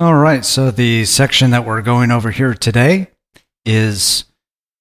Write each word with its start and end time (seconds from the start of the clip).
All 0.00 0.16
right, 0.16 0.44
so 0.44 0.72
the 0.72 1.04
section 1.04 1.52
that 1.52 1.64
we're 1.64 1.80
going 1.80 2.10
over 2.10 2.32
here 2.32 2.52
today 2.52 3.12
is 3.64 4.24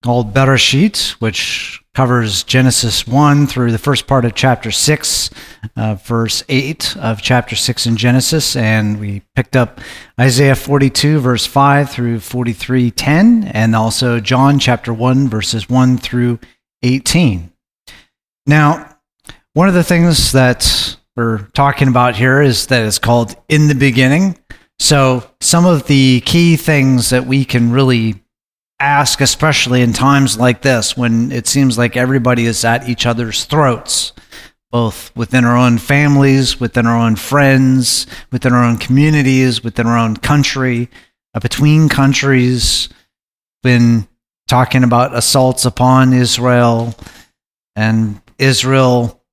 called 0.02 0.34
Better 0.34 0.54
Bereshit, 0.54 1.12
which 1.22 1.84
covers 1.94 2.42
Genesis 2.42 3.06
1 3.06 3.46
through 3.46 3.72
the 3.72 3.78
first 3.78 4.08
part 4.08 4.26
of 4.26 4.34
chapter 4.34 4.72
6, 4.72 5.30
uh, 5.78 5.94
verse 5.94 6.44
8 6.50 6.98
of 6.98 7.22
chapter 7.22 7.56
6 7.56 7.86
in 7.86 7.96
Genesis. 7.96 8.56
And 8.56 9.00
we 9.00 9.22
picked 9.36 9.56
up 9.56 9.80
Isaiah 10.20 10.56
42, 10.56 11.20
verse 11.20 11.46
5 11.46 11.92
through 11.92 12.20
43, 12.20 12.90
10, 12.90 13.44
and 13.54 13.76
also 13.76 14.20
John 14.20 14.58
chapter 14.58 14.92
1, 14.92 15.30
verses 15.30 15.70
1 15.70 16.00
through 16.00 16.40
18. 16.82 17.54
Now, 18.48 18.98
one 19.54 19.68
of 19.68 19.76
the 19.76 19.84
things 19.84 20.32
that 20.32 20.98
we're 21.16 21.44
talking 21.54 21.88
about 21.88 22.16
here 22.16 22.42
is 22.42 22.66
that 22.68 22.84
it's 22.84 22.98
called 22.98 23.36
In 23.48 23.68
the 23.68 23.76
Beginning. 23.76 24.40
So, 24.80 25.24
some 25.40 25.66
of 25.66 25.88
the 25.88 26.22
key 26.22 26.56
things 26.58 27.12
that 27.12 27.26
we 27.26 27.46
can 27.46 27.72
really 27.72 28.24
ask, 28.80 29.22
especially 29.22 29.82
in 29.82 29.94
times 29.94 30.38
like 30.38 30.62
this 30.62 30.98
when 30.98 31.32
it 31.32 31.48
seems 31.48 31.78
like 31.78 31.96
everybody 31.96 32.46
is 32.46 32.66
at 32.66 32.90
each 32.90 33.06
other's 33.06 33.46
throats, 33.46 34.12
both 34.72 35.16
within 35.16 35.46
our 35.46 35.56
own 35.56 35.78
families, 35.78 36.60
within 36.60 36.86
our 36.86 36.98
own 36.98 37.16
friends, 37.16 38.08
within 38.32 38.54
our 38.54 38.64
own 38.64 38.78
communities, 38.78 39.64
within 39.64 39.88
our 39.88 39.98
own 39.98 40.18
country, 40.18 40.90
uh, 41.34 41.40
between 41.40 41.88
countries, 41.88 42.90
been 43.62 44.08
talking 44.48 44.84
about 44.84 45.16
assaults 45.16 45.66
upon 45.66 46.12
Israel 46.12 46.94
and 47.76 48.22
Israel 48.38 49.24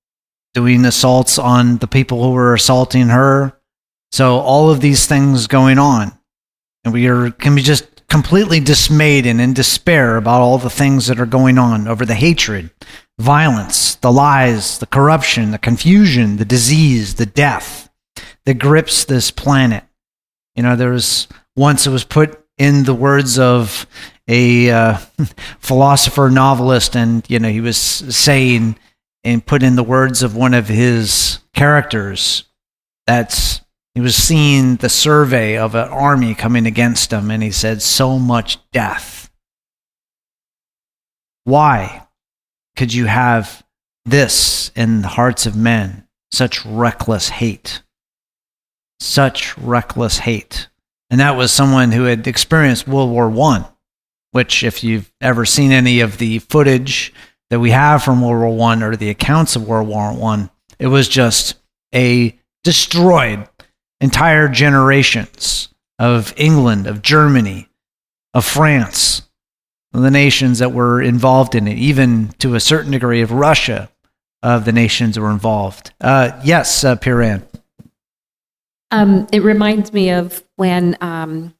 doing 0.54 0.84
assaults 0.84 1.38
on 1.38 1.78
the 1.78 1.86
people 1.86 2.22
who 2.22 2.32
were 2.32 2.54
assaulting 2.54 3.08
her 3.08 3.52
so 4.12 4.38
all 4.38 4.70
of 4.70 4.80
these 4.80 5.06
things 5.06 5.46
going 5.46 5.78
on, 5.78 6.12
and 6.84 6.92
we 6.92 7.08
are 7.08 7.30
can 7.30 7.54
be 7.54 7.62
just 7.62 8.06
completely 8.08 8.58
dismayed 8.58 9.24
and 9.24 9.40
in 9.40 9.52
despair 9.52 10.16
about 10.16 10.40
all 10.40 10.58
the 10.58 10.68
things 10.68 11.06
that 11.06 11.20
are 11.20 11.26
going 11.26 11.58
on 11.58 11.86
over 11.86 12.04
the 12.04 12.14
hatred, 12.14 12.70
violence, 13.18 13.94
the 13.96 14.10
lies, 14.10 14.78
the 14.78 14.86
corruption, 14.86 15.52
the 15.52 15.58
confusion, 15.58 16.36
the 16.36 16.44
disease, 16.44 17.14
the 17.14 17.26
death 17.26 17.88
that 18.44 18.54
grips 18.54 19.04
this 19.04 19.30
planet. 19.30 19.84
You 20.56 20.64
know, 20.64 20.74
there 20.74 20.90
was 20.90 21.28
once 21.54 21.86
it 21.86 21.90
was 21.90 22.04
put 22.04 22.44
in 22.58 22.82
the 22.82 22.94
words 22.94 23.38
of 23.38 23.86
a 24.26 24.70
uh, 24.70 24.96
philosopher 25.60 26.30
novelist, 26.30 26.96
and 26.96 27.24
you 27.30 27.38
know 27.38 27.48
he 27.48 27.60
was 27.60 27.78
saying 27.78 28.76
and 29.22 29.44
put 29.44 29.62
in 29.62 29.76
the 29.76 29.84
words 29.84 30.22
of 30.22 30.34
one 30.34 30.54
of 30.54 30.66
his 30.66 31.38
characters. 31.54 32.44
That's 33.06 33.60
he 33.94 34.00
was 34.00 34.14
seeing 34.14 34.76
the 34.76 34.88
survey 34.88 35.58
of 35.58 35.74
an 35.74 35.88
army 35.88 36.34
coming 36.34 36.66
against 36.66 37.12
him, 37.12 37.30
and 37.30 37.42
he 37.42 37.50
said, 37.50 37.82
So 37.82 38.18
much 38.18 38.58
death. 38.70 39.30
Why 41.44 42.06
could 42.76 42.94
you 42.94 43.06
have 43.06 43.64
this 44.04 44.70
in 44.76 45.02
the 45.02 45.08
hearts 45.08 45.46
of 45.46 45.56
men? 45.56 46.06
Such 46.30 46.64
reckless 46.64 47.28
hate. 47.28 47.82
Such 49.00 49.58
reckless 49.58 50.18
hate. 50.18 50.68
And 51.10 51.18
that 51.18 51.36
was 51.36 51.50
someone 51.50 51.90
who 51.90 52.04
had 52.04 52.28
experienced 52.28 52.86
World 52.86 53.10
War 53.10 53.28
One, 53.28 53.64
which, 54.30 54.62
if 54.62 54.84
you've 54.84 55.12
ever 55.20 55.44
seen 55.44 55.72
any 55.72 55.98
of 56.00 56.18
the 56.18 56.38
footage 56.38 57.12
that 57.48 57.58
we 57.58 57.70
have 57.72 58.04
from 58.04 58.20
World 58.20 58.40
War 58.40 58.56
One 58.56 58.84
or 58.84 58.94
the 58.94 59.10
accounts 59.10 59.56
of 59.56 59.66
World 59.66 59.88
War 59.88 60.14
One, 60.14 60.50
it 60.78 60.86
was 60.86 61.08
just 61.08 61.56
a 61.92 62.38
destroyed 62.62 63.48
entire 64.00 64.48
generations 64.48 65.68
of 65.98 66.32
England, 66.36 66.86
of 66.86 67.02
Germany, 67.02 67.68
of 68.34 68.44
France, 68.44 69.22
the 69.92 70.10
nations 70.10 70.60
that 70.60 70.72
were 70.72 71.02
involved 71.02 71.54
in 71.54 71.66
it, 71.68 71.76
even 71.78 72.28
to 72.38 72.54
a 72.54 72.60
certain 72.60 72.92
degree 72.92 73.20
of 73.22 73.32
Russia, 73.32 73.90
of 74.42 74.64
the 74.64 74.72
nations 74.72 75.14
that 75.14 75.20
were 75.20 75.30
involved. 75.30 75.92
Uh, 76.00 76.40
yes, 76.44 76.84
uh, 76.84 76.96
Piran. 76.96 77.42
Um, 78.90 79.26
it 79.32 79.42
reminds 79.42 79.92
me 79.92 80.10
of 80.10 80.42
when 80.56 80.96
um, 81.00 81.54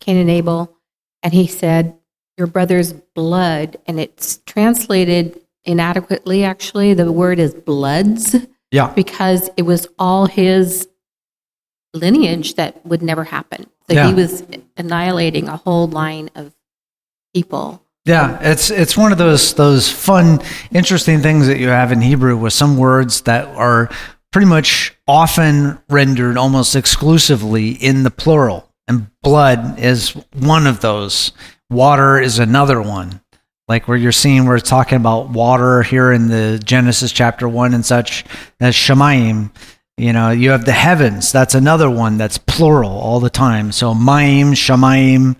Cain 0.00 0.16
and 0.16 0.30
Abel, 0.30 0.76
and 1.22 1.32
he 1.32 1.46
said, 1.46 1.96
Your 2.36 2.46
brother's 2.46 2.92
blood, 2.92 3.78
and 3.86 3.98
it's 3.98 4.38
translated 4.46 5.40
inadequately, 5.64 6.44
actually. 6.44 6.94
The 6.94 7.10
word 7.10 7.38
is 7.38 7.54
bloods. 7.54 8.36
Yeah. 8.70 8.92
Because 8.92 9.48
it 9.56 9.62
was 9.62 9.88
all 9.98 10.26
his 10.26 10.87
lineage 11.94 12.54
that 12.54 12.84
would 12.86 13.02
never 13.02 13.24
happen. 13.24 13.66
So 13.88 13.94
Yeah. 13.94 14.08
he 14.08 14.14
was 14.14 14.42
annihilating 14.76 15.48
a 15.48 15.56
whole 15.56 15.86
line 15.88 16.30
of 16.34 16.52
people. 17.34 17.82
Yeah, 18.04 18.38
it's 18.40 18.70
it's 18.70 18.96
one 18.96 19.12
of 19.12 19.18
those 19.18 19.54
those 19.54 19.90
fun, 19.90 20.40
interesting 20.72 21.20
things 21.20 21.46
that 21.46 21.58
you 21.58 21.68
have 21.68 21.92
in 21.92 22.00
Hebrew 22.00 22.36
with 22.36 22.52
some 22.54 22.76
words 22.78 23.22
that 23.22 23.46
are 23.48 23.90
pretty 24.32 24.46
much 24.46 24.94
often 25.06 25.78
rendered 25.90 26.36
almost 26.36 26.74
exclusively 26.74 27.70
in 27.70 28.04
the 28.04 28.10
plural. 28.10 28.68
And 28.86 29.08
blood 29.22 29.78
is 29.78 30.10
one 30.38 30.66
of 30.66 30.80
those. 30.80 31.32
Water 31.70 32.18
is 32.18 32.38
another 32.38 32.80
one. 32.80 33.20
Like 33.68 33.86
where 33.86 33.98
you're 33.98 34.12
seeing 34.12 34.46
we're 34.46 34.60
talking 34.60 34.96
about 34.96 35.28
water 35.28 35.82
here 35.82 36.10
in 36.10 36.28
the 36.28 36.58
Genesis 36.64 37.12
chapter 37.12 37.46
one 37.46 37.74
and 37.74 37.84
such 37.84 38.24
as 38.60 38.74
Shamayim. 38.74 39.50
You 39.98 40.12
know, 40.12 40.30
you 40.30 40.50
have 40.50 40.64
the 40.64 40.72
heavens. 40.72 41.32
That's 41.32 41.56
another 41.56 41.90
one 41.90 42.18
that's 42.18 42.38
plural 42.38 42.92
all 42.92 43.18
the 43.18 43.30
time. 43.30 43.72
So 43.72 43.94
Mayim, 43.94 44.52
Shamayim, 44.52 45.34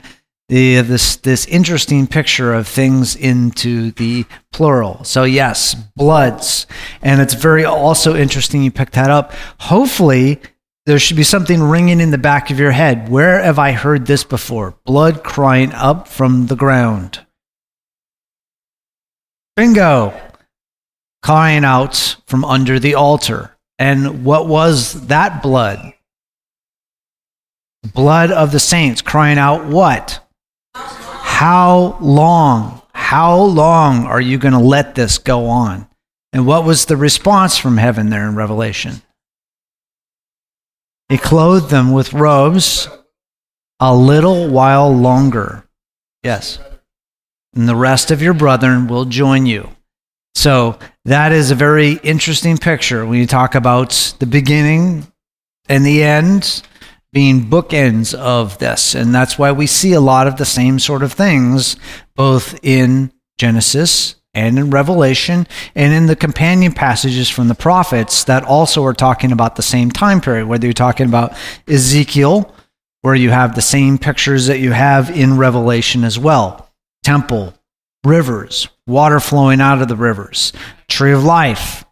the, 0.49 0.81
this 0.81 1.15
this 1.17 1.47
interesting 1.47 2.09
picture 2.09 2.53
of 2.53 2.67
things 2.67 3.15
into 3.15 3.93
the 3.93 4.25
plural. 4.53 5.05
So 5.05 5.23
yes, 5.23 5.75
bloods, 5.75 6.67
and 7.03 7.21
it's 7.21 7.35
very 7.35 7.65
also 7.65 8.17
interesting 8.17 8.65
you 8.65 8.73
picked 8.73 8.95
that 8.95 9.11
up. 9.11 9.33
Hopefully, 9.61 10.41
there 10.87 10.99
should 10.99 11.19
be 11.19 11.23
something 11.23 11.63
ringing 11.63 12.01
in 12.01 12.11
the 12.11 12.19
back 12.19 12.51
of 12.51 12.59
your 12.59 12.73
head. 12.73 13.09
Where 13.09 13.41
have 13.41 13.61
I 13.61 13.73
heard 13.73 14.07
this 14.07 14.25
before? 14.25 14.75
Blood 14.85 15.23
crying 15.23 15.73
up 15.73 16.09
from 16.09 16.47
the 16.47 16.57
ground. 16.57 17.25
Bingo, 19.55 20.19
crying 21.23 21.65
out 21.65 22.17
from 22.27 22.45
under 22.45 22.81
the 22.81 22.97
altar. 22.97 23.55
And 23.79 24.25
what 24.25 24.49
was 24.49 25.07
that 25.07 25.43
blood? 25.43 25.95
Blood 27.95 28.31
of 28.33 28.51
the 28.51 28.59
saints 28.59 29.03
crying 29.03 29.39
out 29.39 29.67
what? 29.67 30.21
How 30.75 31.97
long? 32.01 32.83
How 32.93 33.37
long 33.37 34.05
are 34.05 34.21
you 34.21 34.39
going 34.39 34.53
to 34.53 34.59
let 34.59 34.95
this 34.95 35.19
go 35.19 35.47
on? 35.47 35.89
And 36.33 36.47
what 36.47 36.65
was 36.65 36.85
the 36.85 36.97
response 36.97 37.57
from 37.57 37.77
heaven 37.77 38.11
there 38.11 38.29
in 38.29 38.35
Revelation? 38.35 39.03
He 41.09 41.17
clothed 41.17 41.71
them 41.71 41.93
with 41.93 42.13
robes 42.13 42.89
a 43.81 43.95
little 43.95 44.49
while 44.49 44.95
longer. 44.95 45.65
Yes. 46.23 46.59
And 47.55 47.69
the 47.69 47.77
rest 47.77 48.11
of 48.11 48.21
your 48.21 48.35
brethren 48.35 48.89
will 48.89 49.05
join 49.05 49.47
you. 49.47 49.71
So 50.35 50.79
that 51.05 51.33
is 51.33 51.51
a 51.51 51.57
very 51.57 51.93
interesting 52.03 52.59
picture 52.59 53.05
when 53.05 53.19
you 53.19 53.27
talk 53.27 53.55
about 53.55 54.15
the 54.19 54.27
beginning 54.27 55.07
and 55.69 55.85
the 55.85 56.03
end 56.03 56.63
being 57.13 57.49
bookends 57.49 58.15
of 58.15 58.59
this. 58.59 58.95
And 58.95 59.15
that's 59.15 59.39
why 59.39 59.53
we 59.53 59.67
see 59.67 59.93
a 59.93 60.01
lot 60.01 60.27
of 60.27 60.37
the 60.37 60.45
same 60.45 60.79
sort 60.79 61.03
of 61.03 61.13
things 61.13 61.77
both 62.15 62.59
in 62.63 63.13
Genesis 63.39 64.17
and 64.35 64.59
in 64.59 64.71
Revelation 64.71 65.47
and 65.75 65.93
in 65.93 66.07
the 66.07 66.17
companion 66.17 66.73
passages 66.73 67.29
from 67.29 67.49
the 67.49 67.55
prophets 67.55 68.25
that 68.25 68.45
also 68.45 68.85
are 68.85 68.95
talking 68.95 69.33
about 69.33 69.57
the 69.57 69.63
same 69.63 69.91
time 69.91 70.21
period, 70.21 70.47
whether 70.47 70.67
you're 70.67 70.73
talking 70.75 71.07
about 71.07 71.37
Ezekiel, 71.67 72.55
where 73.01 73.15
you 73.15 73.31
have 73.31 73.55
the 73.55 73.63
same 73.63 73.99
pictures 73.99 74.47
that 74.47 74.61
you 74.61 74.73
have 74.73 75.11
in 75.11 75.37
Revelation 75.37 76.05
as 76.05 76.19
well 76.19 76.71
temple, 77.05 77.55
rivers, 78.05 78.69
water 78.89 79.21
flowing 79.21 79.61
out 79.61 79.81
of 79.81 79.87
the 79.87 79.95
rivers, 79.95 80.53
tree 80.89 81.13
of 81.13 81.23
life, 81.23 81.85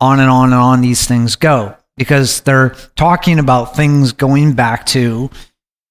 on 0.00 0.20
and 0.20 0.30
on 0.30 0.52
and 0.52 0.60
on 0.60 0.80
these 0.80 1.06
things 1.08 1.34
go. 1.34 1.76
because 1.96 2.40
they're 2.40 2.70
talking 2.96 3.38
about 3.38 3.76
things 3.76 4.12
going 4.12 4.54
back 4.54 4.86
to 4.86 5.30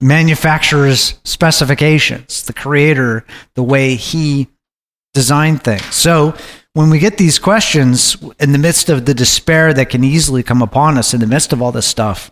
manufacturer's 0.01 1.19
specifications, 1.23 2.43
the 2.43 2.53
creator, 2.53 3.25
the 3.55 3.63
way 3.63 3.95
he 3.95 4.47
designed 5.13 5.63
things. 5.63 5.95
So 5.95 6.35
when 6.73 6.89
we 6.89 6.99
get 6.99 7.17
these 7.17 7.39
questions 7.39 8.17
in 8.39 8.51
the 8.51 8.57
midst 8.57 8.89
of 8.89 9.05
the 9.05 9.13
despair 9.13 9.73
that 9.73 9.89
can 9.89 10.03
easily 10.03 10.43
come 10.43 10.61
upon 10.61 10.97
us 10.97 11.13
in 11.13 11.19
the 11.19 11.27
midst 11.27 11.53
of 11.53 11.61
all 11.61 11.71
this 11.71 11.85
stuff, 11.85 12.31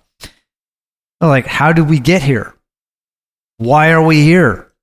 like, 1.22 1.46
how 1.46 1.72
did 1.72 1.88
we 1.88 2.00
get 2.00 2.24
here? 2.24 2.56
Why 3.58 3.92
are 3.92 4.04
we 4.04 4.24
here? 4.24 4.74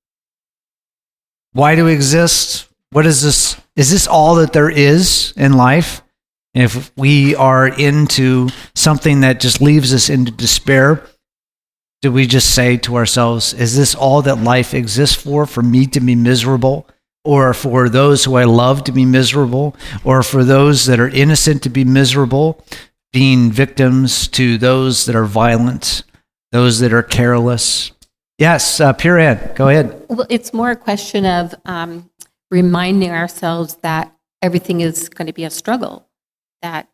Why 1.52 1.74
do 1.74 1.84
we 1.84 1.92
exist? 1.92 2.67
What 2.90 3.06
is 3.06 3.22
this? 3.22 3.56
Is 3.76 3.90
this 3.90 4.06
all 4.06 4.36
that 4.36 4.52
there 4.52 4.70
is 4.70 5.32
in 5.36 5.52
life? 5.52 6.02
If 6.54 6.90
we 6.96 7.36
are 7.36 7.68
into 7.68 8.48
something 8.74 9.20
that 9.20 9.40
just 9.40 9.60
leaves 9.60 9.92
us 9.92 10.08
into 10.08 10.32
despair, 10.32 11.06
do 12.00 12.10
we 12.10 12.26
just 12.26 12.54
say 12.54 12.76
to 12.78 12.96
ourselves, 12.96 13.52
is 13.52 13.76
this 13.76 13.94
all 13.94 14.22
that 14.22 14.42
life 14.42 14.72
exists 14.72 15.14
for? 15.14 15.46
For 15.46 15.62
me 15.62 15.86
to 15.88 16.00
be 16.00 16.14
miserable? 16.14 16.88
Or 17.24 17.52
for 17.52 17.88
those 17.88 18.24
who 18.24 18.36
I 18.36 18.44
love 18.44 18.84
to 18.84 18.92
be 18.92 19.04
miserable? 19.04 19.76
Or 20.04 20.22
for 20.22 20.44
those 20.44 20.86
that 20.86 21.00
are 21.00 21.08
innocent 21.08 21.62
to 21.64 21.70
be 21.70 21.84
miserable? 21.84 22.64
Being 23.12 23.52
victims 23.52 24.28
to 24.28 24.58
those 24.58 25.06
that 25.06 25.16
are 25.16 25.24
violent, 25.24 26.04
those 26.52 26.78
that 26.80 26.92
are 26.92 27.02
careless? 27.02 27.92
Yes, 28.38 28.80
uh, 28.80 28.92
go 28.92 29.68
ahead. 29.68 30.06
Well, 30.08 30.26
it's 30.30 30.52
more 30.52 30.70
a 30.70 30.76
question 30.76 31.26
of 31.26 31.54
um, 31.64 32.08
reminding 32.50 33.10
ourselves 33.10 33.76
that 33.76 34.14
everything 34.42 34.80
is 34.80 35.08
going 35.08 35.26
to 35.26 35.32
be 35.32 35.44
a 35.44 35.50
struggle, 35.50 36.08
that 36.62 36.88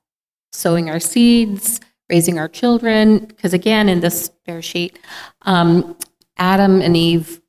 sowing 0.53 0.89
our 0.89 1.01
seeds, 1.01 1.81
raising 2.09 2.39
our 2.39 2.49
children, 2.49 3.19
because 3.19 3.53
again, 3.55 3.89
in 3.89 4.01
this 4.01 4.31
Bereshit, 4.47 4.97
um, 5.43 5.97
Adam 6.37 6.81
and 6.81 6.97
Eve 6.97 7.41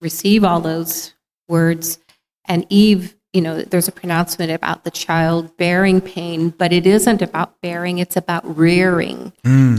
receive 0.00 0.44
all 0.44 0.60
those 0.60 1.14
words, 1.48 1.98
and 2.46 2.66
Eve, 2.68 3.14
you 3.32 3.40
know, 3.40 3.62
there's 3.62 3.88
a 3.88 3.92
pronouncement 3.92 4.50
about 4.50 4.84
the 4.84 4.90
child 4.90 5.56
bearing 5.56 6.00
pain, 6.00 6.50
but 6.50 6.72
it 6.72 6.86
isn't 6.86 7.22
about 7.22 7.60
bearing, 7.62 7.98
it's 7.98 8.16
about 8.16 8.56
rearing. 8.56 9.32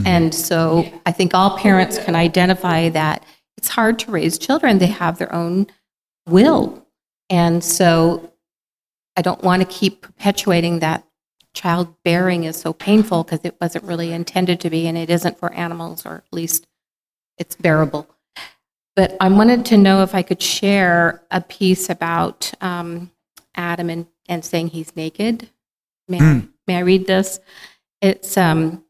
And 0.07 0.33
so 0.33 0.85
I 1.05 1.11
think 1.11 1.33
all 1.33 1.57
parents 1.57 1.97
can 1.99 2.15
identify 2.15 2.89
that 2.89 3.23
it's 3.57 3.67
hard 3.67 3.99
to 3.99 4.11
raise 4.11 4.37
children, 4.37 4.79
they 4.79 4.87
have 4.87 5.17
their 5.19 5.33
own 5.33 5.67
will. 6.27 6.82
And 7.33 7.63
so 7.63 8.31
I 9.18 9.24
don't 9.24 9.41
want 9.41 9.63
to 9.63 9.68
keep 9.68 10.01
perpetuating 10.01 10.80
that 10.80 11.03
childbearing 11.56 12.44
is 12.44 12.57
so 12.57 12.74
painful 12.74 13.24
because 13.24 13.39
it 13.44 13.56
wasn't 13.59 13.85
really 13.85 14.13
intended 14.13 14.59
to 14.59 14.69
be, 14.69 14.85
and 14.85 14.95
it 14.95 15.09
isn't 15.09 15.39
for 15.39 15.51
animals, 15.51 16.06
or 16.06 16.18
at 16.18 16.31
least 16.31 16.68
it's 17.39 17.56
bearable. 17.56 18.07
But 18.95 19.18
I 19.19 19.30
wanted 19.30 19.65
to 19.65 19.77
know 19.77 20.03
if 20.03 20.13
I 20.13 20.21
could 20.21 20.44
share 20.44 21.24
a 21.31 21.41
piece 21.41 21.89
about 21.89 22.53
um, 22.62 23.09
Adam 23.56 23.89
and, 23.89 24.06
and 24.30 24.45
saying 24.45 24.68
he's 24.68 24.95
naked. 24.95 25.50
May, 26.07 26.19
I, 26.19 26.44
may 26.68 26.75
I 26.75 26.81
read 26.81 27.07
this? 27.07 27.39
It's 28.00 28.38
um, 28.38 28.83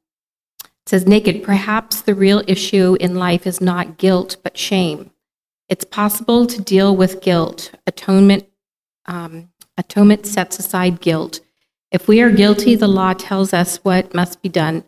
it 0.66 0.90
says 0.90 1.08
naked. 1.08 1.44
Perhaps 1.44 2.02
the 2.02 2.14
real 2.14 2.44
issue 2.46 2.98
in 3.00 3.16
life 3.16 3.48
is 3.48 3.62
not 3.62 3.98
guilt, 3.98 4.36
but 4.44 4.58
shame. 4.58 5.13
It's 5.74 5.86
possible 5.86 6.46
to 6.46 6.62
deal 6.62 6.96
with 6.96 7.24
guilt. 7.24 7.72
Atonement, 7.88 8.48
um, 9.08 9.50
atonement 9.76 10.28
sets 10.28 10.60
aside 10.60 11.02
guilt. 11.02 11.40
If 11.92 12.08
we 12.08 12.22
are 12.22 12.30
guilty, 12.30 12.76
the 12.76 12.88
law 12.88 13.14
tells 13.14 13.56
us 13.56 13.78
what 13.78 14.14
must 14.14 14.44
be 14.44 14.50
done 14.50 14.84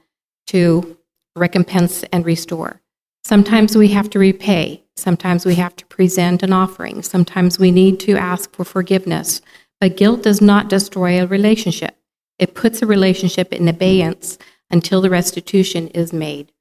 to 0.46 0.96
recompense 1.36 2.04
and 2.14 2.24
restore. 2.24 2.82
Sometimes 3.24 3.76
we 3.76 3.88
have 3.88 4.12
to 4.12 4.20
repay. 4.20 4.84
Sometimes 4.96 5.44
we 5.44 5.56
have 5.56 5.76
to 5.78 5.88
present 5.88 6.44
an 6.44 6.54
offering. 6.54 7.02
Sometimes 7.02 7.58
we 7.58 7.72
need 7.72 8.00
to 8.02 8.16
ask 8.16 8.54
for 8.54 8.64
forgiveness. 8.64 9.42
But 9.81 9.98
guilt 9.98 10.22
does 10.22 10.40
not 10.40 10.70
destroy 10.70 11.20
a 11.20 11.26
relationship. 11.26 11.98
It 12.38 12.54
puts 12.54 12.84
a 12.84 12.86
relationship 12.86 13.52
in 13.52 13.68
abeyance 13.68 14.38
until 14.70 15.02
the 15.02 15.10
restitution 15.10 15.88
is 15.88 16.14
made. 16.14 16.52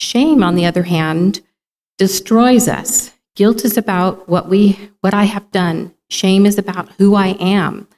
Shame, 0.00 0.42
on 0.42 0.56
the 0.56 0.66
other 0.66 0.82
hand, 0.82 1.40
destroys 1.98 2.66
us. 2.66 3.12
Guilt 3.40 3.64
is 3.64 3.78
about 3.78 4.28
what 4.28 4.50
we 4.50 4.78
what 5.00 5.14
I 5.14 5.24
have 5.24 5.50
done. 5.50 5.94
Shame 6.10 6.44
is 6.44 6.58
about 6.58 6.90
who 6.98 7.14
I 7.14 7.28
am. 7.40 7.88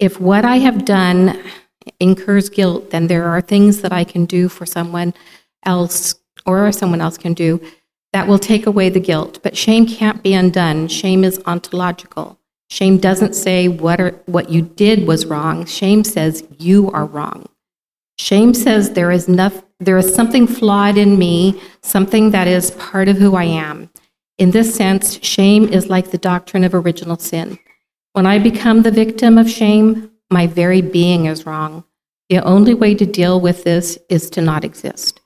If 0.00 0.20
what 0.20 0.44
I 0.44 0.56
have 0.56 0.84
done 0.84 1.40
incurs 2.00 2.50
guilt, 2.50 2.90
then 2.90 3.06
there 3.06 3.26
are 3.26 3.40
things 3.40 3.82
that 3.82 3.92
I 3.92 4.02
can 4.02 4.24
do 4.24 4.48
for 4.48 4.66
someone 4.66 5.14
else 5.64 6.16
or 6.44 6.72
someone 6.72 7.00
else 7.00 7.16
can 7.16 7.34
do 7.34 7.60
that 8.12 8.26
will 8.26 8.40
take 8.40 8.66
away 8.66 8.88
the 8.88 8.98
guilt. 8.98 9.38
But 9.44 9.56
shame 9.56 9.86
can't 9.86 10.24
be 10.24 10.34
undone. 10.34 10.88
Shame 10.88 11.22
is 11.22 11.40
ontological. 11.46 12.36
Shame 12.68 12.98
doesn't 12.98 13.34
say 13.34 13.68
what, 13.68 14.00
are, 14.00 14.20
what 14.26 14.50
you 14.50 14.62
did 14.62 15.06
was 15.06 15.24
wrong. 15.24 15.66
Shame 15.66 16.02
says 16.02 16.42
you 16.58 16.90
are 16.90 17.06
wrong. 17.06 17.48
Shame 18.18 18.54
says 18.54 18.90
there 18.90 19.12
is, 19.12 19.28
enough, 19.28 19.62
there 19.78 19.98
is 19.98 20.12
something 20.12 20.48
flawed 20.48 20.98
in 20.98 21.16
me, 21.16 21.62
something 21.80 22.32
that 22.32 22.48
is 22.48 22.72
part 22.72 23.06
of 23.06 23.18
who 23.18 23.36
I 23.36 23.44
am. 23.44 23.88
In 24.38 24.52
this 24.52 24.72
sense, 24.72 25.22
shame 25.24 25.64
is 25.64 25.88
like 25.88 26.10
the 26.10 26.18
doctrine 26.18 26.62
of 26.62 26.74
original 26.74 27.18
sin. 27.18 27.58
When 28.12 28.24
I 28.24 28.38
become 28.38 28.82
the 28.82 28.90
victim 28.90 29.36
of 29.36 29.50
shame, 29.50 30.10
my 30.30 30.46
very 30.46 30.80
being 30.80 31.26
is 31.26 31.44
wrong. 31.44 31.84
The 32.28 32.38
only 32.38 32.72
way 32.72 32.94
to 32.94 33.04
deal 33.04 33.40
with 33.40 33.64
this 33.64 33.98
is 34.08 34.30
to 34.30 34.40
not 34.40 34.64
exist. 34.64 35.20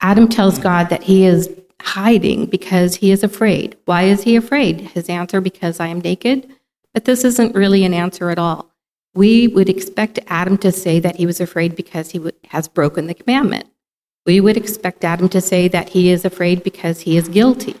Adam 0.00 0.28
tells 0.28 0.58
God 0.58 0.90
that 0.90 1.02
he 1.02 1.24
is 1.24 1.50
hiding 1.80 2.46
because 2.46 2.94
he 2.94 3.10
is 3.10 3.24
afraid. 3.24 3.76
Why 3.86 4.02
is 4.04 4.22
he 4.22 4.36
afraid? 4.36 4.80
His 4.80 5.08
answer, 5.08 5.40
because 5.40 5.80
I 5.80 5.88
am 5.88 6.00
naked. 6.00 6.48
But 6.94 7.04
this 7.04 7.24
isn't 7.24 7.56
really 7.56 7.84
an 7.84 7.94
answer 7.94 8.30
at 8.30 8.38
all. 8.38 8.70
We 9.14 9.48
would 9.48 9.68
expect 9.68 10.18
Adam 10.28 10.56
to 10.58 10.70
say 10.70 11.00
that 11.00 11.16
he 11.16 11.26
was 11.26 11.40
afraid 11.40 11.74
because 11.74 12.10
he 12.10 12.20
has 12.48 12.68
broken 12.68 13.08
the 13.08 13.14
commandment. 13.14 13.66
We 14.24 14.40
would 14.40 14.56
expect 14.56 15.04
Adam 15.04 15.28
to 15.30 15.40
say 15.40 15.68
that 15.68 15.90
he 15.90 16.10
is 16.10 16.24
afraid 16.24 16.62
because 16.62 17.00
he 17.00 17.16
is 17.16 17.28
guilty. 17.28 17.74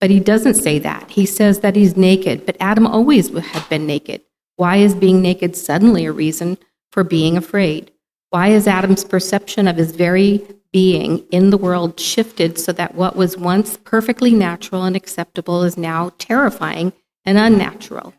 But 0.00 0.10
he 0.10 0.20
doesn't 0.20 0.54
say 0.54 0.78
that. 0.78 1.10
He 1.10 1.26
says 1.26 1.60
that 1.60 1.76
he's 1.76 1.96
naked, 1.96 2.46
but 2.46 2.56
Adam 2.60 2.86
always 2.86 3.28
had 3.36 3.68
been 3.68 3.86
naked. 3.86 4.22
Why 4.56 4.76
is 4.76 4.94
being 4.94 5.20
naked 5.20 5.56
suddenly 5.56 6.06
a 6.06 6.12
reason 6.12 6.58
for 6.92 7.04
being 7.04 7.36
afraid? 7.36 7.90
Why 8.30 8.48
is 8.48 8.66
Adam's 8.66 9.04
perception 9.04 9.66
of 9.66 9.76
his 9.76 9.92
very 9.92 10.46
being 10.72 11.20
in 11.30 11.50
the 11.50 11.56
world 11.56 11.98
shifted 11.98 12.58
so 12.58 12.72
that 12.72 12.94
what 12.94 13.16
was 13.16 13.36
once 13.36 13.78
perfectly 13.78 14.32
natural 14.32 14.84
and 14.84 14.94
acceptable 14.94 15.62
is 15.62 15.78
now 15.78 16.12
terrifying 16.18 16.92
and 17.24 17.38
unnatural? 17.38 18.14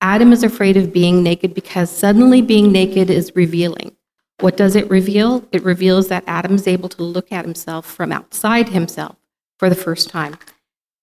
Adam 0.00 0.32
is 0.32 0.42
afraid 0.42 0.76
of 0.76 0.92
being 0.92 1.22
naked 1.22 1.54
because 1.54 1.90
suddenly 1.90 2.40
being 2.42 2.70
naked 2.70 3.10
is 3.10 3.34
revealing. 3.34 3.96
What 4.40 4.56
does 4.56 4.76
it 4.76 4.88
reveal? 4.90 5.44
It 5.50 5.64
reveals 5.64 6.08
that 6.08 6.24
Adam 6.26 6.54
is 6.54 6.68
able 6.68 6.88
to 6.90 7.02
look 7.02 7.32
at 7.32 7.44
himself 7.44 7.86
from 7.86 8.12
outside 8.12 8.68
himself 8.68 9.16
for 9.58 9.68
the 9.68 9.74
first 9.74 10.08
time. 10.08 10.38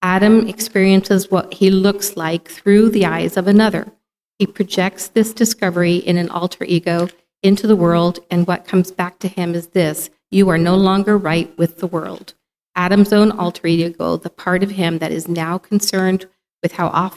Adam 0.05 0.47
experiences 0.47 1.31
what 1.31 1.51
he 1.51 1.71
looks 1.71 2.15
like 2.15 2.47
through 2.47 2.91
the 2.91 3.07
eyes 3.07 3.37
of 3.37 3.47
another. 3.47 3.91
He 4.37 4.45
projects 4.45 5.07
this 5.07 5.33
discovery 5.33 5.95
in 5.95 6.15
an 6.17 6.29
alter 6.29 6.63
ego 6.63 7.07
into 7.41 7.65
the 7.65 7.75
world, 7.75 8.19
and 8.29 8.45
what 8.45 8.67
comes 8.67 8.91
back 8.91 9.17
to 9.17 9.27
him 9.27 9.55
is 9.55 9.69
this 9.69 10.11
you 10.29 10.47
are 10.49 10.59
no 10.59 10.75
longer 10.75 11.17
right 11.17 11.57
with 11.57 11.79
the 11.79 11.87
world. 11.87 12.35
Adam's 12.75 13.11
own 13.11 13.31
alter 13.31 13.65
ego, 13.65 14.15
the 14.15 14.29
part 14.29 14.61
of 14.61 14.69
him 14.69 14.99
that 14.99 15.11
is 15.11 15.27
now 15.27 15.57
concerned 15.57 16.27
with 16.61 16.73
how 16.73 17.11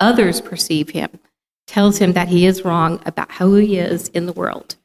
others 0.00 0.40
perceive 0.40 0.88
him, 0.88 1.10
tells 1.66 1.98
him 1.98 2.14
that 2.14 2.28
he 2.28 2.46
is 2.46 2.64
wrong 2.64 3.02
about 3.04 3.32
how 3.32 3.52
he 3.52 3.76
is 3.76 4.08
in 4.08 4.24
the 4.24 4.32
world. 4.32 4.76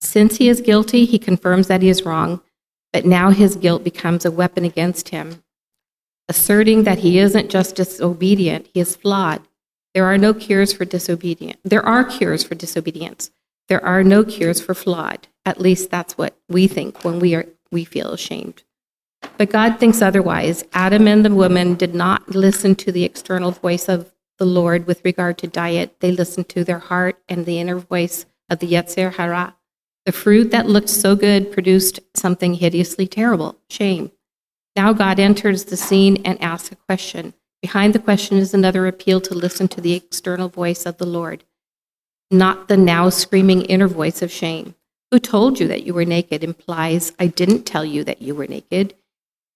Since 0.00 0.38
he 0.38 0.48
is 0.48 0.62
guilty, 0.62 1.04
he 1.04 1.18
confirms 1.18 1.66
that 1.66 1.82
he 1.82 1.90
is 1.90 2.06
wrong, 2.06 2.40
but 2.90 3.04
now 3.04 3.32
his 3.32 3.56
guilt 3.56 3.84
becomes 3.84 4.24
a 4.24 4.30
weapon 4.30 4.64
against 4.64 5.10
him, 5.10 5.42
asserting 6.30 6.84
that 6.84 7.00
he 7.00 7.18
isn't 7.18 7.50
just 7.50 7.74
disobedient, 7.74 8.68
he 8.72 8.78
is 8.78 8.94
flawed. 8.94 9.42
There 9.94 10.06
are 10.06 10.16
no 10.16 10.32
cures 10.32 10.72
for 10.72 10.84
disobedience. 10.84 11.58
There 11.64 11.84
are 11.84 12.04
cures 12.04 12.44
for 12.44 12.54
disobedience. 12.54 13.32
There 13.68 13.84
are 13.84 14.04
no 14.04 14.22
cures 14.22 14.60
for 14.60 14.72
flawed. 14.72 15.26
At 15.44 15.60
least 15.60 15.90
that's 15.90 16.16
what 16.16 16.36
we 16.48 16.68
think 16.68 17.04
when 17.04 17.18
we 17.18 17.34
are 17.34 17.46
we 17.72 17.84
feel 17.84 18.12
ashamed. 18.12 18.62
But 19.38 19.50
God 19.50 19.78
thinks 19.78 20.00
otherwise. 20.00 20.64
Adam 20.72 21.08
and 21.08 21.24
the 21.24 21.34
woman 21.34 21.74
did 21.74 21.94
not 21.94 22.28
listen 22.28 22.76
to 22.76 22.92
the 22.92 23.04
external 23.04 23.50
voice 23.50 23.88
of 23.88 24.12
the 24.38 24.46
Lord 24.46 24.86
with 24.86 25.04
regard 25.04 25.36
to 25.38 25.48
diet. 25.48 25.98
They 25.98 26.12
listened 26.12 26.48
to 26.50 26.62
their 26.62 26.78
heart 26.78 27.20
and 27.28 27.44
the 27.44 27.58
inner 27.58 27.76
voice 27.76 28.24
of 28.48 28.60
the 28.60 28.68
Yetzer 28.68 29.14
Hara. 29.14 29.56
The 30.06 30.12
fruit 30.12 30.52
that 30.52 30.68
looked 30.68 30.88
so 30.88 31.16
good 31.16 31.50
produced 31.50 31.98
something 32.14 32.54
hideously 32.54 33.08
terrible 33.08 33.58
shame. 33.68 34.12
Now 34.76 34.92
God 34.92 35.18
enters 35.18 35.64
the 35.64 35.76
scene 35.76 36.18
and 36.24 36.40
asks 36.40 36.72
a 36.72 36.76
question. 36.76 37.34
Behind 37.62 37.94
the 37.94 37.98
question 37.98 38.38
is 38.38 38.54
another 38.54 38.86
appeal 38.86 39.20
to 39.20 39.34
listen 39.34 39.68
to 39.68 39.80
the 39.80 39.94
external 39.94 40.48
voice 40.48 40.86
of 40.86 40.98
the 40.98 41.06
Lord, 41.06 41.44
not 42.30 42.68
the 42.68 42.76
now 42.76 43.10
screaming 43.10 43.62
inner 43.62 43.88
voice 43.88 44.22
of 44.22 44.30
shame. 44.30 44.74
Who 45.10 45.18
told 45.18 45.58
you 45.58 45.66
that 45.68 45.82
you 45.82 45.92
were 45.92 46.04
naked 46.04 46.44
implies, 46.44 47.12
I 47.18 47.26
didn't 47.26 47.64
tell 47.64 47.84
you 47.84 48.04
that 48.04 48.22
you 48.22 48.34
were 48.34 48.46
naked. 48.46 48.94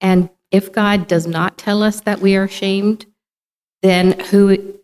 And 0.00 0.28
if 0.50 0.72
God 0.72 1.06
does 1.06 1.26
not 1.26 1.56
tell 1.56 1.82
us 1.82 2.00
that 2.00 2.20
we 2.20 2.36
are 2.36 2.48
shamed, 2.48 3.06
then 3.82 4.18
who, 4.18 4.74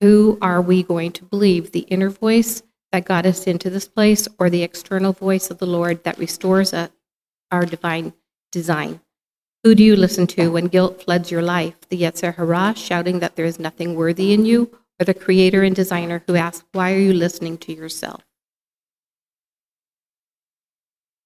who 0.00 0.38
are 0.42 0.60
we 0.60 0.82
going 0.82 1.12
to 1.12 1.24
believe? 1.24 1.72
The 1.72 1.80
inner 1.80 2.10
voice 2.10 2.62
that 2.92 3.04
got 3.04 3.26
us 3.26 3.46
into 3.46 3.70
this 3.70 3.88
place 3.88 4.28
or 4.38 4.50
the 4.50 4.62
external 4.62 5.12
voice 5.12 5.50
of 5.50 5.58
the 5.58 5.66
Lord 5.66 6.04
that 6.04 6.18
restores 6.18 6.72
a, 6.72 6.90
our 7.50 7.64
divine 7.64 8.12
design? 8.52 9.00
Who 9.62 9.74
do 9.74 9.84
you 9.84 9.94
listen 9.94 10.26
to 10.28 10.48
when 10.48 10.68
guilt 10.68 11.02
floods 11.02 11.30
your 11.30 11.42
life? 11.42 11.74
The 11.90 12.00
Yetzer 12.00 12.34
Hara 12.34 12.74
shouting 12.74 13.18
that 13.18 13.36
there 13.36 13.44
is 13.44 13.58
nothing 13.58 13.94
worthy 13.94 14.32
in 14.32 14.46
you, 14.46 14.74
or 14.98 15.04
the 15.04 15.12
creator 15.12 15.62
and 15.62 15.76
designer 15.76 16.22
who 16.26 16.34
asks, 16.34 16.64
Why 16.72 16.94
are 16.94 16.98
you 16.98 17.12
listening 17.12 17.58
to 17.58 17.74
yourself? 17.74 18.22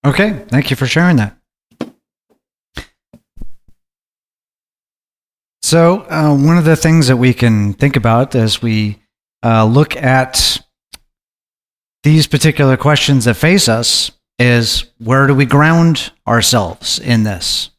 Okay, 0.04 0.44
thank 0.48 0.70
you 0.70 0.76
for 0.76 0.86
sharing 0.86 1.16
that. 1.16 1.36
So, 5.62 6.04
uh, 6.10 6.36
one 6.36 6.58
of 6.58 6.64
the 6.64 6.76
things 6.76 7.06
that 7.06 7.16
we 7.16 7.32
can 7.32 7.72
think 7.72 7.96
about 7.96 8.34
as 8.34 8.60
we 8.60 8.98
uh, 9.44 9.64
look 9.64 9.96
at 9.96 10.60
these 12.02 12.26
particular 12.26 12.76
questions 12.76 13.24
that 13.26 13.34
face 13.34 13.68
us 13.68 14.10
is 14.40 14.84
where 14.98 15.26
do 15.26 15.34
we 15.34 15.46
ground 15.46 16.12
ourselves 16.26 16.98
in 16.98 17.22
this? 17.22 17.70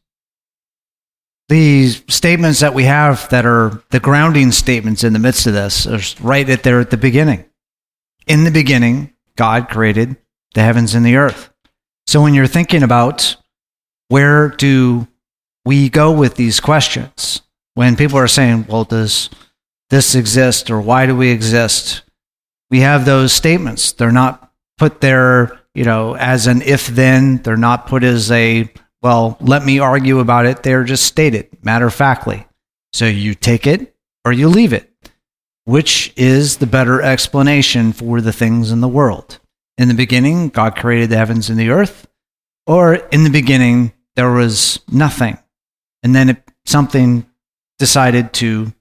These 1.48 2.02
statements 2.08 2.60
that 2.60 2.74
we 2.74 2.84
have 2.84 3.28
that 3.30 3.46
are 3.46 3.82
the 3.90 4.00
grounding 4.00 4.50
statements 4.50 5.04
in 5.04 5.12
the 5.12 5.20
midst 5.20 5.46
of 5.46 5.52
this 5.52 5.86
are 5.86 6.00
right 6.20 6.48
at 6.48 6.64
there 6.64 6.80
at 6.80 6.90
the 6.90 6.96
beginning. 6.96 7.44
In 8.26 8.42
the 8.44 8.50
beginning, 8.50 9.12
God 9.36 9.68
created 9.68 10.16
the 10.54 10.62
heavens 10.62 10.94
and 10.94 11.06
the 11.06 11.16
earth. 11.16 11.50
So 12.06 12.20
when 12.22 12.34
you're 12.34 12.46
thinking 12.48 12.82
about 12.82 13.36
where 14.08 14.48
do 14.48 15.06
we 15.64 15.88
go 15.88 16.10
with 16.10 16.34
these 16.34 16.58
questions, 16.58 17.42
when 17.74 17.96
people 17.96 18.18
are 18.18 18.26
saying, 18.26 18.66
well, 18.68 18.84
does 18.84 19.30
this 19.90 20.14
exist 20.14 20.70
or 20.70 20.80
why 20.80 21.06
do 21.06 21.14
we 21.14 21.30
exist? 21.30 22.02
We 22.70 22.80
have 22.80 23.04
those 23.04 23.32
statements. 23.32 23.92
They're 23.92 24.10
not 24.10 24.50
put 24.78 25.00
there, 25.00 25.60
you 25.74 25.84
know, 25.84 26.16
as 26.16 26.46
an 26.46 26.62
if 26.62 26.88
then. 26.88 27.38
They're 27.38 27.56
not 27.56 27.86
put 27.86 28.02
as 28.02 28.32
a 28.32 28.72
well, 29.06 29.36
let 29.40 29.64
me 29.64 29.78
argue 29.78 30.18
about 30.18 30.46
it. 30.46 30.64
They're 30.64 30.82
just 30.82 31.04
stated 31.04 31.46
matter 31.62 31.86
of 31.86 31.94
factly. 31.94 32.44
So 32.92 33.04
you 33.04 33.36
take 33.36 33.64
it 33.64 33.94
or 34.24 34.32
you 34.32 34.48
leave 34.48 34.72
it. 34.72 34.92
Which 35.64 36.12
is 36.16 36.56
the 36.56 36.66
better 36.66 37.00
explanation 37.00 37.92
for 37.92 38.20
the 38.20 38.32
things 38.32 38.72
in 38.72 38.80
the 38.80 38.88
world? 38.88 39.38
In 39.78 39.86
the 39.86 39.94
beginning, 39.94 40.48
God 40.48 40.74
created 40.74 41.10
the 41.10 41.18
heavens 41.18 41.48
and 41.48 41.56
the 41.56 41.70
earth, 41.70 42.08
or 42.66 42.94
in 42.94 43.22
the 43.22 43.30
beginning, 43.30 43.92
there 44.16 44.32
was 44.32 44.80
nothing. 44.90 45.38
And 46.02 46.12
then 46.12 46.30
it, 46.30 46.42
something 46.64 47.26
decided 47.78 48.32
to 48.42 48.72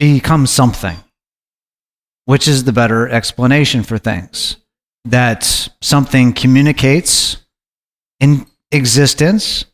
become 0.00 0.48
something. 0.48 0.96
Which 2.24 2.48
is 2.48 2.64
the 2.64 2.72
better 2.72 3.08
explanation 3.08 3.84
for 3.84 3.98
things? 3.98 4.56
That 5.04 5.68
something 5.80 6.32
communicates 6.32 7.36
in 8.18 8.48
existence 8.74 9.64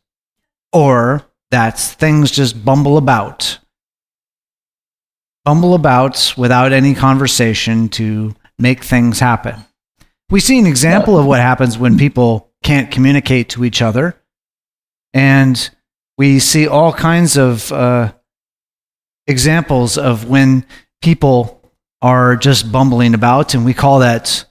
or 0.72 1.24
that 1.50 1.78
things 1.78 2.30
just 2.30 2.64
bumble 2.64 2.96
about. 2.96 3.58
Bumble 5.44 5.74
about 5.74 6.34
without 6.36 6.72
any 6.72 6.94
conversation 6.94 7.88
to 7.90 8.34
make 8.58 8.84
things 8.84 9.18
happen. 9.18 9.56
We 10.30 10.38
see 10.38 10.58
an 10.58 10.66
example 10.66 11.18
of 11.18 11.26
what 11.26 11.40
happens 11.40 11.76
when 11.76 11.98
people 11.98 12.52
can't 12.62 12.90
communicate 12.90 13.48
to 13.50 13.64
each 13.64 13.82
other. 13.82 14.16
And 15.12 15.70
we 16.18 16.38
see 16.38 16.68
all 16.68 16.92
kinds 16.92 17.36
of 17.36 17.72
uh, 17.72 18.12
examples 19.26 19.98
of 19.98 20.28
when 20.28 20.66
people 21.02 21.60
are 22.02 22.36
just 22.36 22.70
bumbling 22.70 23.14
about, 23.14 23.54
and 23.54 23.64
we 23.64 23.74
call 23.74 24.00
that 24.00 24.44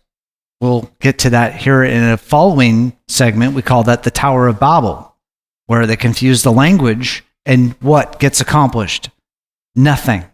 We'll 0.62 0.90
get 1.00 1.20
to 1.20 1.30
that 1.30 1.56
here 1.56 1.84
in 1.84 2.04
a 2.04 2.18
following 2.18 2.98
segment. 3.08 3.54
We 3.54 3.62
call 3.62 3.84
that 3.84 4.04
the 4.04 4.12
Tower 4.12 4.48
of 4.48 4.60
Babel, 4.60 5.16
where 5.68 5.88
they 5.88 5.96
confuse 5.96 6.44
the 6.44 6.52
language 6.52 7.24
and 7.46 7.74
what 7.82 8.20
gets 8.20 8.42
accomplished? 8.42 9.10
Nothing. 9.76 10.26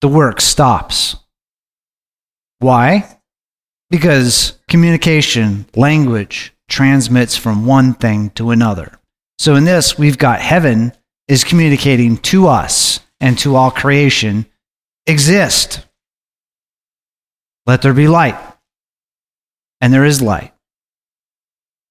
The 0.00 0.08
work 0.08 0.40
stops. 0.40 1.16
Why? 2.58 3.18
Because 3.90 4.58
communication, 4.68 5.66
language, 5.76 6.52
transmits 6.68 7.36
from 7.36 7.66
one 7.66 7.94
thing 7.94 8.30
to 8.30 8.50
another. 8.50 8.98
So 9.38 9.54
in 9.54 9.64
this, 9.64 9.96
we've 9.96 10.18
got 10.18 10.40
heaven 10.40 10.92
is 11.28 11.44
communicating 11.44 12.16
to 12.16 12.48
us 12.48 13.00
and 13.20 13.38
to 13.38 13.54
all 13.54 13.70
creation 13.70 14.46
exist. 15.06 15.86
Let 17.66 17.82
there 17.82 17.94
be 17.94 18.08
light 18.08 18.36
and 19.82 19.92
there 19.92 20.06
is 20.06 20.22
light. 20.22 20.54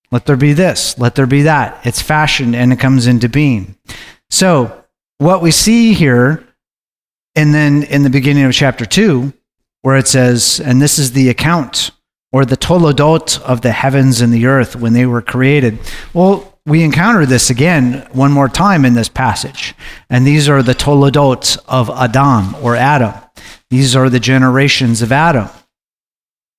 Let 0.09 0.25
there 0.25 0.37
be 0.37 0.53
this, 0.53 0.97
let 0.97 1.13
there 1.13 1.27
be 1.27 1.43
that. 1.43 1.85
It's 1.85 2.01
fashioned 2.01 2.55
and 2.55 2.73
it 2.73 2.79
comes 2.79 3.05
into 3.05 3.29
being. 3.29 3.75
So, 4.29 4.85
what 5.19 5.41
we 5.41 5.51
see 5.51 5.93
here, 5.93 6.43
and 7.35 7.53
then 7.53 7.83
in 7.83 8.03
the 8.03 8.09
beginning 8.09 8.45
of 8.45 8.53
chapter 8.53 8.85
2, 8.85 9.31
where 9.83 9.97
it 9.97 10.07
says, 10.07 10.59
and 10.63 10.81
this 10.81 10.97
is 10.97 11.11
the 11.11 11.29
account 11.29 11.91
or 12.31 12.45
the 12.45 12.57
toledot 12.57 13.39
of 13.41 13.61
the 13.61 13.71
heavens 13.71 14.21
and 14.21 14.33
the 14.33 14.45
earth 14.45 14.75
when 14.75 14.93
they 14.93 15.05
were 15.05 15.21
created. 15.21 15.77
Well, 16.13 16.57
we 16.65 16.83
encounter 16.83 17.25
this 17.25 17.49
again 17.49 18.07
one 18.13 18.31
more 18.31 18.47
time 18.47 18.85
in 18.85 18.93
this 18.93 19.09
passage. 19.09 19.73
And 20.09 20.25
these 20.25 20.47
are 20.47 20.63
the 20.63 20.75
toledot 20.75 21.57
of 21.67 21.89
Adam 21.89 22.55
or 22.63 22.75
Adam. 22.75 23.13
These 23.69 23.95
are 23.95 24.09
the 24.09 24.19
generations 24.19 25.01
of 25.01 25.11
Adam. 25.11 25.49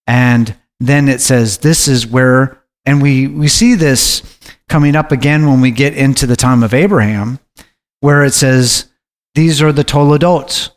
And 0.06 0.56
then 0.86 1.08
it 1.08 1.20
says 1.20 1.58
this 1.58 1.88
is 1.88 2.06
where, 2.06 2.62
and 2.84 3.00
we, 3.02 3.26
we 3.26 3.48
see 3.48 3.74
this 3.74 4.22
coming 4.68 4.96
up 4.96 5.12
again 5.12 5.46
when 5.46 5.60
we 5.60 5.70
get 5.70 5.96
into 5.96 6.26
the 6.26 6.36
time 6.36 6.62
of 6.62 6.74
Abraham, 6.74 7.38
where 8.00 8.24
it 8.24 8.34
says 8.34 8.86
these 9.34 9.62
are 9.62 9.72
the 9.72 9.84
Toledot. 9.84 10.70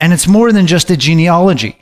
And 0.00 0.12
it's 0.12 0.26
more 0.26 0.52
than 0.52 0.66
just 0.66 0.90
a 0.90 0.96
genealogy. 0.96 1.76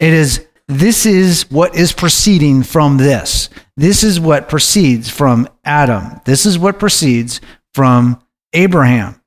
It 0.00 0.12
is, 0.12 0.46
this 0.66 1.06
is 1.06 1.50
what 1.50 1.74
is 1.74 1.92
proceeding 1.92 2.62
from 2.62 2.96
this. 2.96 3.48
This 3.76 4.02
is 4.02 4.20
what 4.20 4.48
proceeds 4.48 5.08
from 5.08 5.48
Adam. 5.64 6.20
This 6.24 6.46
is 6.46 6.58
what 6.58 6.78
proceeds 6.78 7.40
from 7.74 8.22
Abraham. 8.52 9.20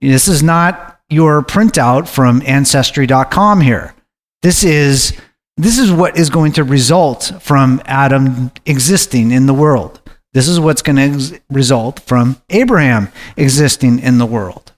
This 0.00 0.28
is 0.28 0.42
not 0.42 1.00
your 1.08 1.42
printout 1.42 2.08
from 2.08 2.42
ancestry.com 2.44 3.60
here. 3.60 3.94
This 4.42 4.64
is 4.64 5.18
this 5.56 5.78
is 5.78 5.90
what 5.90 6.18
is 6.18 6.30
going 6.30 6.52
to 6.52 6.64
result 6.64 7.32
from 7.40 7.80
Adam 7.86 8.50
existing 8.66 9.30
in 9.30 9.46
the 9.46 9.54
world. 9.54 10.00
This 10.32 10.48
is 10.48 10.60
what's 10.60 10.82
going 10.82 10.96
to 10.96 11.02
ex- 11.02 11.32
result 11.50 12.00
from 12.00 12.40
Abraham 12.50 13.08
existing 13.36 14.00
in 14.00 14.18
the 14.18 14.26
world. 14.26 14.72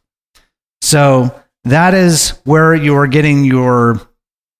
So 0.82 1.34
that 1.64 1.94
is 1.94 2.30
where 2.44 2.74
you 2.74 2.94
are 2.96 3.08
getting 3.08 3.44
your, 3.44 4.00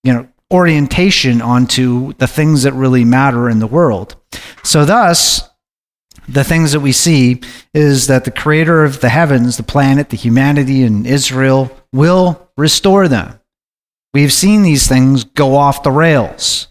you 0.03 0.13
know, 0.13 0.27
orientation 0.51 1.41
onto 1.41 2.13
the 2.13 2.27
things 2.27 2.63
that 2.63 2.73
really 2.73 3.05
matter 3.05 3.49
in 3.49 3.59
the 3.59 3.67
world. 3.67 4.15
So 4.63 4.83
thus, 4.83 5.47
the 6.27 6.43
things 6.43 6.73
that 6.73 6.81
we 6.81 6.91
see 6.91 7.41
is 7.73 8.07
that 8.07 8.25
the 8.25 8.31
creator 8.31 8.83
of 8.83 8.99
the 8.99 9.09
heavens, 9.09 9.57
the 9.57 9.63
planet, 9.63 10.09
the 10.09 10.17
humanity, 10.17 10.83
and 10.83 11.07
Israel 11.07 11.71
will 11.93 12.49
restore 12.57 13.07
them. 13.07 13.38
We've 14.13 14.33
seen 14.33 14.63
these 14.63 14.87
things 14.87 15.23
go 15.23 15.55
off 15.55 15.83
the 15.83 15.91
rails 15.91 16.67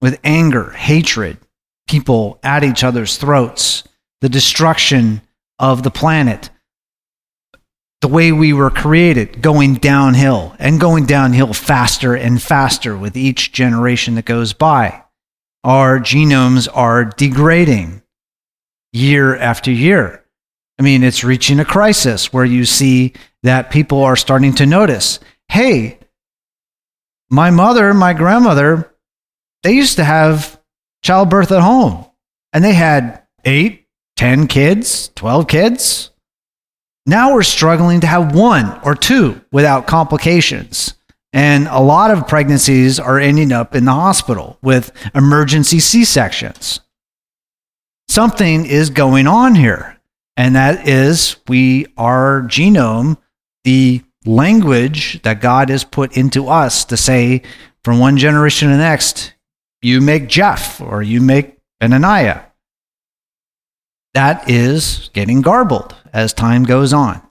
with 0.00 0.18
anger, 0.24 0.70
hatred, 0.70 1.38
people 1.86 2.38
at 2.42 2.64
each 2.64 2.82
other's 2.82 3.16
throats, 3.16 3.84
the 4.20 4.28
destruction 4.28 5.20
of 5.58 5.82
the 5.82 5.90
planet, 5.90 6.48
the 8.00 8.08
way 8.08 8.32
we 8.32 8.52
were 8.52 8.70
created, 8.70 9.42
going 9.42 9.74
downhill 9.74 10.56
and 10.58 10.80
going 10.80 11.04
downhill 11.04 11.52
faster 11.52 12.14
and 12.14 12.40
faster 12.40 12.96
with 12.96 13.16
each 13.16 13.52
generation 13.52 14.14
that 14.14 14.24
goes 14.24 14.54
by. 14.54 15.02
Our 15.64 15.98
genomes 15.98 16.66
are 16.72 17.04
degrading 17.04 18.00
year 18.92 19.36
after 19.36 19.70
year. 19.70 20.24
I 20.78 20.82
mean, 20.82 21.02
it's 21.02 21.22
reaching 21.22 21.60
a 21.60 21.64
crisis 21.64 22.32
where 22.32 22.46
you 22.46 22.64
see 22.64 23.12
that 23.42 23.70
people 23.70 24.02
are 24.02 24.16
starting 24.16 24.54
to 24.54 24.64
notice 24.66 25.20
hey, 25.48 25.98
my 27.30 27.50
mother, 27.50 27.94
my 27.94 28.12
grandmother, 28.12 28.94
they 29.62 29.72
used 29.72 29.96
to 29.96 30.04
have 30.04 30.60
childbirth 31.02 31.52
at 31.52 31.62
home 31.62 32.06
and 32.52 32.64
they 32.64 32.74
had 32.74 33.22
eight, 33.44 33.86
ten 34.16 34.46
kids, 34.46 35.10
12 35.14 35.46
kids. 35.48 36.10
Now 37.06 37.32
we're 37.32 37.42
struggling 37.42 38.00
to 38.00 38.06
have 38.06 38.34
one 38.34 38.80
or 38.84 38.94
two 38.94 39.40
without 39.52 39.86
complications. 39.86 40.94
And 41.32 41.68
a 41.68 41.80
lot 41.80 42.10
of 42.10 42.26
pregnancies 42.26 42.98
are 42.98 43.18
ending 43.18 43.52
up 43.52 43.74
in 43.74 43.84
the 43.84 43.92
hospital 43.92 44.58
with 44.62 44.92
emergency 45.14 45.78
C 45.78 46.04
sections. 46.04 46.80
Something 48.08 48.66
is 48.66 48.90
going 48.90 49.28
on 49.28 49.54
here, 49.54 49.96
and 50.36 50.56
that 50.56 50.88
is 50.88 51.36
we, 51.46 51.86
our 51.96 52.42
genome, 52.42 53.16
the 53.62 54.02
language 54.24 55.22
that 55.22 55.40
God 55.40 55.70
has 55.70 55.84
put 55.84 56.16
into 56.16 56.48
us 56.48 56.84
to 56.86 56.96
say 56.96 57.42
from 57.84 57.98
one 57.98 58.16
generation 58.16 58.68
to 58.68 58.74
the 58.74 58.82
next, 58.82 59.34
you 59.82 60.00
make 60.00 60.28
Jeff 60.28 60.80
or 60.80 61.02
you 61.02 61.20
make 61.20 61.58
Benaniah. 61.80 62.44
That 64.14 64.50
is 64.50 65.10
getting 65.12 65.40
garbled 65.40 65.94
as 66.12 66.32
time 66.32 66.64
goes 66.64 66.92
on. 66.92 67.22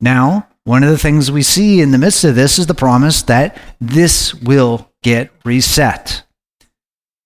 Now, 0.00 0.48
one 0.64 0.82
of 0.82 0.90
the 0.90 0.98
things 0.98 1.30
we 1.30 1.42
see 1.42 1.80
in 1.80 1.90
the 1.90 1.98
midst 1.98 2.24
of 2.24 2.34
this 2.34 2.58
is 2.58 2.66
the 2.66 2.74
promise 2.74 3.22
that 3.22 3.56
this 3.80 4.34
will 4.34 4.90
get 5.02 5.30
reset. 5.44 6.24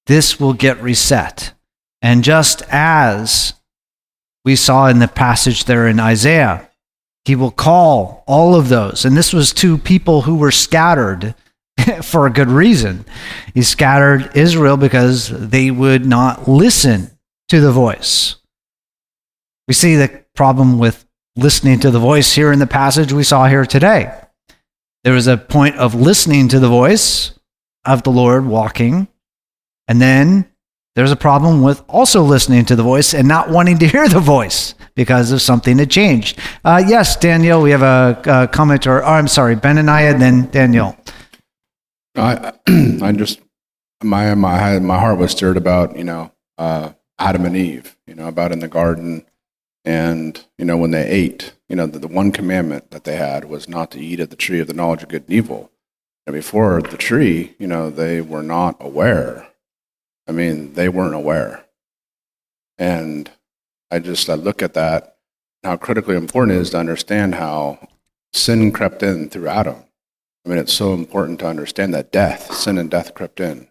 This 0.06 0.40
will 0.40 0.52
get 0.52 0.82
reset. 0.82 1.52
And 2.02 2.24
just 2.24 2.62
as 2.68 3.54
we 4.44 4.56
saw 4.56 4.86
in 4.86 4.98
the 4.98 5.08
passage 5.08 5.64
there 5.64 5.86
in 5.86 6.00
Isaiah, 6.00 6.70
he 7.26 7.34
will 7.34 7.50
call 7.50 8.22
all 8.28 8.54
of 8.54 8.68
those. 8.68 9.04
And 9.04 9.16
this 9.16 9.32
was 9.32 9.52
to 9.54 9.78
people 9.78 10.22
who 10.22 10.36
were 10.36 10.52
scattered 10.52 11.34
for 12.02 12.24
a 12.24 12.32
good 12.32 12.48
reason. 12.48 13.04
He 13.52 13.62
scattered 13.62 14.30
Israel 14.36 14.76
because 14.76 15.28
they 15.28 15.72
would 15.72 16.06
not 16.06 16.46
listen 16.46 17.10
to 17.48 17.60
the 17.60 17.72
voice. 17.72 18.36
We 19.66 19.74
see 19.74 19.96
the 19.96 20.24
problem 20.36 20.78
with 20.78 21.04
listening 21.34 21.80
to 21.80 21.90
the 21.90 21.98
voice 21.98 22.32
here 22.32 22.52
in 22.52 22.60
the 22.60 22.66
passage 22.66 23.12
we 23.12 23.24
saw 23.24 23.48
here 23.48 23.66
today. 23.66 24.14
There 25.02 25.14
was 25.14 25.26
a 25.26 25.36
point 25.36 25.76
of 25.76 25.96
listening 25.96 26.46
to 26.48 26.60
the 26.60 26.68
voice 26.68 27.36
of 27.84 28.04
the 28.04 28.10
Lord 28.10 28.46
walking, 28.46 29.08
and 29.88 30.00
then 30.00 30.48
there's 30.96 31.12
a 31.12 31.16
problem 31.16 31.62
with 31.62 31.84
also 31.88 32.22
listening 32.22 32.64
to 32.64 32.74
the 32.74 32.82
voice 32.82 33.14
and 33.14 33.28
not 33.28 33.50
wanting 33.50 33.78
to 33.78 33.86
hear 33.86 34.08
the 34.08 34.18
voice 34.18 34.74
because 34.96 35.30
of 35.30 35.40
something 35.40 35.76
that 35.76 35.90
changed. 35.90 36.40
Uh, 36.64 36.82
yes, 36.84 37.16
Daniel, 37.16 37.62
we 37.62 37.70
have 37.70 37.82
a, 37.82 38.20
a 38.26 38.48
comment, 38.48 38.88
or 38.88 39.04
oh, 39.04 39.06
I'm 39.06 39.28
sorry, 39.28 39.54
Benaniah, 39.54 39.78
and 39.78 39.90
I 39.90 40.12
then 40.14 40.50
Daniel. 40.50 40.96
I, 42.16 42.52
I 43.02 43.12
just 43.12 43.40
my 44.02 44.34
my 44.34 44.80
my 44.80 44.98
heart 44.98 45.18
was 45.18 45.30
stirred 45.30 45.56
about 45.56 45.96
you 45.96 46.04
know 46.04 46.32
uh, 46.58 46.94
Adam 47.20 47.44
and 47.44 47.56
Eve, 47.56 47.96
you 48.08 48.16
know 48.16 48.26
about 48.26 48.50
in 48.50 48.58
the 48.58 48.68
garden 48.68 49.24
and, 49.86 50.44
you 50.58 50.64
know, 50.64 50.76
when 50.76 50.90
they 50.90 51.08
ate, 51.08 51.54
you 51.68 51.76
know, 51.76 51.86
the, 51.86 52.00
the 52.00 52.08
one 52.08 52.32
commandment 52.32 52.90
that 52.90 53.04
they 53.04 53.14
had 53.14 53.44
was 53.44 53.68
not 53.68 53.92
to 53.92 54.00
eat 54.00 54.18
of 54.18 54.30
the 54.30 54.36
tree 54.36 54.58
of 54.58 54.66
the 54.66 54.74
knowledge 54.74 55.04
of 55.04 55.08
good 55.08 55.22
and 55.28 55.32
evil. 55.32 55.70
And 56.26 56.34
before 56.34 56.82
the 56.82 56.96
tree, 56.96 57.54
you 57.60 57.68
know, 57.68 57.88
they 57.88 58.20
were 58.20 58.42
not 58.42 58.76
aware. 58.80 59.45
I 60.26 60.32
mean, 60.32 60.74
they 60.74 60.88
weren't 60.88 61.14
aware. 61.14 61.64
And 62.78 63.30
I 63.90 63.98
just 63.98 64.28
I 64.28 64.34
look 64.34 64.62
at 64.62 64.74
that, 64.74 65.16
how 65.62 65.76
critically 65.76 66.16
important 66.16 66.58
it 66.58 66.60
is 66.60 66.70
to 66.70 66.78
understand 66.78 67.36
how 67.36 67.88
sin 68.32 68.72
crept 68.72 69.02
in 69.02 69.30
through 69.30 69.48
Adam. 69.48 69.84
I 70.44 70.48
mean, 70.48 70.58
it's 70.58 70.72
so 70.72 70.94
important 70.94 71.40
to 71.40 71.48
understand 71.48 71.94
that 71.94 72.12
death, 72.12 72.54
sin 72.54 72.78
and 72.78 72.90
death 72.90 73.14
crept 73.14 73.40
in. 73.40 73.68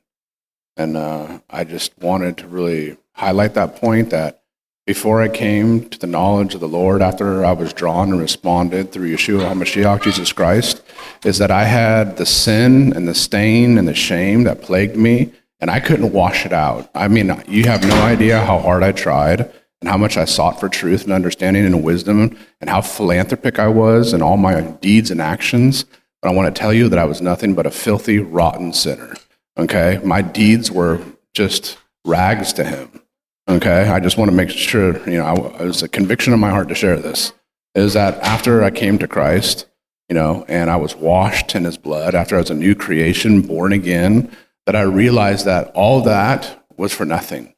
And 0.75 0.97
uh, 0.97 1.39
I 1.49 1.63
just 1.63 1.97
wanted 1.99 2.37
to 2.37 2.47
really 2.47 2.97
highlight 3.13 3.53
that 3.53 3.77
point 3.77 4.09
that 4.09 4.41
before 4.85 5.21
I 5.21 5.29
came 5.29 5.89
to 5.89 5.97
the 5.97 6.05
knowledge 6.05 6.53
of 6.53 6.59
the 6.59 6.67
Lord, 6.67 7.01
after 7.01 7.43
I 7.43 7.53
was 7.53 7.73
drawn 7.73 8.11
and 8.11 8.19
responded 8.19 8.91
through 8.91 9.11
Yeshua 9.11 9.51
HaMashiach, 9.51 10.03
Jesus 10.03 10.31
Christ, 10.31 10.83
is 11.23 11.39
that 11.39 11.49
I 11.49 11.63
had 11.63 12.17
the 12.17 12.25
sin 12.25 12.93
and 12.93 13.07
the 13.07 13.15
stain 13.15 13.77
and 13.77 13.87
the 13.87 13.95
shame 13.95 14.43
that 14.43 14.61
plagued 14.61 14.95
me, 14.95 15.31
and 15.59 15.71
I 15.71 15.79
couldn't 15.79 16.13
wash 16.13 16.45
it 16.45 16.53
out. 16.53 16.89
I 16.93 17.07
mean, 17.07 17.35
you 17.47 17.65
have 17.65 17.83
no 17.83 17.95
idea 18.03 18.39
how 18.39 18.59
hard 18.59 18.83
I 18.83 18.91
tried 18.91 19.51
and 19.81 19.89
how 19.89 19.97
much 19.97 20.17
I 20.17 20.25
sought 20.25 20.59
for 20.59 20.69
truth 20.69 21.03
and 21.03 21.13
understanding 21.13 21.65
and 21.65 21.83
wisdom 21.83 22.37
and 22.61 22.69
how 22.69 22.81
philanthropic 22.81 23.59
I 23.59 23.67
was 23.67 24.13
in 24.13 24.21
all 24.21 24.37
my 24.37 24.61
deeds 24.61 25.11
and 25.11 25.21
actions. 25.21 25.85
But 26.21 26.29
I 26.29 26.33
want 26.33 26.53
to 26.53 26.59
tell 26.59 26.73
you 26.73 26.89
that 26.89 26.99
I 26.99 27.05
was 27.05 27.21
nothing 27.21 27.55
but 27.55 27.65
a 27.65 27.71
filthy, 27.71 28.19
rotten 28.19 28.73
sinner. 28.73 29.13
Okay? 29.57 29.99
My 30.03 30.21
deeds 30.21 30.71
were 30.71 31.01
just 31.33 31.77
rags 32.05 32.53
to 32.53 32.63
him. 32.63 33.01
Okay, 33.47 33.87
I 33.87 33.99
just 33.99 34.17
want 34.17 34.31
to 34.31 34.35
make 34.35 34.49
sure, 34.49 34.97
you 35.07 35.17
know, 35.17 35.55
it 35.59 35.65
was 35.65 35.83
a 35.83 35.87
conviction 35.87 36.33
in 36.33 36.39
my 36.39 36.49
heart 36.49 36.67
to 36.69 36.75
share 36.75 36.97
this. 36.97 37.31
Is 37.75 37.93
that 37.93 38.17
after 38.21 38.63
I 38.63 38.71
came 38.71 38.97
to 38.97 39.07
Christ, 39.07 39.67
you 40.09 40.15
know, 40.15 40.45
and 40.47 40.71
I 40.71 40.77
was 40.77 40.95
washed 40.95 41.53
in 41.53 41.63
his 41.63 41.77
blood, 41.77 42.15
after 42.15 42.35
I 42.35 42.39
was 42.39 42.49
a 42.49 42.55
new 42.55 42.73
creation, 42.73 43.41
born 43.41 43.71
again, 43.71 44.35
that 44.65 44.75
I 44.75 44.81
realized 44.81 45.45
that 45.45 45.71
all 45.75 46.01
that 46.03 46.65
was 46.77 46.93
for 46.93 47.05
nothing. 47.05 47.53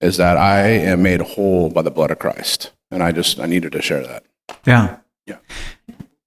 Is 0.00 0.18
that 0.18 0.36
I 0.36 0.60
am 0.60 1.02
made 1.02 1.22
whole 1.22 1.70
by 1.70 1.80
the 1.80 1.90
blood 1.90 2.10
of 2.10 2.18
Christ. 2.18 2.72
And 2.90 3.02
I 3.02 3.12
just, 3.12 3.40
I 3.40 3.46
needed 3.46 3.72
to 3.72 3.80
share 3.80 4.06
that. 4.06 4.24
Yeah. 4.66 4.98
Yeah. 5.26 5.38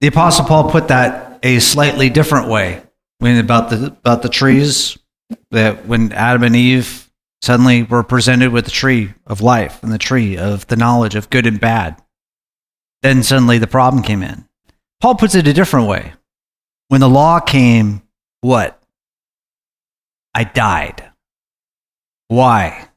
The 0.00 0.08
Apostle 0.08 0.44
Paul 0.44 0.70
put 0.70 0.88
that 0.88 1.38
a 1.44 1.60
slightly 1.60 2.10
different 2.10 2.48
way 2.48 2.82
when 3.18 3.38
about 3.38 3.70
the 3.70 3.86
about 3.86 4.22
the 4.22 4.28
trees 4.28 4.98
that 5.52 5.86
when 5.86 6.12
Adam 6.12 6.42
and 6.42 6.56
Eve 6.56 7.10
Suddenly, 7.42 7.84
we're 7.84 8.02
presented 8.02 8.52
with 8.52 8.66
the 8.66 8.70
tree 8.70 9.14
of 9.26 9.40
life 9.40 9.82
and 9.82 9.90
the 9.90 9.98
tree 9.98 10.36
of 10.36 10.66
the 10.66 10.76
knowledge 10.76 11.14
of 11.14 11.30
good 11.30 11.46
and 11.46 11.58
bad. 11.58 12.00
Then 13.02 13.22
suddenly 13.22 13.56
the 13.56 13.66
problem 13.66 14.02
came 14.02 14.22
in. 14.22 14.46
Paul 15.00 15.14
puts 15.14 15.34
it 15.34 15.48
a 15.48 15.54
different 15.54 15.88
way. 15.88 16.12
When 16.88 17.00
the 17.00 17.08
law 17.08 17.40
came, 17.40 18.02
what? 18.42 18.79
I 20.34 20.44
died. 20.44 21.10
Why? 22.28 22.88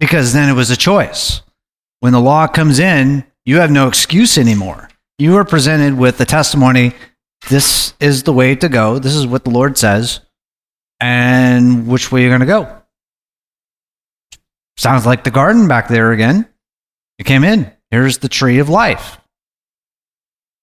Because 0.00 0.32
then 0.32 0.48
it 0.48 0.54
was 0.54 0.70
a 0.70 0.76
choice. 0.76 1.42
When 2.00 2.12
the 2.12 2.20
law 2.20 2.46
comes 2.46 2.78
in, 2.78 3.24
you 3.44 3.58
have 3.58 3.70
no 3.70 3.88
excuse 3.88 4.38
anymore. 4.38 4.88
You 5.18 5.36
are 5.36 5.44
presented 5.44 5.98
with 5.98 6.18
the 6.18 6.24
testimony 6.24 6.94
this 7.48 7.94
is 8.00 8.24
the 8.24 8.32
way 8.32 8.54
to 8.56 8.68
go. 8.68 8.98
This 8.98 9.14
is 9.14 9.26
what 9.26 9.44
the 9.44 9.50
Lord 9.50 9.78
says 9.78 10.20
and 11.00 11.86
which 11.86 12.10
way 12.10 12.20
are 12.20 12.22
you're 12.22 12.30
going 12.30 12.40
to 12.40 12.46
go. 12.46 12.82
Sounds 14.76 15.06
like 15.06 15.24
the 15.24 15.30
garden 15.30 15.68
back 15.68 15.88
there 15.88 16.12
again. 16.12 16.48
You 17.18 17.24
came 17.24 17.44
in. 17.44 17.72
Here's 17.90 18.18
the 18.18 18.28
tree 18.28 18.58
of 18.58 18.68
life. 18.68 19.18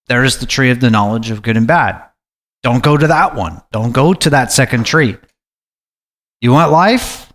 There's 0.07 0.37
the 0.37 0.45
tree 0.45 0.69
of 0.69 0.79
the 0.79 0.89
knowledge 0.89 1.31
of 1.31 1.41
good 1.41 1.57
and 1.57 1.67
bad. 1.67 2.01
Don't 2.65 2.81
go 2.81 2.97
to 2.97 3.05
that 3.05 3.35
one. 3.35 3.61
Don't 3.71 3.91
go 3.91 4.11
to 4.15 4.31
that 4.31 4.51
second 4.51 4.87
tree. 4.87 5.17
You 6.41 6.51
want 6.51 6.71
life? 6.71 7.31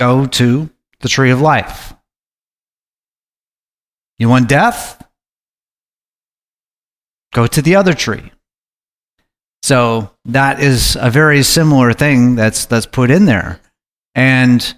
Go 0.00 0.26
to 0.26 0.68
the 0.98 1.08
tree 1.08 1.30
of 1.30 1.40
life. 1.40 1.94
You 4.18 4.28
want 4.28 4.48
death? 4.48 5.00
Go 7.34 7.46
to 7.46 7.62
the 7.62 7.76
other 7.76 7.94
tree. 7.94 8.32
So 9.62 10.10
that 10.24 10.58
is 10.58 10.96
a 11.00 11.08
very 11.08 11.44
similar 11.44 11.92
thing 11.92 12.34
that's 12.34 12.66
that's 12.66 12.86
put 12.86 13.12
in 13.12 13.26
there, 13.26 13.60
and 14.16 14.74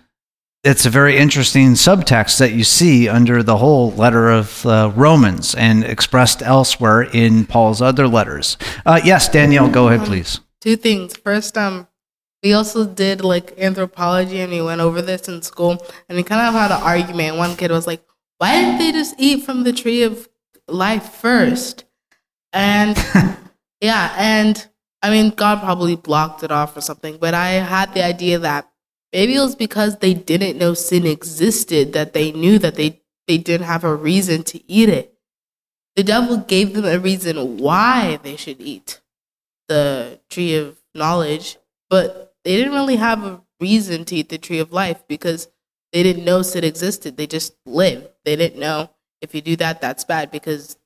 it's 0.68 0.84
a 0.84 0.90
very 0.90 1.16
interesting 1.16 1.68
subtext 1.70 2.38
that 2.38 2.52
you 2.52 2.62
see 2.62 3.08
under 3.08 3.42
the 3.42 3.56
whole 3.56 3.90
letter 3.92 4.28
of 4.28 4.66
uh, 4.66 4.92
Romans 4.94 5.54
and 5.54 5.82
expressed 5.82 6.42
elsewhere 6.42 7.04
in 7.04 7.46
Paul's 7.46 7.80
other 7.80 8.06
letters. 8.06 8.58
Uh, 8.84 9.00
yes, 9.02 9.30
Danielle, 9.30 9.70
go 9.70 9.88
ahead, 9.88 10.06
please. 10.06 10.40
Two 10.60 10.76
things. 10.76 11.16
First, 11.16 11.56
um, 11.56 11.88
we 12.42 12.52
also 12.52 12.84
did 12.84 13.24
like 13.24 13.58
anthropology, 13.58 14.40
and 14.40 14.52
we 14.52 14.60
went 14.60 14.82
over 14.82 15.00
this 15.00 15.26
in 15.26 15.40
school, 15.40 15.82
and 16.06 16.16
we 16.16 16.22
kind 16.22 16.46
of 16.46 16.52
had 16.52 16.70
an 16.70 16.82
argument. 16.82 17.38
One 17.38 17.56
kid 17.56 17.70
was 17.70 17.86
like, 17.86 18.04
"Why 18.36 18.60
didn't 18.60 18.78
they 18.78 18.92
just 18.92 19.14
eat 19.16 19.44
from 19.44 19.64
the 19.64 19.72
tree 19.72 20.02
of 20.02 20.28
life 20.68 21.14
first? 21.14 21.84
And 22.52 22.94
yeah, 23.80 24.14
and 24.18 24.68
I 25.02 25.08
mean, 25.08 25.30
God 25.30 25.60
probably 25.60 25.96
blocked 25.96 26.42
it 26.42 26.52
off 26.52 26.76
or 26.76 26.82
something, 26.82 27.16
but 27.16 27.32
I 27.32 27.52
had 27.52 27.94
the 27.94 28.04
idea 28.04 28.38
that 28.40 28.67
maybe 29.12 29.34
it 29.34 29.40
was 29.40 29.56
because 29.56 29.98
they 29.98 30.14
didn't 30.14 30.58
know 30.58 30.74
sin 30.74 31.06
existed 31.06 31.92
that 31.92 32.12
they 32.12 32.32
knew 32.32 32.58
that 32.58 32.74
they, 32.74 33.00
they 33.26 33.38
didn't 33.38 33.66
have 33.66 33.84
a 33.84 33.94
reason 33.94 34.42
to 34.44 34.70
eat 34.70 34.88
it. 34.88 35.14
The 35.96 36.04
devil 36.04 36.38
gave 36.38 36.74
them 36.74 36.84
a 36.84 36.98
reason 36.98 37.58
why 37.58 38.18
they 38.22 38.36
should 38.36 38.60
eat 38.60 39.00
the 39.68 40.20
tree 40.30 40.54
of 40.54 40.78
knowledge, 40.94 41.58
but 41.90 42.34
they 42.44 42.56
didn't 42.56 42.74
really 42.74 42.96
have 42.96 43.24
a 43.24 43.40
reason 43.60 44.04
to 44.06 44.16
eat 44.16 44.28
the 44.28 44.38
tree 44.38 44.60
of 44.60 44.72
life 44.72 45.02
because 45.08 45.48
they 45.92 46.02
didn't 46.02 46.24
know 46.24 46.42
sin 46.42 46.64
existed. 46.64 47.16
They 47.16 47.26
just 47.26 47.56
lived. 47.66 48.08
They 48.24 48.36
didn't 48.36 48.60
know 48.60 48.90
if 49.20 49.34
you 49.34 49.40
do 49.40 49.56
that, 49.56 49.80
that's 49.80 50.04
bad 50.04 50.30
because 50.30 50.76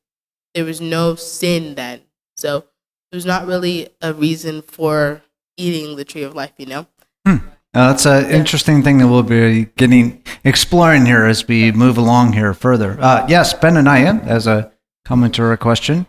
there 0.54 0.64
was 0.64 0.80
no 0.80 1.14
sin 1.14 1.74
then. 1.74 2.02
So 2.36 2.64
there's 3.10 3.26
not 3.26 3.46
really 3.46 3.88
a 4.00 4.12
reason 4.12 4.62
for 4.62 5.22
eating 5.56 5.96
the 5.96 6.04
tree 6.04 6.22
of 6.22 6.34
life, 6.34 6.52
you 6.56 6.66
know? 6.66 6.86
Hmm. 7.26 7.36
Uh, 7.74 7.88
that's 7.88 8.04
an 8.04 8.24
yeah. 8.24 8.36
interesting 8.36 8.82
thing 8.82 8.98
that 8.98 9.08
we'll 9.08 9.22
be 9.22 9.64
getting 9.76 10.22
exploring 10.44 11.06
here 11.06 11.24
as 11.24 11.48
we 11.48 11.72
move 11.72 11.96
along 11.96 12.34
here 12.34 12.52
further. 12.52 12.98
Uh, 13.00 13.26
yes, 13.28 13.54
Benaniah, 13.54 14.26
as 14.26 14.46
a 14.46 14.70
comment 15.06 15.38
or 15.38 15.52
a 15.52 15.56
question. 15.56 16.06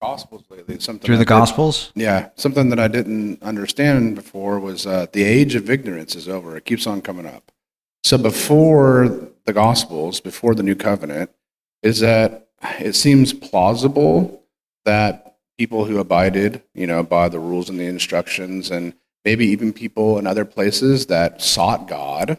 Gospels 0.00 0.44
lately. 0.48 0.78
Something 0.78 1.04
through 1.04 1.16
I 1.16 1.18
the 1.18 1.24
did- 1.24 1.28
Gospels. 1.28 1.92
Yeah, 1.96 2.28
something 2.36 2.70
that 2.70 2.78
I 2.78 2.88
didn't 2.88 3.42
understand 3.42 4.14
before 4.14 4.60
was 4.60 4.86
uh, 4.86 5.06
the 5.12 5.24
age 5.24 5.56
of 5.56 5.68
ignorance 5.68 6.14
is 6.14 6.28
over. 6.28 6.56
It 6.56 6.64
keeps 6.64 6.86
on 6.86 7.02
coming 7.02 7.26
up. 7.26 7.50
So 8.04 8.16
before 8.16 9.28
the 9.44 9.52
Gospels, 9.52 10.20
before 10.20 10.54
the 10.54 10.62
New 10.62 10.76
Covenant, 10.76 11.30
is 11.82 12.00
that 12.00 12.48
it 12.78 12.94
seems 12.94 13.32
plausible 13.32 14.42
that 14.84 15.36
people 15.58 15.84
who 15.84 15.98
abided, 15.98 16.62
you 16.74 16.86
know, 16.86 17.02
by 17.02 17.28
the 17.28 17.40
rules 17.40 17.68
and 17.68 17.78
the 17.78 17.84
instructions, 17.84 18.70
and 18.70 18.94
maybe 19.24 19.46
even 19.46 19.72
people 19.72 20.18
in 20.18 20.26
other 20.26 20.44
places 20.44 21.06
that 21.06 21.42
sought 21.42 21.88
God 21.88 22.38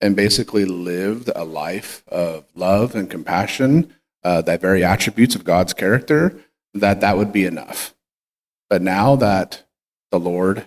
and 0.00 0.16
basically 0.16 0.64
lived 0.64 1.30
a 1.34 1.44
life 1.44 2.02
of 2.08 2.44
love 2.54 2.94
and 2.94 3.10
compassion, 3.10 3.94
uh, 4.24 4.42
that 4.42 4.60
very 4.60 4.84
attributes 4.84 5.34
of 5.34 5.44
God's 5.44 5.72
character, 5.72 6.40
that 6.74 7.00
that 7.00 7.16
would 7.16 7.32
be 7.32 7.44
enough. 7.44 7.94
But 8.68 8.82
now 8.82 9.16
that 9.16 9.64
the 10.10 10.18
Lord 10.18 10.66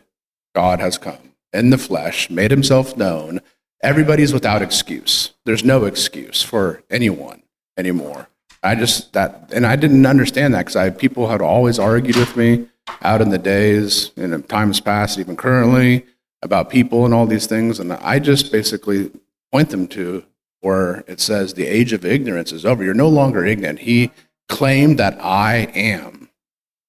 God 0.54 0.80
has 0.80 0.98
come 0.98 1.34
in 1.54 1.70
the 1.70 1.78
flesh, 1.78 2.30
made 2.30 2.52
himself 2.52 2.96
known, 2.96 3.42
everybody's 3.82 4.34
without 4.34 4.62
excuse. 4.62 5.34
There's 5.46 5.64
no 5.64 5.86
excuse 5.86 6.42
for 6.42 6.84
anyone 6.90 7.44
anymore. 7.78 8.30
I 8.64 8.76
just 8.76 9.14
that 9.14 9.52
and 9.54 9.66
I 9.66 9.76
didn't 9.76 10.06
understand 10.06 10.54
that 10.54 10.62
because 10.62 10.76
I 10.76 10.90
people 10.90 11.28
had 11.28 11.42
always 11.42 11.78
argued 11.78 12.16
with 12.16 12.36
me 12.36 12.68
out 13.02 13.22
in 13.22 13.30
the 13.30 13.38
days 13.38 14.12
and 14.16 14.34
in 14.34 14.44
times 14.44 14.80
past, 14.80 15.20
even 15.20 15.36
currently, 15.36 16.06
about 16.42 16.70
people 16.70 17.06
and 17.06 17.14
all 17.14 17.26
these 17.26 17.48
things. 17.48 17.80
And 17.80 17.94
I 17.94 18.20
just 18.20 18.52
basically 18.52 19.12
point 19.52 19.70
them 19.70 19.88
to 19.90 20.26
where 20.62 21.04
it 21.08 21.20
says 21.20 21.54
the 21.54 21.68
age 21.68 21.94
of 21.94 22.06
ignorance 22.06 22.52
is 22.52 22.66
over. 22.66 22.84
You're 22.84 22.94
no 22.94 23.10
longer 23.10 23.46
ignorant. 23.46 23.80
He 23.80 24.12
claimed 24.48 25.00
that 25.00 25.18
I 25.22 25.70
am 25.74 26.26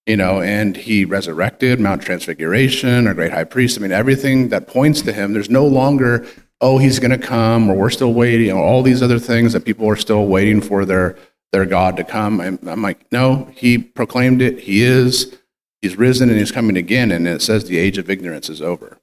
you 0.07 0.17
know, 0.17 0.41
and 0.41 0.77
he 0.77 1.05
resurrected 1.05 1.81
Mount 1.81 2.01
Transfiguration, 2.01 3.09
our 3.09 3.15
great 3.15 3.33
high 3.33 3.45
priest. 3.45 3.77
I 3.77 3.83
mean, 3.83 3.91
everything 3.91 4.49
that 4.51 4.69
points 4.69 5.03
to 5.03 5.13
him, 5.13 5.33
there's 5.33 5.51
no 5.51 5.67
longer, 5.67 6.25
oh, 6.61 6.79
he's 6.79 7.01
going 7.01 7.11
to 7.11 7.27
come, 7.27 7.69
or 7.69 7.75
we're 7.75 7.91
still 7.91 8.15
waiting, 8.15 8.53
or 8.53 8.63
all 8.63 8.83
these 8.83 9.03
other 9.03 9.19
things 9.19 9.53
that 9.53 9.65
people 9.65 9.89
are 9.89 9.97
still 9.97 10.27
waiting 10.27 10.61
for 10.61 10.85
their, 10.85 11.19
their 11.51 11.67
God 11.67 11.97
to 11.97 12.05
come. 12.05 12.41
I'm, 12.41 12.59
I'm 12.67 12.83
like, 12.83 13.11
no, 13.11 13.51
he 13.53 13.79
proclaimed 13.79 14.41
it. 14.41 14.61
He 14.61 14.83
is. 14.83 15.37
He's 15.83 15.97
risen 15.97 16.31
and 16.31 16.39
he's 16.39 16.53
coming 16.53 16.77
again. 16.77 17.11
And 17.11 17.27
it 17.29 17.43
says 17.43 17.65
the 17.65 17.79
age 17.79 17.99
of 17.99 18.11
ignorance 18.11 18.49
is 18.49 18.62
over. 18.62 18.99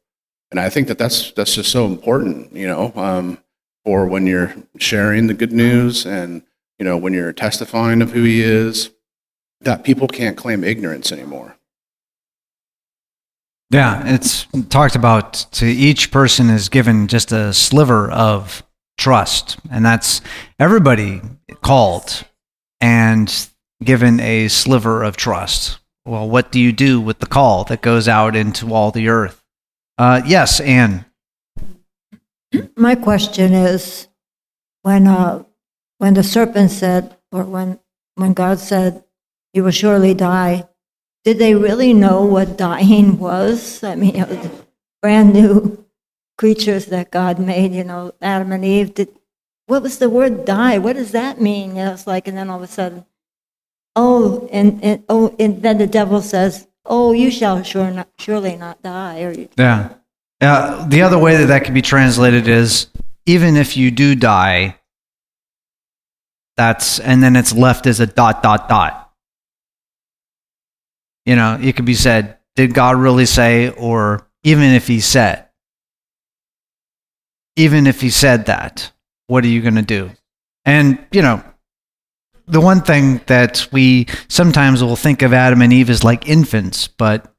And 0.51 0.59
I 0.59 0.69
think 0.69 0.87
that 0.87 0.97
that's, 0.97 1.31
that's 1.31 1.55
just 1.55 1.71
so 1.71 1.85
important, 1.85 2.53
you 2.53 2.67
know, 2.67 2.91
um, 2.95 3.39
for 3.83 4.05
when 4.05 4.27
you're 4.27 4.55
sharing 4.77 5.27
the 5.27 5.33
good 5.33 5.51
news 5.51 6.05
and, 6.05 6.43
you 6.77 6.85
know, 6.85 6.97
when 6.97 7.13
you're 7.13 7.33
testifying 7.33 8.01
of 8.01 8.11
who 8.11 8.23
he 8.23 8.41
is 8.41 8.91
that 9.61 9.83
people 9.83 10.07
can't 10.07 10.37
claim 10.37 10.63
ignorance 10.63 11.11
anymore. 11.11 11.57
Yeah, 13.69 14.03
it's 14.05 14.45
talked 14.69 14.95
about 14.95 15.33
to 15.53 15.65
each 15.65 16.11
person 16.11 16.49
is 16.49 16.69
given 16.69 17.07
just 17.07 17.31
a 17.31 17.53
sliver 17.53 18.11
of 18.11 18.61
trust, 18.99 19.57
and 19.71 19.83
that's 19.83 20.21
everybody 20.59 21.21
called 21.61 22.23
and 22.79 23.47
given 23.83 24.19
a 24.19 24.47
sliver 24.47 25.01
of 25.01 25.17
trust. 25.17 25.79
Well, 26.05 26.29
what 26.29 26.51
do 26.51 26.59
you 26.59 26.73
do 26.73 26.99
with 26.99 27.19
the 27.19 27.25
call 27.25 27.63
that 27.65 27.81
goes 27.81 28.07
out 28.07 28.35
into 28.35 28.73
all 28.73 28.91
the 28.91 29.07
earth? 29.07 29.41
Uh, 29.97 30.21
yes, 30.25 30.59
Anne. 30.59 31.05
My 32.75 32.95
question 32.95 33.53
is, 33.53 34.07
when 34.81 35.07
uh, 35.07 35.43
when 35.97 36.13
the 36.13 36.23
serpent 36.23 36.71
said, 36.71 37.15
or 37.31 37.43
when 37.43 37.79
when 38.15 38.33
God 38.33 38.59
said, 38.59 39.03
"You 39.53 39.63
will 39.63 39.71
surely 39.71 40.13
die," 40.13 40.67
did 41.23 41.39
they 41.39 41.55
really 41.55 41.93
know 41.93 42.23
what 42.25 42.57
dying 42.57 43.17
was? 43.17 43.83
I 43.83 43.95
mean, 43.95 44.13
know, 44.17 44.51
brand 45.01 45.33
new 45.33 45.85
creatures 46.37 46.87
that 46.87 47.11
God 47.11 47.39
made, 47.39 47.71
you 47.71 47.83
know, 47.83 48.13
Adam 48.21 48.51
and 48.51 48.65
Eve. 48.65 48.93
Did 48.93 49.09
what 49.67 49.81
was 49.81 49.99
the 49.99 50.09
word 50.09 50.45
"die"? 50.45 50.77
What 50.77 50.97
does 50.97 51.11
that 51.13 51.39
mean? 51.39 51.69
You 51.77 51.85
know, 51.85 51.93
it's 51.93 52.05
like, 52.05 52.27
and 52.27 52.37
then 52.37 52.49
all 52.49 52.57
of 52.57 52.63
a 52.63 52.67
sudden, 52.67 53.05
oh, 53.95 54.47
and, 54.51 54.83
and 54.83 55.03
oh, 55.09 55.35
and 55.39 55.61
then 55.61 55.77
the 55.77 55.87
devil 55.87 56.21
says, 56.21 56.67
"Oh, 56.85 57.11
you 57.11 57.29
shall 57.31 57.63
sure 57.63 57.91
not, 57.91 58.09
surely 58.17 58.55
not 58.55 58.81
die," 58.81 59.21
or 59.23 59.31
you- 59.31 59.49
Yeah. 59.57 59.89
The 60.39 61.01
other 61.01 61.17
way 61.17 61.37
that 61.37 61.45
that 61.45 61.63
could 61.63 61.73
be 61.73 61.81
translated 61.81 62.47
is 62.49 62.87
even 63.25 63.55
if 63.55 63.77
you 63.77 63.91
do 63.91 64.13
die, 64.15 64.77
that's, 66.57 66.99
and 66.99 67.23
then 67.23 67.35
it's 67.37 67.53
left 67.53 67.87
as 67.87 67.99
a 68.01 68.05
dot, 68.07 68.43
dot, 68.43 68.67
dot. 68.67 69.11
You 71.25 71.37
know, 71.37 71.57
it 71.61 71.75
could 71.77 71.85
be 71.85 71.93
said, 71.93 72.37
did 72.55 72.73
God 72.73 72.97
really 72.97 73.25
say, 73.25 73.69
or 73.69 74.27
even 74.43 74.65
if 74.73 74.87
he 74.87 74.99
said, 74.99 75.47
even 77.55 77.87
if 77.87 78.01
he 78.01 78.09
said 78.09 78.47
that, 78.47 78.91
what 79.27 79.45
are 79.45 79.47
you 79.47 79.61
going 79.61 79.75
to 79.75 79.81
do? 79.81 80.11
And, 80.65 80.99
you 81.11 81.21
know, 81.21 81.41
the 82.47 82.61
one 82.61 82.81
thing 82.81 83.21
that 83.27 83.67
we 83.71 84.07
sometimes 84.27 84.83
will 84.83 84.95
think 84.95 85.21
of 85.21 85.33
Adam 85.33 85.61
and 85.61 85.71
Eve 85.71 85.89
as 85.89 86.03
like 86.03 86.27
infants, 86.27 86.87
but 86.87 87.33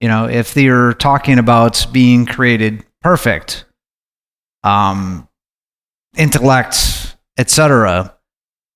you 0.00 0.08
know, 0.08 0.28
if 0.28 0.52
they're 0.52 0.92
talking 0.94 1.38
about 1.38 1.86
being 1.92 2.26
created 2.26 2.84
perfect, 3.02 3.64
um, 4.64 5.28
intellect, 6.16 7.16
etc., 7.38 8.16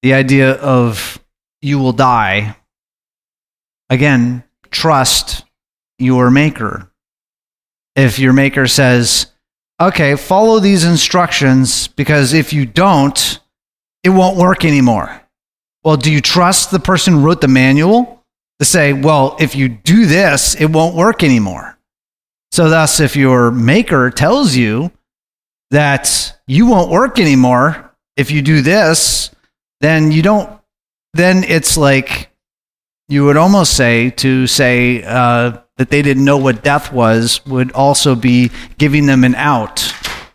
the 0.03 0.15
idea 0.15 0.53
of 0.53 1.19
you 1.61 1.79
will 1.79 1.93
die, 1.93 2.57
again, 3.91 4.45
trust 4.71 5.45
your 5.99 6.31
maker. 6.31 6.93
If 7.97 8.19
your 8.19 8.33
maker 8.33 8.67
says, 8.67 9.27
okay, 9.81 10.15
follow 10.15 10.61
these 10.61 10.85
instructions 10.85 11.89
because 11.89 12.35
if 12.35 12.53
you 12.53 12.67
don't, 12.67 13.41
it 14.05 14.11
won't 14.11 14.37
work 14.37 14.65
anymore. 14.65 15.26
Well, 15.87 15.97
do 15.97 16.13
you 16.13 16.21
trust 16.21 16.71
the 16.71 16.81
person 16.81 17.15
who 17.15 17.21
wrote 17.21 17.41
the 17.41 17.49
manual? 17.49 18.17
to 18.59 18.65
say, 18.65 18.93
well, 18.93 19.37
if 19.39 19.55
you 19.55 19.69
do 19.69 20.07
this, 20.07 20.55
it 20.55 20.67
won't 20.67 20.95
work 20.95 21.23
anymore. 21.23 21.79
So, 22.53 22.69
thus, 22.69 23.01
if 23.01 23.17
your 23.17 23.51
maker 23.51 24.11
tells 24.11 24.57
you 24.57 24.93
that 25.71 26.39
you 26.47 26.67
won't 26.67 26.91
work 26.91 27.19
anymore 27.19 27.95
if 28.17 28.31
you 28.31 28.41
do 28.41 28.63
this, 28.63 29.31
then 29.81 30.11
you 30.11 30.23
don't, 30.23 30.59
then 31.13 31.45
it's 31.45 31.77
like 31.77 32.31
you 33.09 33.25
would 33.27 33.37
almost 33.37 33.77
say 33.77 34.11
to 34.11 34.47
say 34.47 35.03
uh, 35.03 35.59
that 35.77 35.91
they 35.91 36.01
didn't 36.01 36.25
know 36.25 36.39
what 36.39 36.65
death 36.65 36.93
was, 36.93 37.45
would 37.45 37.73
also 37.73 38.15
be 38.15 38.51
giving 38.79 39.05
them 39.07 39.23
an 39.23 39.35
out 39.35 39.81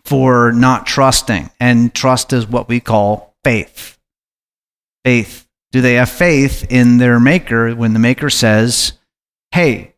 for 0.06 0.52
not 0.52 0.86
trusting. 0.86 1.50
And 1.60 1.94
trust 1.94 2.34
is 2.34 2.46
what 2.46 2.68
we 2.68 2.80
call 2.80 3.36
faith. 3.44 3.98
Faith 5.04 5.48
do 5.72 5.82
they 5.82 5.96
have 5.96 6.10
faith 6.10 6.66
in 6.70 6.98
their 6.98 7.20
maker 7.20 7.74
when 7.74 7.94
the 7.94 8.00
maker 8.00 8.30
says, 8.30 8.94
hey, 9.52 9.96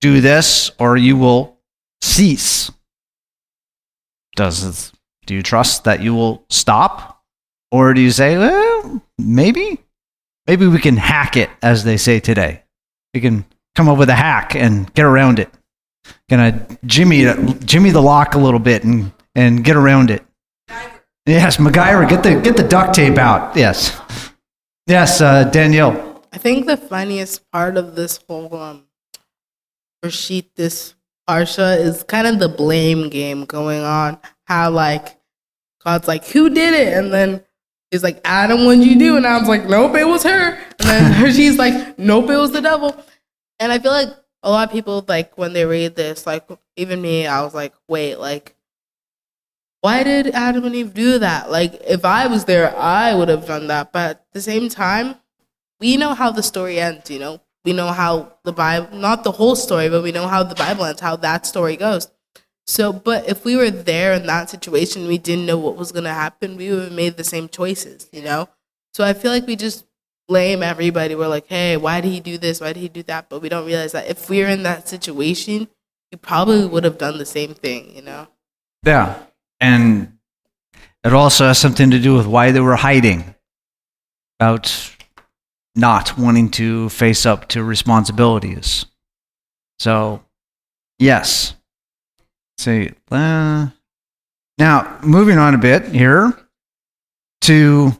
do 0.00 0.20
this 0.20 0.70
or 0.78 0.96
you 0.96 1.16
will 1.16 1.58
cease? 2.00 2.70
Does 4.36 4.92
do 5.26 5.34
you 5.34 5.42
trust 5.42 5.84
that 5.84 6.00
you 6.00 6.14
will 6.14 6.44
stop? 6.48 7.24
Or 7.72 7.92
do 7.94 8.00
you 8.00 8.12
say, 8.12 8.38
well, 8.38 9.02
maybe? 9.18 9.82
Maybe 10.46 10.68
we 10.68 10.78
can 10.78 10.96
hack 10.96 11.36
it, 11.36 11.50
as 11.60 11.82
they 11.82 11.96
say 11.96 12.20
today. 12.20 12.62
We 13.12 13.20
can 13.20 13.44
come 13.74 13.88
up 13.88 13.98
with 13.98 14.08
a 14.08 14.14
hack 14.14 14.54
and 14.54 14.92
get 14.94 15.04
around 15.04 15.40
it. 15.40 15.50
Gonna 16.30 16.64
Jimmy 16.84 17.24
Jimmy 17.64 17.90
the 17.90 18.00
lock 18.00 18.36
a 18.36 18.38
little 18.38 18.60
bit 18.60 18.84
and, 18.84 19.10
and 19.34 19.64
get 19.64 19.74
around 19.74 20.10
it. 20.10 20.24
Yes, 21.26 21.56
MacGyver, 21.56 22.08
get 22.08 22.22
the 22.22 22.40
get 22.40 22.56
the 22.56 22.62
duct 22.62 22.94
tape 22.94 23.18
out. 23.18 23.56
Yes. 23.56 24.00
Yes, 24.86 25.20
uh, 25.20 25.44
Danielle. 25.44 26.22
I 26.32 26.38
think 26.38 26.66
the 26.66 26.76
funniest 26.76 27.50
part 27.50 27.76
of 27.76 27.96
this 27.96 28.18
whole 28.28 28.54
um 28.54 28.86
Rashid 30.02 30.46
this 30.56 30.94
parsha, 31.28 31.78
is 31.78 32.02
kind 32.04 32.26
of 32.26 32.38
the 32.38 32.48
blame 32.48 33.08
game 33.08 33.44
going 33.44 33.82
on. 33.82 34.18
How 34.44 34.70
like 34.70 35.18
God's 35.84 36.08
like, 36.08 36.26
who 36.26 36.50
did 36.50 36.74
it? 36.74 36.92
And 36.92 37.12
then 37.12 37.42
he's 37.90 38.02
like, 38.02 38.20
Adam, 38.24 38.64
what'd 38.64 38.84
you 38.84 38.98
do? 38.98 39.16
And 39.16 39.26
I 39.26 39.38
was 39.38 39.48
like, 39.48 39.66
nope, 39.66 39.96
it 39.96 40.06
was 40.06 40.22
her. 40.22 40.58
And 40.80 41.14
then 41.14 41.32
she's 41.34 41.58
like, 41.58 41.98
nope, 41.98 42.30
it 42.30 42.36
was 42.36 42.52
the 42.52 42.60
devil. 42.60 42.94
And 43.58 43.72
I 43.72 43.78
feel 43.78 43.92
like 43.92 44.10
a 44.42 44.50
lot 44.50 44.68
of 44.68 44.72
people 44.72 45.04
like 45.08 45.36
when 45.38 45.52
they 45.52 45.64
read 45.64 45.96
this, 45.96 46.26
like 46.26 46.48
even 46.76 47.00
me, 47.00 47.26
I 47.26 47.42
was 47.42 47.54
like, 47.54 47.74
wait, 47.88 48.16
like 48.16 48.55
why 49.86 50.02
did 50.02 50.34
Adam 50.34 50.64
and 50.64 50.74
Eve 50.74 50.94
do 50.94 51.20
that? 51.20 51.48
Like, 51.48 51.80
if 51.86 52.04
I 52.04 52.26
was 52.26 52.44
there, 52.44 52.76
I 52.76 53.14
would 53.14 53.28
have 53.28 53.46
done 53.46 53.68
that. 53.68 53.92
But 53.92 54.10
at 54.10 54.26
the 54.32 54.42
same 54.42 54.68
time, 54.68 55.14
we 55.78 55.96
know 55.96 56.12
how 56.12 56.32
the 56.32 56.42
story 56.42 56.80
ends, 56.80 57.08
you 57.08 57.20
know? 57.20 57.40
We 57.64 57.72
know 57.72 57.92
how 57.92 58.32
the 58.42 58.52
Bible, 58.52 58.98
not 58.98 59.22
the 59.22 59.30
whole 59.30 59.54
story, 59.54 59.88
but 59.88 60.02
we 60.02 60.10
know 60.10 60.26
how 60.26 60.42
the 60.42 60.56
Bible 60.56 60.84
ends, 60.84 61.00
how 61.00 61.14
that 61.18 61.46
story 61.46 61.76
goes. 61.76 62.08
So, 62.66 62.92
but 62.92 63.28
if 63.28 63.44
we 63.44 63.54
were 63.54 63.70
there 63.70 64.12
in 64.14 64.26
that 64.26 64.50
situation, 64.50 65.06
we 65.06 65.18
didn't 65.18 65.46
know 65.46 65.56
what 65.56 65.76
was 65.76 65.92
going 65.92 66.02
to 66.02 66.12
happen, 66.12 66.56
we 66.56 66.68
would 66.72 66.82
have 66.82 66.92
made 66.92 67.16
the 67.16 67.22
same 67.22 67.48
choices, 67.48 68.08
you 68.10 68.22
know? 68.22 68.48
So 68.92 69.04
I 69.04 69.12
feel 69.12 69.30
like 69.30 69.46
we 69.46 69.54
just 69.54 69.84
blame 70.26 70.64
everybody. 70.64 71.14
We're 71.14 71.28
like, 71.28 71.46
hey, 71.46 71.76
why 71.76 72.00
did 72.00 72.10
he 72.10 72.18
do 72.18 72.38
this? 72.38 72.60
Why 72.60 72.72
did 72.72 72.80
he 72.80 72.88
do 72.88 73.04
that? 73.04 73.28
But 73.28 73.40
we 73.40 73.48
don't 73.48 73.66
realize 73.66 73.92
that 73.92 74.10
if 74.10 74.28
we're 74.28 74.48
in 74.48 74.64
that 74.64 74.88
situation, 74.88 75.68
you 76.10 76.18
probably 76.18 76.66
would 76.66 76.82
have 76.82 76.98
done 76.98 77.18
the 77.18 77.24
same 77.24 77.54
thing, 77.54 77.94
you 77.94 78.02
know? 78.02 78.26
Yeah. 78.84 79.22
And 79.60 80.18
it 81.04 81.12
also 81.12 81.46
has 81.46 81.58
something 81.58 81.90
to 81.90 81.98
do 81.98 82.14
with 82.14 82.26
why 82.26 82.50
they 82.50 82.60
were 82.60 82.76
hiding 82.76 83.34
about 84.38 84.96
not 85.74 86.18
wanting 86.18 86.50
to 86.50 86.88
face 86.88 87.26
up 87.26 87.48
to 87.48 87.62
responsibilities. 87.62 88.86
So, 89.78 90.22
yes. 90.98 91.54
See, 92.58 92.90
uh, 93.10 93.68
now 94.58 94.98
moving 95.02 95.38
on 95.38 95.54
a 95.54 95.58
bit 95.58 95.88
here 95.88 96.32
to 97.42 97.92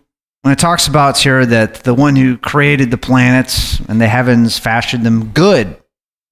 when 0.42 0.52
it 0.52 0.58
talks 0.58 0.88
about 0.88 1.18
here 1.18 1.44
that 1.44 1.74
the 1.84 1.94
one 1.94 2.16
who 2.16 2.38
created 2.38 2.90
the 2.90 2.98
planets 2.98 3.80
and 3.80 4.00
the 4.00 4.08
heavens 4.08 4.58
fashioned 4.58 5.04
them 5.04 5.28
good. 5.30 5.76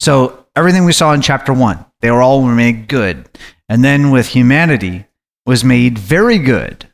So 0.00 0.46
everything 0.56 0.84
we 0.84 0.92
saw 0.92 1.12
in 1.12 1.20
chapter 1.20 1.52
one, 1.52 1.84
they 2.00 2.10
were 2.10 2.22
all 2.22 2.42
made 2.42 2.88
good. 2.88 3.28
And 3.68 3.84
then 3.84 4.10
with 4.10 4.28
humanity 4.28 5.06
was 5.46 5.64
made 5.64 5.98
very 5.98 6.38
good 6.38 6.88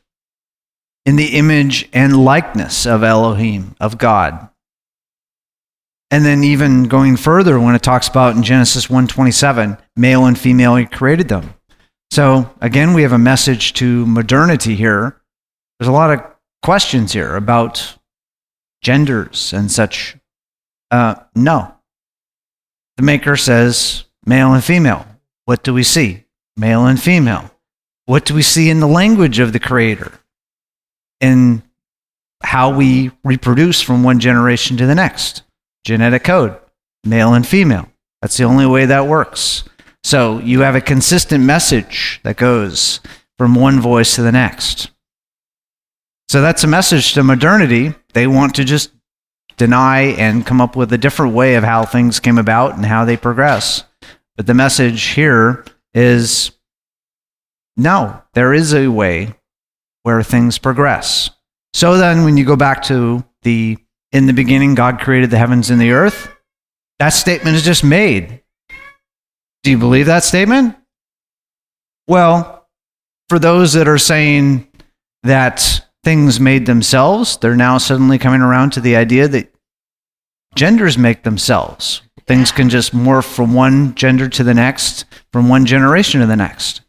in 1.05 1.15
the 1.15 1.37
image 1.37 1.89
and 1.93 2.23
likeness 2.23 2.85
of 2.85 3.03
Elohim, 3.03 3.75
of 3.79 3.97
God. 3.97 4.49
And 6.09 6.25
then 6.25 6.43
even 6.43 6.83
going 6.83 7.15
further 7.15 7.59
when 7.59 7.73
it 7.73 7.81
talks 7.81 8.07
about 8.07 8.35
in 8.35 8.43
Genesis 8.43 8.87
1:27, 8.87 9.77
male 9.95 10.25
and 10.25 10.37
female 10.37 10.75
he 10.75 10.85
created 10.85 11.29
them. 11.29 11.53
So 12.11 12.53
again, 12.59 12.93
we 12.93 13.03
have 13.03 13.13
a 13.13 13.17
message 13.17 13.73
to 13.75 14.05
modernity 14.05 14.75
here. 14.75 15.21
There's 15.79 15.87
a 15.87 15.93
lot 15.93 16.11
of 16.11 16.21
questions 16.61 17.13
here 17.13 17.35
about 17.35 17.97
genders 18.81 19.53
and 19.53 19.71
such. 19.71 20.17
Uh, 20.91 21.15
no. 21.33 21.75
The 22.97 23.03
maker 23.03 23.37
says 23.37 24.03
male 24.25 24.53
and 24.53 24.63
female. 24.63 25.07
What 25.45 25.63
do 25.63 25.73
we 25.73 25.83
see? 25.83 26.25
Male 26.57 26.85
and 26.85 27.01
female. 27.01 27.50
What 28.11 28.25
do 28.25 28.35
we 28.35 28.41
see 28.41 28.69
in 28.69 28.81
the 28.81 28.87
language 28.87 29.39
of 29.39 29.53
the 29.53 29.59
creator? 29.59 30.11
In 31.21 31.63
how 32.43 32.75
we 32.75 33.11
reproduce 33.23 33.81
from 33.81 34.03
one 34.03 34.19
generation 34.19 34.75
to 34.75 34.85
the 34.85 34.95
next. 34.95 35.43
Genetic 35.85 36.25
code, 36.25 36.57
male 37.05 37.33
and 37.33 37.47
female. 37.47 37.87
That's 38.21 38.35
the 38.35 38.43
only 38.43 38.65
way 38.65 38.85
that 38.85 39.07
works. 39.07 39.63
So 40.03 40.39
you 40.39 40.59
have 40.59 40.75
a 40.75 40.81
consistent 40.81 41.45
message 41.45 42.19
that 42.23 42.35
goes 42.35 42.99
from 43.37 43.55
one 43.55 43.79
voice 43.79 44.15
to 44.15 44.23
the 44.23 44.33
next. 44.33 44.91
So 46.27 46.41
that's 46.41 46.65
a 46.65 46.67
message 46.67 47.13
to 47.13 47.23
modernity. 47.23 47.95
They 48.11 48.27
want 48.27 48.55
to 48.55 48.65
just 48.65 48.91
deny 49.55 50.01
and 50.01 50.45
come 50.45 50.59
up 50.59 50.75
with 50.75 50.91
a 50.91 50.97
different 50.97 51.33
way 51.33 51.55
of 51.55 51.63
how 51.63 51.85
things 51.85 52.19
came 52.19 52.37
about 52.37 52.75
and 52.75 52.85
how 52.85 53.05
they 53.05 53.15
progress. 53.15 53.85
But 54.35 54.47
the 54.47 54.53
message 54.53 55.01
here 55.01 55.63
is 55.93 56.51
no, 57.81 58.21
there 58.33 58.53
is 58.53 58.73
a 58.73 58.87
way 58.87 59.33
where 60.03 60.23
things 60.23 60.57
progress. 60.57 61.29
So 61.73 61.97
then, 61.97 62.23
when 62.23 62.37
you 62.37 62.45
go 62.45 62.55
back 62.55 62.83
to 62.83 63.23
the 63.43 63.77
in 64.11 64.25
the 64.25 64.33
beginning, 64.33 64.75
God 64.75 64.99
created 64.99 65.31
the 65.31 65.37
heavens 65.37 65.69
and 65.69 65.79
the 65.79 65.91
earth, 65.91 66.29
that 66.99 67.09
statement 67.09 67.55
is 67.55 67.63
just 67.63 67.83
made. 67.83 68.41
Do 69.63 69.71
you 69.71 69.77
believe 69.77 70.07
that 70.07 70.23
statement? 70.23 70.75
Well, 72.07 72.67
for 73.29 73.39
those 73.39 73.73
that 73.73 73.87
are 73.87 73.97
saying 73.97 74.67
that 75.23 75.85
things 76.03 76.39
made 76.39 76.65
themselves, 76.65 77.37
they're 77.37 77.55
now 77.55 77.77
suddenly 77.77 78.17
coming 78.17 78.41
around 78.41 78.71
to 78.71 78.81
the 78.81 78.95
idea 78.95 79.27
that 79.29 79.53
genders 80.55 80.97
make 80.97 81.23
themselves. 81.23 82.01
Things 82.27 82.51
can 82.51 82.69
just 82.69 82.93
morph 82.93 83.23
from 83.23 83.53
one 83.53 83.95
gender 83.95 84.27
to 84.29 84.43
the 84.43 84.53
next, 84.53 85.05
from 85.31 85.47
one 85.47 85.65
generation 85.65 86.21
to 86.21 86.27
the 86.27 86.35
next. 86.35 86.81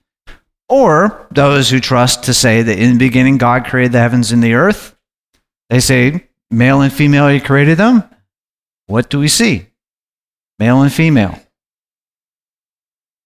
Or 0.68 1.26
those 1.30 1.70
who 1.70 1.80
trust 1.80 2.24
to 2.24 2.34
say 2.34 2.62
that 2.62 2.78
in 2.78 2.92
the 2.92 2.98
beginning 2.98 3.38
God 3.38 3.66
created 3.66 3.92
the 3.92 3.98
heavens 3.98 4.32
and 4.32 4.42
the 4.42 4.54
earth, 4.54 4.96
they 5.68 5.80
say 5.80 6.28
male 6.50 6.80
and 6.80 6.92
female 6.92 7.28
he 7.28 7.40
created 7.40 7.78
them. 7.78 8.04
What 8.86 9.10
do 9.10 9.18
we 9.18 9.28
see? 9.28 9.66
Male 10.58 10.82
and 10.82 10.92
female. 10.92 11.38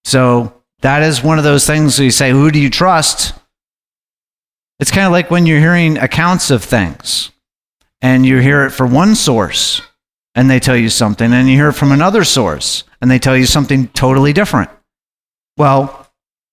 So 0.04 0.62
that 0.80 1.02
is 1.02 1.22
one 1.22 1.38
of 1.38 1.44
those 1.44 1.66
things 1.66 1.98
you 1.98 2.10
say, 2.10 2.30
who 2.30 2.50
do 2.50 2.60
you 2.60 2.70
trust? 2.70 3.32
It's 4.78 4.90
kind 4.90 5.06
of 5.06 5.12
like 5.12 5.30
when 5.30 5.46
you're 5.46 5.58
hearing 5.58 5.98
accounts 5.98 6.50
of 6.50 6.62
things 6.62 7.32
and 8.00 8.26
you 8.26 8.38
hear 8.38 8.64
it 8.66 8.70
from 8.70 8.92
one 8.92 9.14
source 9.14 9.82
and 10.34 10.50
they 10.50 10.60
tell 10.60 10.76
you 10.76 10.90
something, 10.90 11.32
and 11.32 11.48
you 11.48 11.56
hear 11.56 11.70
it 11.70 11.72
from 11.72 11.92
another 11.92 12.22
source 12.22 12.84
and 13.00 13.10
they 13.10 13.18
tell 13.18 13.36
you 13.36 13.46
something 13.46 13.88
totally 13.88 14.34
different. 14.34 14.70
Well, 15.56 16.05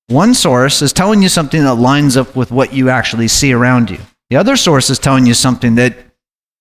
one 0.08 0.34
source 0.34 0.82
is 0.82 0.94
telling 0.94 1.22
you 1.22 1.30
something 1.30 1.64
that 1.64 1.76
lines 1.76 2.18
up 2.18 2.36
with 2.36 2.52
what 2.52 2.74
you 2.74 2.90
actually 2.90 3.28
see 3.28 3.54
around 3.54 3.90
you. 3.90 4.00
The 4.30 4.38
other 4.38 4.56
source 4.56 4.90
is 4.90 5.00
telling 5.00 5.26
you 5.26 5.34
something 5.34 5.76
that 5.76 5.96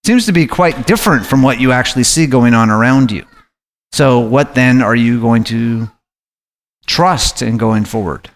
seems 0.05 0.27
to 0.27 0.33
be 0.33 0.47
quite 0.47 0.87
different 0.87 1.27
from 1.27 1.43
what 1.43 1.61
you 1.61 1.73
actually 1.73 2.05
see 2.05 2.27
going 2.27 2.55
on 2.55 2.71
around 2.71 3.11
you. 3.11 3.25
So, 3.93 4.21
what 4.21 4.55
then 4.55 4.83
are 4.83 4.97
you 4.97 5.21
going 5.21 5.45
to 5.45 5.91
trust 6.87 7.43
in 7.43 7.57
going 7.57 7.85
forward? 7.85 8.31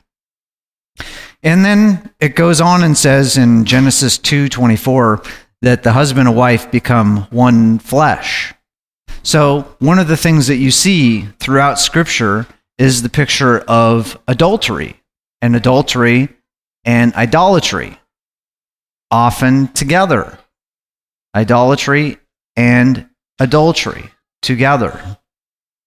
And 1.42 1.64
then 1.64 2.10
it 2.20 2.34
goes 2.34 2.60
on 2.60 2.82
and 2.82 2.96
says 2.96 3.36
in 3.36 3.64
Genesis 3.64 4.18
2:24 4.18 5.22
that 5.62 5.82
the 5.82 5.92
husband 5.92 6.28
and 6.28 6.36
wife 6.36 6.70
become 6.70 7.26
one 7.30 7.78
flesh. 7.78 8.54
So, 9.22 9.74
one 9.78 9.98
of 9.98 10.08
the 10.08 10.16
things 10.16 10.46
that 10.48 10.56
you 10.56 10.70
see 10.70 11.28
throughout 11.40 11.78
scripture 11.78 12.46
is 12.78 13.02
the 13.02 13.08
picture 13.08 13.60
of 13.60 14.18
adultery 14.28 15.00
and 15.40 15.56
adultery 15.56 16.28
and 16.84 17.14
idolatry 17.14 17.98
often 19.10 19.68
together. 19.68 20.38
Idolatry 21.34 22.18
and 22.56 23.08
adultery 23.38 24.10
together. 24.42 25.18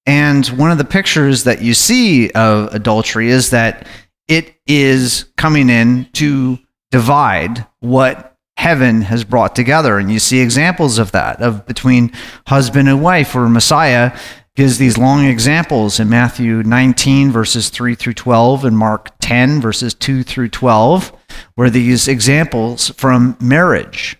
And 0.05 0.45
one 0.47 0.71
of 0.71 0.77
the 0.77 0.85
pictures 0.85 1.43
that 1.43 1.61
you 1.61 1.73
see 1.73 2.31
of 2.31 2.73
adultery 2.73 3.29
is 3.29 3.51
that 3.51 3.87
it 4.27 4.55
is 4.67 5.25
coming 5.37 5.69
in 5.69 6.07
to 6.13 6.59
divide 6.91 7.65
what 7.79 8.37
heaven 8.57 9.01
has 9.01 9.23
brought 9.23 9.55
together. 9.55 9.97
And 9.97 10.11
you 10.11 10.19
see 10.19 10.39
examples 10.39 10.99
of 10.99 11.11
that, 11.11 11.41
of 11.41 11.65
between 11.65 12.11
husband 12.47 12.89
and 12.89 13.01
wife, 13.01 13.33
where 13.33 13.47
Messiah 13.47 14.17
gives 14.59 14.77
these 14.77 14.97
long 14.97 15.23
examples 15.23 16.01
in 16.01 16.09
Matthew 16.09 16.63
19, 16.63 17.31
verses 17.31 17.69
3 17.69 17.95
through 17.95 18.15
12, 18.15 18.65
and 18.65 18.77
Mark 18.77 19.11
10, 19.21 19.61
verses 19.61 19.93
2 19.93 20.21
through 20.21 20.49
12, 20.49 21.13
where 21.55 21.69
these 21.69 22.09
examples 22.09 22.89
from 22.89 23.37
marriage. 23.39 24.17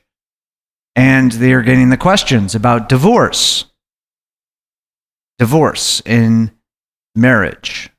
And 0.96 1.34
they 1.34 1.52
are 1.52 1.62
getting 1.62 1.90
the 1.90 1.98
questions 1.98 2.56
about 2.56 2.88
divorce. 2.88 3.66
Divorce 5.40 6.02
in 6.06 6.52
marriage. 7.16 7.90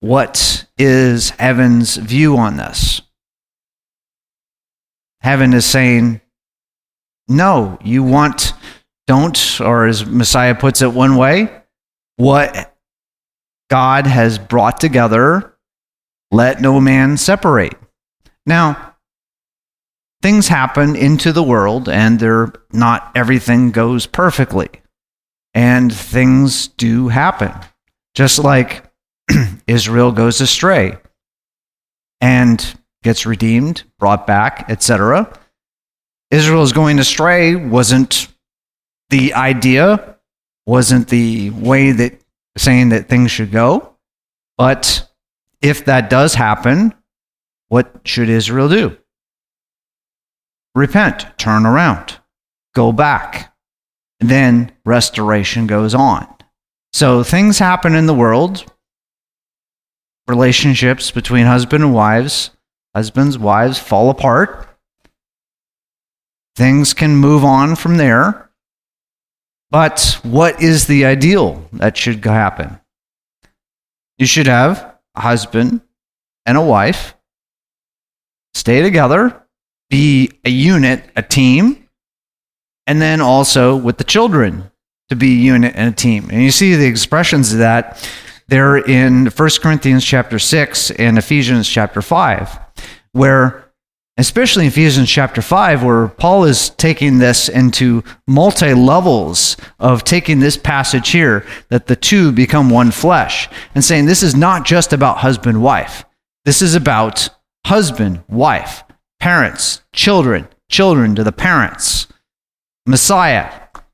What 0.00 0.66
is 0.76 1.30
heaven's 1.30 1.98
view 1.98 2.36
on 2.36 2.56
this? 2.56 3.00
Heaven 5.20 5.52
is 5.52 5.66
saying, 5.66 6.20
no, 7.28 7.78
you 7.84 8.02
want, 8.02 8.54
don't, 9.06 9.60
or 9.60 9.86
as 9.86 10.04
Messiah 10.04 10.56
puts 10.56 10.82
it 10.82 10.92
one 10.92 11.14
way, 11.14 11.58
what 12.20 12.76
God 13.70 14.06
has 14.06 14.38
brought 14.38 14.78
together, 14.78 15.56
let 16.30 16.60
no 16.60 16.78
man 16.78 17.16
separate. 17.16 17.72
Now, 18.44 18.96
things 20.20 20.48
happen 20.48 20.96
into 20.96 21.32
the 21.32 21.42
world, 21.42 21.88
and 21.88 22.20
they're 22.20 22.52
not 22.72 23.10
everything 23.14 23.70
goes 23.70 24.06
perfectly. 24.06 24.68
And 25.54 25.92
things 25.92 26.68
do 26.68 27.08
happen. 27.08 27.52
Just 28.14 28.38
like 28.38 28.84
Israel 29.66 30.12
goes 30.12 30.42
astray 30.42 30.98
and 32.20 32.74
gets 33.02 33.24
redeemed, 33.24 33.84
brought 33.98 34.26
back, 34.26 34.66
etc. 34.68 35.32
Israel's 36.30 36.74
going 36.74 36.98
astray 36.98 37.56
wasn't 37.56 38.28
the 39.08 39.32
idea, 39.32 40.18
wasn't 40.70 41.08
the 41.08 41.50
way 41.50 41.90
that 41.90 42.20
saying 42.56 42.90
that 42.90 43.08
things 43.08 43.28
should 43.28 43.50
go. 43.50 43.96
But 44.56 45.04
if 45.60 45.84
that 45.86 46.08
does 46.08 46.34
happen, 46.34 46.94
what 47.66 47.90
should 48.04 48.28
Israel 48.28 48.68
do? 48.68 48.96
Repent, 50.76 51.26
turn 51.38 51.66
around, 51.66 52.20
go 52.72 52.92
back. 52.92 53.52
Then 54.20 54.70
restoration 54.84 55.66
goes 55.66 55.92
on. 55.92 56.32
So 56.92 57.24
things 57.24 57.58
happen 57.58 57.96
in 57.96 58.06
the 58.06 58.14
world, 58.14 58.72
relationships 60.28 61.10
between 61.10 61.46
husband 61.46 61.82
and 61.82 61.92
wives, 61.92 62.52
husbands, 62.94 63.36
wives 63.36 63.80
fall 63.80 64.08
apart. 64.08 64.68
Things 66.54 66.94
can 66.94 67.16
move 67.16 67.44
on 67.44 67.74
from 67.74 67.96
there. 67.96 68.49
But 69.70 70.18
what 70.22 70.60
is 70.60 70.86
the 70.86 71.04
ideal 71.04 71.68
that 71.72 71.96
should 71.96 72.24
happen? 72.24 72.80
You 74.18 74.26
should 74.26 74.46
have 74.46 74.96
a 75.14 75.20
husband 75.20 75.80
and 76.44 76.58
a 76.58 76.62
wife, 76.62 77.14
stay 78.54 78.82
together, 78.82 79.42
be 79.88 80.32
a 80.44 80.50
unit, 80.50 81.04
a 81.16 81.22
team, 81.22 81.88
and 82.86 83.00
then 83.00 83.20
also 83.20 83.76
with 83.76 83.98
the 83.98 84.04
children 84.04 84.70
to 85.08 85.16
be 85.16 85.32
a 85.32 85.42
unit 85.42 85.74
and 85.76 85.92
a 85.92 85.96
team. 85.96 86.28
And 86.30 86.42
you 86.42 86.50
see 86.50 86.74
the 86.74 86.86
expressions 86.86 87.52
of 87.52 87.58
that 87.60 88.08
there 88.48 88.76
in 88.76 89.26
1 89.26 89.50
Corinthians 89.62 90.04
chapter 90.04 90.38
6 90.38 90.90
and 90.92 91.16
Ephesians 91.18 91.68
chapter 91.68 92.02
5, 92.02 92.58
where 93.12 93.69
especially 94.20 94.64
in 94.64 94.68
Ephesians 94.68 95.10
chapter 95.10 95.42
5, 95.42 95.82
where 95.82 96.08
Paul 96.08 96.44
is 96.44 96.70
taking 96.70 97.18
this 97.18 97.48
into 97.48 98.04
multi 98.26 98.74
levels 98.74 99.56
of 99.78 100.04
taking 100.04 100.40
this 100.40 100.56
passage 100.56 101.10
here, 101.10 101.46
that 101.68 101.86
the 101.86 101.96
two 101.96 102.32
become 102.32 102.70
one 102.70 102.90
flesh, 102.90 103.48
and 103.74 103.84
saying 103.84 104.06
this 104.06 104.22
is 104.22 104.34
not 104.34 104.64
just 104.64 104.92
about 104.92 105.18
husband 105.18 105.62
wife. 105.62 106.04
This 106.44 106.62
is 106.62 106.74
about 106.74 107.28
husband, 107.66 108.22
wife, 108.28 108.84
parents, 109.20 109.82
children, 109.92 110.48
children 110.68 111.14
to 111.14 111.24
the 111.24 111.32
parents, 111.32 112.06
Messiah 112.86 113.50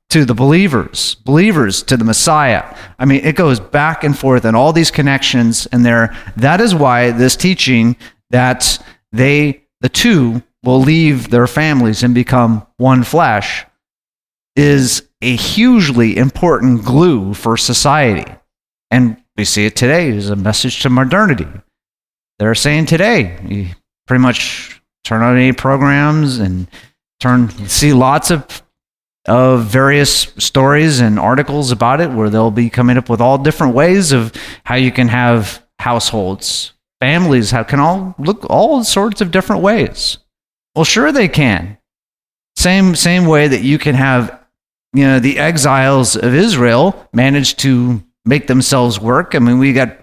to 0.09 0.23
the 0.23 0.33
believers, 0.33 1.15
believers 1.25 1.83
to 1.83 1.97
the 1.97 2.05
Messiah. 2.05 2.75
I 2.97 3.05
mean, 3.05 3.25
it 3.25 3.35
goes 3.35 3.59
back 3.59 4.03
and 4.03 4.17
forth 4.17 4.45
and 4.45 4.55
all 4.55 4.71
these 4.71 4.91
connections 4.91 5.67
and 5.67 5.85
there. 5.85 6.15
That 6.37 6.61
is 6.61 6.73
why 6.73 7.11
this 7.11 7.35
teaching 7.35 7.97
that 8.29 8.81
they, 9.11 9.63
the 9.81 9.89
two, 9.89 10.43
will 10.63 10.81
leave 10.81 11.29
their 11.29 11.47
families 11.47 12.03
and 12.03 12.13
become 12.13 12.65
one 12.77 13.03
flesh 13.03 13.65
is 14.55 15.07
a 15.21 15.35
hugely 15.35 16.17
important 16.17 16.83
glue 16.83 17.33
for 17.33 17.55
society. 17.55 18.29
And 18.91 19.17
we 19.37 19.45
see 19.45 19.65
it 19.65 19.75
today 19.75 20.15
as 20.15 20.29
a 20.29 20.35
message 20.35 20.81
to 20.81 20.89
modernity. 20.89 21.47
They're 22.39 22.55
saying 22.55 22.87
today, 22.87 23.39
you 23.47 23.69
pretty 24.07 24.21
much 24.21 24.81
turn 25.03 25.21
on 25.21 25.37
any 25.37 25.53
programs 25.53 26.39
and 26.39 26.67
turn 27.19 27.49
see 27.67 27.93
lots 27.93 28.31
of 28.31 28.63
of 29.25 29.65
various 29.65 30.33
stories 30.37 31.01
and 31.01 31.19
articles 31.19 31.71
about 31.71 31.99
it 31.99 32.09
where 32.11 32.29
they'll 32.29 32.51
be 32.51 32.69
coming 32.69 32.97
up 32.97 33.09
with 33.09 33.19
all 33.19 33.37
different 33.37 33.75
ways 33.75 34.13
of 34.13 34.33
how 34.63 34.75
you 34.75 34.91
can 34.91 35.09
have 35.09 35.65
households 35.79 36.73
families 36.99 37.51
how 37.51 37.63
can 37.63 37.79
all 37.79 38.15
look 38.17 38.45
all 38.49 38.83
sorts 38.83 39.21
of 39.21 39.31
different 39.31 39.61
ways 39.61 40.17
well 40.75 40.85
sure 40.85 41.11
they 41.11 41.27
can 41.27 41.77
same 42.55 42.95
same 42.95 43.25
way 43.25 43.47
that 43.47 43.61
you 43.61 43.77
can 43.77 43.95
have 43.95 44.43
you 44.93 45.03
know 45.03 45.19
the 45.19 45.37
exiles 45.37 46.15
of 46.15 46.33
israel 46.33 47.07
manage 47.13 47.55
to 47.55 48.03
make 48.25 48.47
themselves 48.47 48.99
work 48.99 49.35
i 49.35 49.39
mean 49.39 49.59
we 49.59 49.73
got 49.73 49.97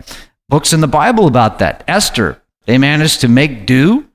books 0.48 0.72
in 0.72 0.80
the 0.80 0.88
bible 0.88 1.26
about 1.26 1.58
that 1.58 1.82
esther 1.88 2.40
they 2.66 2.78
managed 2.78 3.20
to 3.20 3.28
make 3.28 3.66
do 3.66 4.06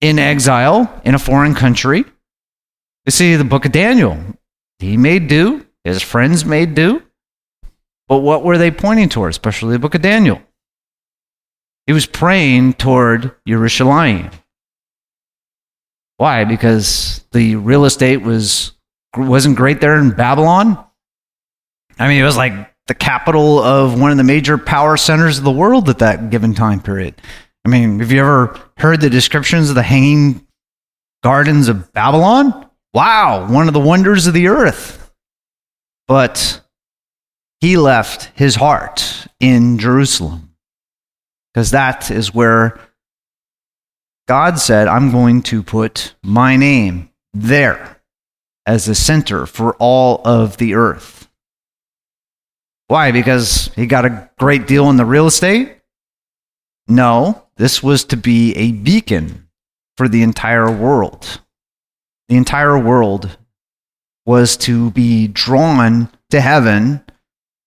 in 0.00 0.18
exile 0.18 1.00
in 1.04 1.14
a 1.14 1.18
foreign 1.18 1.54
country 1.54 2.04
you 3.08 3.12
see 3.12 3.36
the 3.36 3.44
book 3.44 3.64
of 3.64 3.72
Daniel. 3.72 4.18
He 4.80 4.98
made 4.98 5.28
do, 5.28 5.66
his 5.82 6.02
friends 6.02 6.44
made 6.44 6.74
do. 6.74 7.02
But 8.06 8.18
what 8.18 8.44
were 8.44 8.58
they 8.58 8.70
pointing 8.70 9.08
toward, 9.08 9.30
especially 9.30 9.72
the 9.72 9.78
book 9.78 9.94
of 9.94 10.02
Daniel? 10.02 10.42
He 11.88 11.94
was 11.94 12.04
praying 12.04 12.74
toward 12.74 13.34
Jerusalem. 13.46 14.28
Why? 16.18 16.44
Because 16.44 17.24
the 17.32 17.56
real 17.56 17.86
estate 17.86 18.18
was 18.18 18.72
wasn't 19.16 19.56
great 19.56 19.80
there 19.80 19.98
in 19.98 20.10
Babylon. 20.10 20.84
I 21.98 22.08
mean, 22.08 22.20
it 22.20 22.26
was 22.26 22.36
like 22.36 22.52
the 22.88 22.94
capital 22.94 23.58
of 23.60 23.98
one 23.98 24.10
of 24.10 24.18
the 24.18 24.22
major 24.22 24.58
power 24.58 24.98
centers 24.98 25.38
of 25.38 25.44
the 25.44 25.50
world 25.50 25.88
at 25.88 26.00
that 26.00 26.28
given 26.28 26.52
time 26.52 26.80
period. 26.80 27.14
I 27.64 27.70
mean, 27.70 28.00
have 28.00 28.12
you 28.12 28.20
ever 28.20 28.60
heard 28.76 29.00
the 29.00 29.08
descriptions 29.08 29.70
of 29.70 29.74
the 29.74 29.82
hanging 29.82 30.46
gardens 31.22 31.68
of 31.68 31.90
Babylon? 31.94 32.68
Wow, 32.92 33.50
one 33.50 33.66
of 33.66 33.72
the 33.72 33.80
wonders 33.80 34.26
of 34.26 34.34
the 34.34 34.48
earth. 34.48 35.10
But 36.06 36.60
he 37.62 37.78
left 37.78 38.30
his 38.34 38.56
heart 38.56 39.26
in 39.40 39.78
Jerusalem 39.78 40.47
because 41.58 41.72
that 41.72 42.08
is 42.08 42.32
where 42.32 42.78
God 44.28 44.60
said, 44.60 44.86
I'm 44.86 45.10
going 45.10 45.42
to 45.42 45.64
put 45.64 46.14
my 46.22 46.54
name 46.54 47.10
there 47.34 48.00
as 48.64 48.84
the 48.84 48.94
center 48.94 49.44
for 49.44 49.74
all 49.80 50.22
of 50.24 50.58
the 50.58 50.74
earth. 50.74 51.28
Why? 52.86 53.10
Because 53.10 53.72
he 53.74 53.86
got 53.86 54.04
a 54.04 54.30
great 54.38 54.68
deal 54.68 54.88
in 54.88 54.98
the 54.98 55.04
real 55.04 55.26
estate? 55.26 55.78
No, 56.86 57.42
this 57.56 57.82
was 57.82 58.04
to 58.04 58.16
be 58.16 58.54
a 58.54 58.70
beacon 58.70 59.48
for 59.96 60.06
the 60.06 60.22
entire 60.22 60.70
world 60.70 61.40
the 62.28 62.36
entire 62.36 62.78
world 62.78 63.36
was 64.26 64.56
to 64.58 64.90
be 64.92 65.26
drawn 65.26 66.08
to 66.30 66.40
heaven 66.40 67.02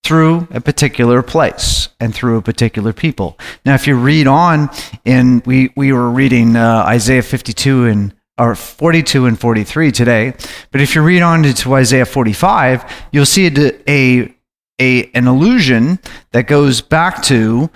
through 0.03 0.47
a 0.51 0.59
particular 0.59 1.21
place 1.21 1.89
and 1.99 2.13
through 2.13 2.37
a 2.37 2.41
particular 2.41 2.93
people. 2.93 3.37
Now, 3.65 3.75
if 3.75 3.87
you 3.87 3.95
read 3.95 4.27
on, 4.27 4.69
in 5.05 5.43
we 5.45 5.71
we 5.75 5.93
were 5.93 6.09
reading 6.09 6.55
uh, 6.55 6.83
Isaiah 6.87 7.21
52 7.23 7.85
and 7.85 8.13
or 8.37 8.55
42 8.55 9.27
and 9.27 9.39
43 9.39 9.91
today, 9.91 10.33
but 10.71 10.81
if 10.81 10.95
you 10.95 11.03
read 11.03 11.21
on 11.21 11.43
to 11.43 11.73
Isaiah 11.73 12.05
45, 12.05 12.83
you'll 13.11 13.25
see 13.25 13.47
a, 13.47 13.89
a, 13.89 14.35
a 14.79 15.11
an 15.11 15.27
allusion 15.27 15.99
that 16.31 16.47
goes 16.47 16.81
back 16.81 17.21
to 17.23 17.69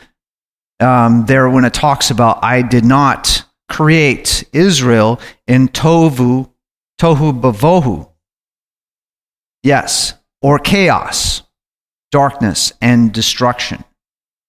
um, 0.79 1.25
there 1.25 1.49
when 1.49 1.65
it 1.65 1.73
talks 1.73 2.09
about 2.09 2.43
I 2.43 2.61
did 2.61 2.85
not 2.85 3.43
create 3.69 4.43
Israel 4.53 5.19
in 5.47 5.67
tovu 5.67 6.49
tohu 6.99 7.39
bavohu. 7.39 8.09
Yes, 9.63 10.13
or 10.41 10.59
chaos, 10.59 11.41
darkness, 12.15 12.71
and 12.79 13.11
destruction, 13.11 13.83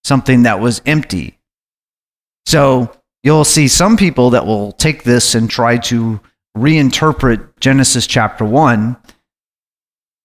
something 0.05 0.44
that 0.44 0.61
was 0.61 0.81
empty. 0.87 1.37
So 2.46 2.92
you'll 3.24 3.42
see 3.42 3.66
some 3.66 3.96
people 3.96 4.31
that 4.31 4.46
will 4.46 4.70
take 4.70 5.02
this 5.02 5.35
and 5.35 5.50
try 5.50 5.79
to 5.79 6.20
reinterpret 6.57 7.59
Genesis 7.59 8.07
chapter 8.07 8.44
1 8.44 8.96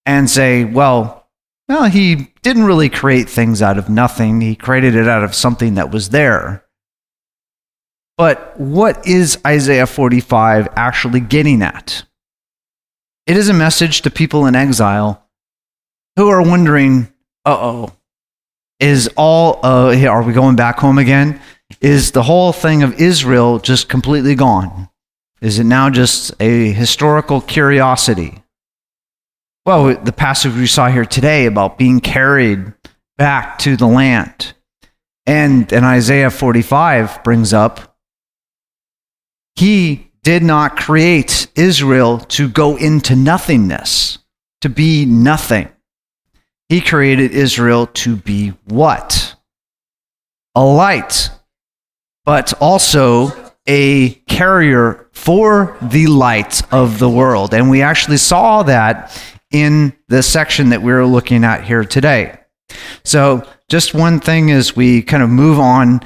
and 0.06 0.30
say, 0.30 0.66
well, 0.66 1.28
well, 1.68 1.86
he 1.86 2.32
didn't 2.44 2.66
really 2.66 2.90
create 2.90 3.28
things 3.28 3.64
out 3.64 3.80
of 3.80 3.90
nothing. 3.90 4.40
He 4.40 4.56
created 4.56 4.96
it 4.96 5.08
out 5.08 5.24
of 5.24 5.34
something 5.34 5.74
that 5.74 5.90
was 5.90 6.10
there. 6.10 6.64
But 8.20 8.60
what 8.60 9.08
is 9.08 9.40
Isaiah 9.48 9.88
45 9.88 10.68
actually 10.76 11.22
getting 11.22 11.64
at? 11.64 12.04
It 13.26 13.36
is 13.36 13.50
a 13.50 13.54
message 13.54 14.04
to 14.04 14.12
people 14.12 14.46
in 14.46 14.54
exile 14.54 15.28
who 16.18 16.30
are 16.30 16.44
wondering, 16.44 17.12
uh 17.46 17.58
oh, 17.60 17.94
is 18.80 19.10
all, 19.16 19.60
uh, 19.64 19.96
are 20.08 20.24
we 20.24 20.34
going 20.34 20.56
back 20.56 20.80
home 20.80 20.98
again? 20.98 21.40
Is 21.80 22.12
the 22.12 22.24
whole 22.24 22.52
thing 22.52 22.84
of 22.84 23.00
Israel 23.00 23.60
just 23.60 23.90
completely 23.90 24.36
gone? 24.36 24.90
Is 25.42 25.60
it 25.60 25.64
now 25.64 25.90
just 25.90 26.34
a 26.40 26.72
historical 26.72 27.42
curiosity? 27.42 28.44
Well, 29.66 29.96
the 29.96 30.12
passage 30.12 30.54
we 30.54 30.68
saw 30.68 30.90
here 30.90 31.06
today 31.06 31.46
about 31.46 31.78
being 31.78 32.00
carried 32.00 32.74
back 33.18 33.60
to 33.60 33.78
the 33.78 33.88
land. 33.88 34.54
And 35.28 35.72
in 35.72 35.84
Isaiah 35.84 36.32
45 36.32 37.24
brings 37.24 37.54
up, 37.54 37.96
he 39.56 40.12
did 40.24 40.44
not 40.44 40.78
create 40.78 41.48
Israel 41.56 42.20
to 42.20 42.50
go 42.50 42.76
into 42.76 43.16
nothingness, 43.16 44.18
to 44.62 44.70
be 44.70 45.06
nothing. 45.06 45.70
He 46.72 46.80
created 46.80 47.34
Israel 47.34 47.88
to 47.88 48.16
be 48.16 48.54
what? 48.64 49.36
A 50.56 50.64
light, 50.64 51.30
but 52.24 52.54
also 52.62 53.52
a 53.68 54.12
carrier 54.30 55.10
for 55.12 55.76
the 55.82 56.08
light 56.08 56.62
of 56.72 56.98
the 56.98 57.10
world. 57.10 57.54
And 57.54 57.70
we 57.70 57.82
actually 57.82 58.16
saw 58.16 58.64
that 58.64 59.22
in 59.52 59.92
the 60.08 60.24
section 60.24 60.70
that 60.70 60.82
we're 60.82 61.06
looking 61.06 61.44
at 61.44 61.66
here 61.66 61.84
today. 61.84 62.40
So, 63.04 63.46
just 63.68 63.94
one 63.94 64.22
thing 64.22 64.50
as 64.50 64.74
we 64.74 65.02
kind 65.02 65.24
of 65.24 65.30
move 65.30 65.60
on 65.60 66.00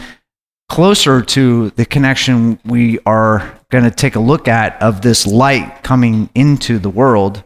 closer 0.67 1.21
to 1.21 1.69
the 1.75 1.85
connection 1.85 2.59
we 2.65 2.97
are 3.05 3.55
going 3.69 3.83
to 3.83 3.91
take 3.91 4.15
a 4.15 4.19
look 4.19 4.47
at 4.47 4.81
of 4.81 5.03
this 5.03 5.27
light 5.27 5.83
coming 5.83 6.27
into 6.33 6.79
the 6.79 6.89
world. 6.89 7.43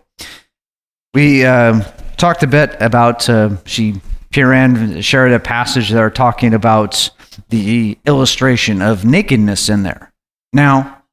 We 1.14 1.44
uh, 1.44 1.84
talked 2.20 2.44
a 2.44 2.48
bit 2.48 2.76
about, 2.80 3.28
uh, 3.30 3.56
she, 3.66 4.02
Piran 4.32 5.02
shared 5.02 5.32
a 5.32 5.40
passage 5.40 5.90
there 5.90 6.10
talking 6.10 6.54
about 6.54 7.10
the 7.50 7.98
illustration 8.06 8.82
of 8.82 9.06
nakedness 9.06 9.70
in 9.70 9.84
there. 9.84 10.12
Now, 10.54 11.04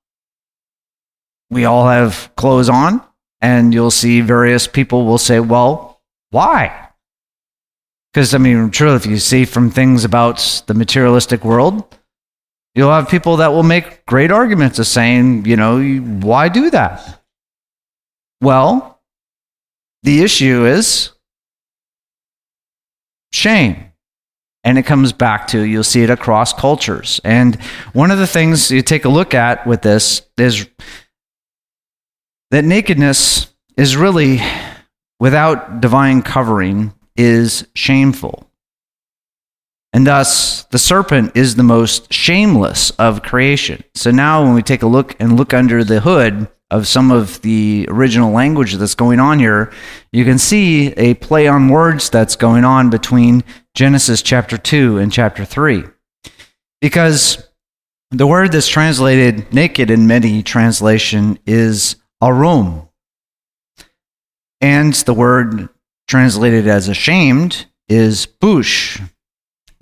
we 1.49 1.65
all 1.65 1.87
have 1.87 2.31
clothes 2.37 2.69
on, 2.69 3.01
and 3.41 3.73
you'll 3.73 3.91
see 3.91 4.21
various 4.21 4.67
people 4.67 5.07
will 5.07 5.19
say, 5.19 5.41
well, 5.41 6.01
Why? 6.31 6.89
Because, 8.13 8.35
I 8.35 8.39
mean, 8.39 8.71
truly, 8.71 8.97
if 8.97 9.07
you 9.07 9.19
see 9.19 9.45
from 9.45 9.71
things 9.71 10.05
about 10.05 10.63
the 10.67 10.75
materialistic 10.75 11.45
world, 11.45 11.85
you'll 12.75 12.93
have 12.93 13.09
people 13.09 13.37
that 13.39 13.53
will 13.53 13.63
make 13.63 14.05
great 14.07 14.31
arguments 14.31 14.79
of 14.79 14.87
saying, 14.87 15.45
you 15.45 15.57
know, 15.57 15.81
why 16.27 16.49
do 16.49 16.71
that? 16.71 17.23
Well, 18.41 18.95
the 20.07 20.23
issue 20.23 20.65
is 20.65 21.11
shame. 23.33 23.91
And 24.63 24.79
it 24.79 24.85
comes 24.85 25.13
back 25.13 25.49
to, 25.49 25.61
you'll 25.61 25.83
see 25.83 26.05
it 26.05 26.11
across 26.11 26.53
cultures. 26.53 27.21
And 27.25 27.61
one 27.93 28.13
of 28.13 28.19
the 28.19 28.27
things 28.27 28.71
you 28.71 28.83
take 28.83 29.05
a 29.05 29.09
look 29.09 29.35
at 29.35 29.67
with 29.67 29.83
this 29.83 30.23
is 30.39 30.69
that 32.53 32.65
nakedness 32.65 33.49
is 33.77 33.97
really, 33.97 34.41
without 35.19 35.81
divine 35.81 36.23
covering, 36.23 36.95
is 37.17 37.67
shameful. 37.75 38.49
And 39.93 40.07
thus, 40.07 40.65
the 40.65 40.79
serpent 40.79 41.37
is 41.37 41.57
the 41.57 41.65
most 41.65 42.13
shameless 42.13 42.91
of 42.91 43.23
creation. 43.23 43.83
So 43.95 44.13
now, 44.13 44.45
when 44.45 44.55
we 44.55 44.63
take 44.63 44.83
a 44.83 44.89
look 44.89 45.17
and 45.19 45.37
look 45.37 45.53
under 45.53 45.83
the 45.83 46.01
hood 46.01 46.49
of 46.71 46.87
some 46.89 47.12
of 47.12 47.41
the 47.43 47.87
original 47.89 48.33
language 48.33 48.75
that's 48.75 48.95
going 48.95 49.21
on 49.21 49.39
here, 49.39 49.73
you 50.12 50.25
can 50.25 50.39
see 50.39 50.89
a 50.93 51.14
play 51.14 51.47
on 51.47 51.69
words 51.69 52.11
that's 52.11 52.37
going 52.37 52.64
on 52.64 52.91
between 52.91 53.45
Genesis 53.75 54.23
chapter 54.23 54.59
2 54.59 54.99
and 54.99 55.12
chapter 55.12 55.45
3. 55.45 55.85
Because 56.81 57.47
the 58.11 58.27
word 58.27 58.53
that's 58.53 58.69
translated 58.69 59.53
naked 59.53 59.91
in 59.91 60.07
many 60.07 60.43
translation 60.43 61.39
is 61.47 61.97
arum. 62.23 62.89
And 64.61 64.95
the 64.95 65.14
word 65.14 65.69
translated 66.09 66.67
as 66.67 66.89
ashamed 66.89 67.67
is 67.89 68.27
bush. 68.27 69.01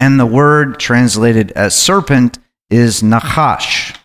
And 0.00 0.18
the 0.18 0.26
word 0.26 0.78
translated 0.78 1.52
as 1.52 1.74
serpent 1.74 2.38
is 2.70 3.02
nachash. 3.02 3.96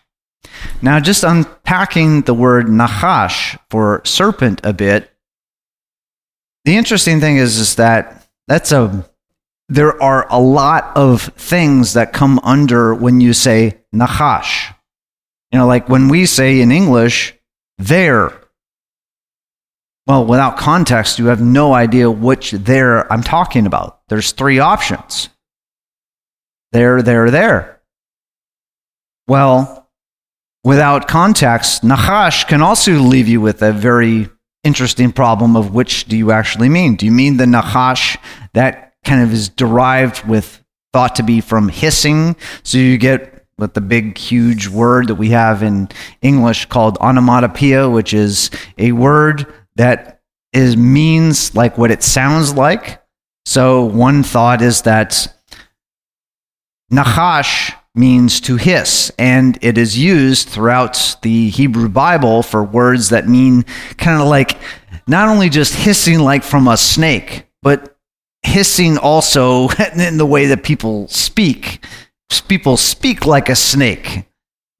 Now, 0.82 1.00
just 1.00 1.24
unpacking 1.24 2.22
the 2.22 2.34
word 2.34 2.66
nachash 2.66 3.58
for 3.68 4.02
serpent 4.04 4.60
a 4.64 4.72
bit, 4.72 5.10
the 6.64 6.76
interesting 6.76 7.20
thing 7.20 7.36
is, 7.36 7.58
is 7.58 7.76
that 7.76 8.26
that's 8.48 8.72
a 8.72 9.06
there 9.68 10.02
are 10.02 10.26
a 10.30 10.40
lot 10.40 10.96
of 10.96 11.22
things 11.22 11.92
that 11.92 12.12
come 12.12 12.40
under 12.40 12.92
when 12.92 13.20
you 13.20 13.32
say 13.32 13.78
nachash. 13.94 14.74
You 15.52 15.60
know, 15.60 15.66
like 15.66 15.88
when 15.88 16.08
we 16.08 16.26
say 16.26 16.60
in 16.60 16.72
English, 16.72 17.34
there. 17.78 18.32
Well, 20.06 20.26
without 20.26 20.56
context, 20.56 21.20
you 21.20 21.26
have 21.26 21.40
no 21.40 21.72
idea 21.72 22.10
which 22.10 22.50
there 22.50 23.10
I'm 23.12 23.22
talking 23.22 23.66
about. 23.66 24.00
There's 24.08 24.32
three 24.32 24.58
options 24.58 25.28
there, 26.72 27.02
there, 27.02 27.30
there. 27.30 27.80
Well, 29.28 29.79
without 30.64 31.08
context, 31.08 31.82
Nachash 31.82 32.46
can 32.46 32.62
also 32.62 32.92
leave 32.92 33.28
you 33.28 33.40
with 33.40 33.62
a 33.62 33.72
very 33.72 34.28
interesting 34.64 35.12
problem 35.12 35.56
of 35.56 35.72
which 35.74 36.04
do 36.04 36.16
you 36.16 36.32
actually 36.32 36.68
mean? 36.68 36.96
Do 36.96 37.06
you 37.06 37.12
mean 37.12 37.36
the 37.36 37.46
Nachash 37.46 38.18
that 38.52 38.94
kind 39.04 39.22
of 39.22 39.32
is 39.32 39.48
derived 39.48 40.26
with 40.26 40.62
thought 40.92 41.16
to 41.16 41.22
be 41.22 41.40
from 41.40 41.68
hissing? 41.68 42.36
So 42.62 42.78
you 42.78 42.98
get 42.98 43.46
with 43.58 43.74
the 43.74 43.80
big, 43.80 44.16
huge 44.18 44.68
word 44.68 45.08
that 45.08 45.14
we 45.16 45.30
have 45.30 45.62
in 45.62 45.88
English 46.22 46.66
called 46.66 46.98
onomatopoeia, 46.98 47.88
which 47.88 48.14
is 48.14 48.50
a 48.78 48.92
word 48.92 49.46
that 49.76 50.20
is 50.52 50.76
means 50.76 51.54
like 51.54 51.78
what 51.78 51.90
it 51.90 52.02
sounds 52.02 52.54
like. 52.54 53.02
So 53.44 53.84
one 53.84 54.22
thought 54.22 54.62
is 54.62 54.82
that 54.82 55.32
Nachash 56.92 57.74
means 58.00 58.40
to 58.40 58.56
hiss, 58.56 59.12
and 59.18 59.58
it 59.62 59.78
is 59.78 59.98
used 59.98 60.48
throughout 60.48 61.16
the 61.22 61.50
Hebrew 61.50 61.88
Bible 61.88 62.42
for 62.42 62.64
words 62.64 63.10
that 63.10 63.28
mean 63.28 63.64
kind 63.98 64.20
of 64.20 64.26
like 64.26 64.58
not 65.06 65.28
only 65.28 65.50
just 65.50 65.74
hissing 65.74 66.18
like 66.18 66.42
from 66.42 66.66
a 66.66 66.76
snake, 66.76 67.44
but 67.62 67.96
hissing 68.42 68.96
also 68.96 69.68
in 69.96 70.16
the 70.16 70.26
way 70.26 70.46
that 70.46 70.64
people 70.64 71.06
speak. 71.08 71.84
People 72.48 72.76
speak 72.76 73.26
like 73.26 73.48
a 73.48 73.56
snake 73.56 74.24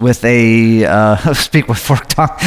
with 0.00 0.24
a 0.24 0.84
uh, 0.84 1.16
speak 1.34 1.68
with 1.68 1.78
forked 1.78 2.10
tongue. 2.10 2.36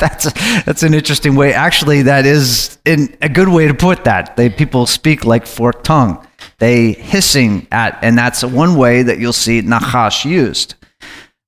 that's 0.00 0.26
a, 0.26 0.62
that's 0.64 0.82
an 0.82 0.94
interesting 0.94 1.34
way. 1.34 1.52
Actually, 1.52 2.02
that 2.02 2.26
is 2.26 2.78
in, 2.84 3.16
a 3.20 3.28
good 3.28 3.48
way 3.48 3.68
to 3.68 3.74
put 3.74 4.04
that. 4.04 4.36
They 4.36 4.48
people 4.48 4.86
speak 4.86 5.24
like 5.24 5.46
forked 5.46 5.84
tongue 5.84 6.26
they 6.62 6.92
hissing 6.92 7.66
at, 7.72 7.98
and 8.02 8.16
that's 8.16 8.44
one 8.44 8.76
way 8.76 9.02
that 9.02 9.18
you'll 9.18 9.32
see 9.32 9.62
nachash 9.62 10.24
used. 10.24 10.76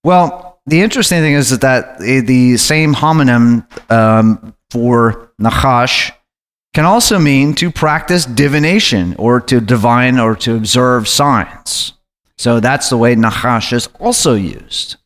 Well, 0.03 0.59
the 0.67 0.81
interesting 0.81 1.21
thing 1.21 1.35
is 1.35 1.57
that 1.59 1.99
the 2.01 2.57
same 2.57 2.95
homonym 2.95 3.65
um, 3.93 4.55
for 4.71 5.31
nachash 5.41 6.11
can 6.75 6.85
also 6.85 7.21
mean 7.21 7.55
to 7.55 7.71
practice 7.71 8.25
divination 8.25 9.15
or 9.17 9.41
to 9.43 9.61
divine 9.61 10.19
or 10.19 10.35
to 10.35 10.57
observe 10.57 11.07
signs. 11.07 11.93
So 12.37 12.59
that's 12.59 12.89
the 12.91 12.97
way 12.97 13.15
nachash 13.15 13.73
is 13.73 13.89
also 14.01 14.35
used. 14.35 14.97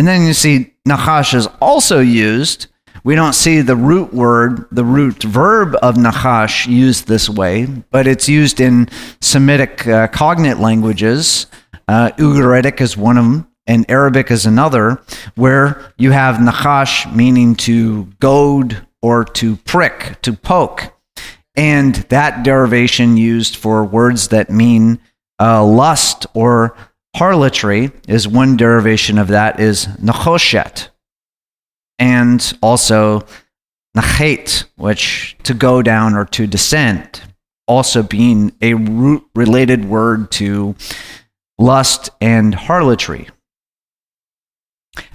And 0.00 0.08
then 0.08 0.24
you 0.24 0.32
see 0.32 0.72
nachash 0.88 1.34
is 1.34 1.46
also 1.60 2.00
used 2.00 2.68
we 3.04 3.14
don't 3.14 3.34
see 3.34 3.60
the 3.60 3.76
root 3.76 4.14
word, 4.14 4.64
the 4.72 4.82
root 4.82 5.22
verb 5.22 5.76
of 5.82 5.96
nachash 5.96 6.66
used 6.66 7.06
this 7.06 7.28
way, 7.28 7.66
but 7.66 8.06
it's 8.06 8.26
used 8.26 8.62
in 8.62 8.88
Semitic 9.20 9.86
uh, 9.86 10.08
cognate 10.08 10.56
languages. 10.56 11.48
Uh, 11.86 12.12
Ugaritic 12.12 12.80
is 12.80 12.96
one 12.96 13.18
of 13.18 13.24
them, 13.24 13.48
and 13.66 13.90
Arabic 13.90 14.30
is 14.30 14.46
another, 14.46 15.02
where 15.34 15.92
you 15.98 16.12
have 16.12 16.36
nachash 16.36 17.14
meaning 17.14 17.54
to 17.56 18.04
goad 18.20 18.86
or 19.02 19.26
to 19.26 19.56
prick, 19.56 20.16
to 20.22 20.32
poke. 20.32 20.94
And 21.56 21.96
that 22.08 22.42
derivation 22.42 23.18
used 23.18 23.54
for 23.54 23.84
words 23.84 24.28
that 24.28 24.48
mean 24.48 24.98
uh, 25.38 25.62
lust 25.62 26.24
or 26.32 26.74
harlotry 27.16 27.90
is 28.08 28.26
one 28.28 28.56
derivation 28.56 29.18
of 29.18 29.28
that 29.28 29.60
is 29.60 29.86
nachoshet 30.02 30.88
and 31.98 32.56
also 32.62 33.26
nachet, 33.96 34.64
which 34.76 35.36
to 35.44 35.54
go 35.54 35.82
down 35.82 36.14
or 36.14 36.24
to 36.24 36.46
descend, 36.46 37.22
also 37.66 38.02
being 38.02 38.52
a 38.60 38.74
root 38.74 39.24
related 39.34 39.84
word 39.84 40.30
to 40.32 40.74
lust 41.58 42.10
and 42.20 42.54
harlotry. 42.54 43.28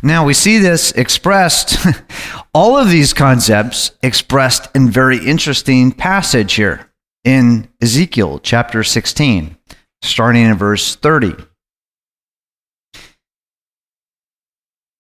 Now 0.02 0.26
we 0.26 0.34
see 0.34 0.60
this 0.60 0.92
expressed, 0.94 1.78
all 2.54 2.78
of 2.78 2.90
these 2.90 3.14
concepts 3.14 3.92
expressed 4.02 4.74
in 4.76 4.90
very 4.90 5.18
interesting 5.26 5.92
passage 5.92 6.54
here 6.54 6.92
in 7.24 7.68
Ezekiel 7.82 8.40
chapter 8.40 8.84
16, 8.84 9.58
starting 10.02 10.44
in 10.44 10.56
verse 10.56 10.96
30. 10.96 11.36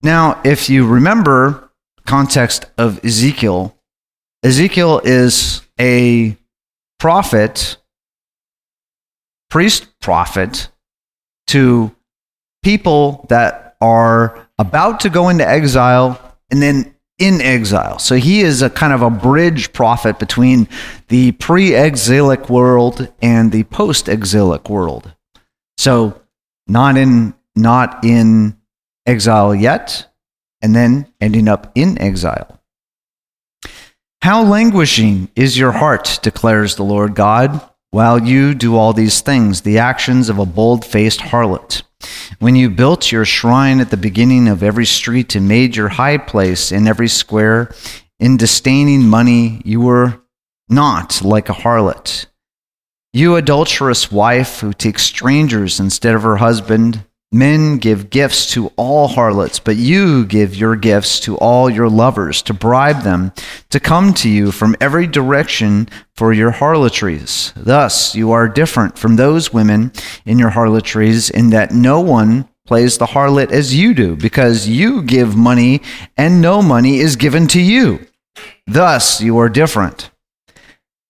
Now, 0.06 0.40
if 0.46 0.70
you 0.70 0.86
remember 0.86 1.72
context 2.06 2.66
of 2.78 3.04
Ezekiel, 3.04 3.76
Ezekiel 4.44 5.02
is 5.04 5.64
a 5.80 6.38
prophet, 7.00 7.78
priest 9.50 9.88
prophet, 10.02 10.70
to 11.48 11.90
people 12.62 13.26
that 13.30 13.78
are 13.82 14.48
about 14.60 15.00
to 15.00 15.10
go 15.10 15.30
into 15.30 15.48
exile 15.50 16.22
and 16.52 16.62
then 16.62 16.94
in 17.18 17.42
exile. 17.42 17.98
So 17.98 18.18
he 18.18 18.42
is 18.42 18.62
a 18.62 18.70
kind 18.70 18.94
of 18.94 19.02
a 19.02 19.10
bridge 19.10 19.74
prophet 19.74 20.20
between 20.20 20.68
the 21.08 21.32
pre 21.32 21.74
exilic 21.74 22.48
world 22.48 23.12
and 23.24 23.52
the 23.52 23.64
post 23.64 24.08
exilic 24.08 24.70
world. 24.70 25.16
So 25.80 26.22
not 26.68 26.96
in 26.96 27.34
not 27.56 28.04
in 28.06 28.56
exile 29.06 29.54
yet, 29.54 30.08
and 30.62 30.76
then 30.76 31.08
ending 31.22 31.48
up 31.48 31.72
in 31.76 32.00
exile. 32.00 32.60
How 34.22 34.44
languishing 34.44 35.30
is 35.36 35.58
your 35.58 35.74
heart, 35.74 36.20
declares 36.24 36.76
the 36.76 36.84
Lord 36.84 37.14
God, 37.16 37.62
while 37.92 38.22
you 38.22 38.54
do 38.54 38.76
all 38.76 38.92
these 38.92 39.22
things, 39.22 39.62
the 39.62 39.78
actions 39.78 40.30
of 40.30 40.40
a 40.40 40.46
bold 40.46 40.84
faced 40.84 41.20
harlot. 41.20 41.84
When 42.40 42.56
you 42.56 42.70
built 42.70 43.12
your 43.12 43.26
shrine 43.26 43.80
at 43.80 43.90
the 43.90 43.98
beginning 43.98 44.48
of 44.48 44.64
every 44.64 44.86
street 44.86 45.36
and 45.36 45.48
made 45.48 45.76
your 45.76 45.90
high 45.90 46.18
place 46.18 46.72
in 46.72 46.88
every 46.88 47.08
square, 47.08 47.74
in 48.20 48.38
disdaining 48.38 49.08
money, 49.08 49.62
you 49.64 49.82
were 49.82 50.22
not 50.68 51.22
like 51.22 51.48
a 51.50 51.54
harlot. 51.54 52.26
You 53.14 53.36
adulterous 53.36 54.12
wife 54.12 54.60
who 54.60 54.74
takes 54.74 55.04
strangers 55.04 55.80
instead 55.80 56.16
of 56.16 56.24
her 56.24 56.38
husband, 56.38 57.06
Men 57.36 57.80
give 57.80 58.10
gifts 58.10 58.50
to 58.52 58.68
all 58.78 59.10
harlots, 59.10 59.60
but 59.60 59.76
you 59.76 60.26
give 60.26 60.56
your 60.56 60.78
gifts 60.78 61.20
to 61.20 61.36
all 61.40 61.70
your 61.70 61.90
lovers 61.90 62.42
to 62.44 62.54
bribe 62.54 63.02
them 63.02 63.34
to 63.72 63.80
come 63.82 64.14
to 64.14 64.30
you 64.30 64.54
from 64.54 64.74
every 64.80 65.06
direction 65.06 65.90
for 66.16 66.32
your 66.32 66.52
harlotries. 66.52 67.52
Thus, 67.58 68.16
you 68.16 68.32
are 68.32 68.48
different 68.48 68.98
from 68.98 69.18
those 69.18 69.52
women 69.52 69.92
in 70.26 70.40
your 70.40 70.52
harlotries 70.52 71.30
in 71.30 71.50
that 71.50 71.74
no 71.74 72.00
one 72.00 72.48
plays 72.66 72.98
the 72.98 73.08
harlot 73.08 73.52
as 73.52 73.76
you 73.76 73.94
do, 73.94 74.16
because 74.16 74.70
you 74.70 75.02
give 75.02 75.36
money 75.36 75.82
and 76.16 76.42
no 76.42 76.62
money 76.62 77.00
is 77.00 77.18
given 77.18 77.48
to 77.48 77.60
you. 77.60 78.08
Thus, 78.66 79.20
you 79.20 79.38
are 79.40 79.50
different. 79.50 80.10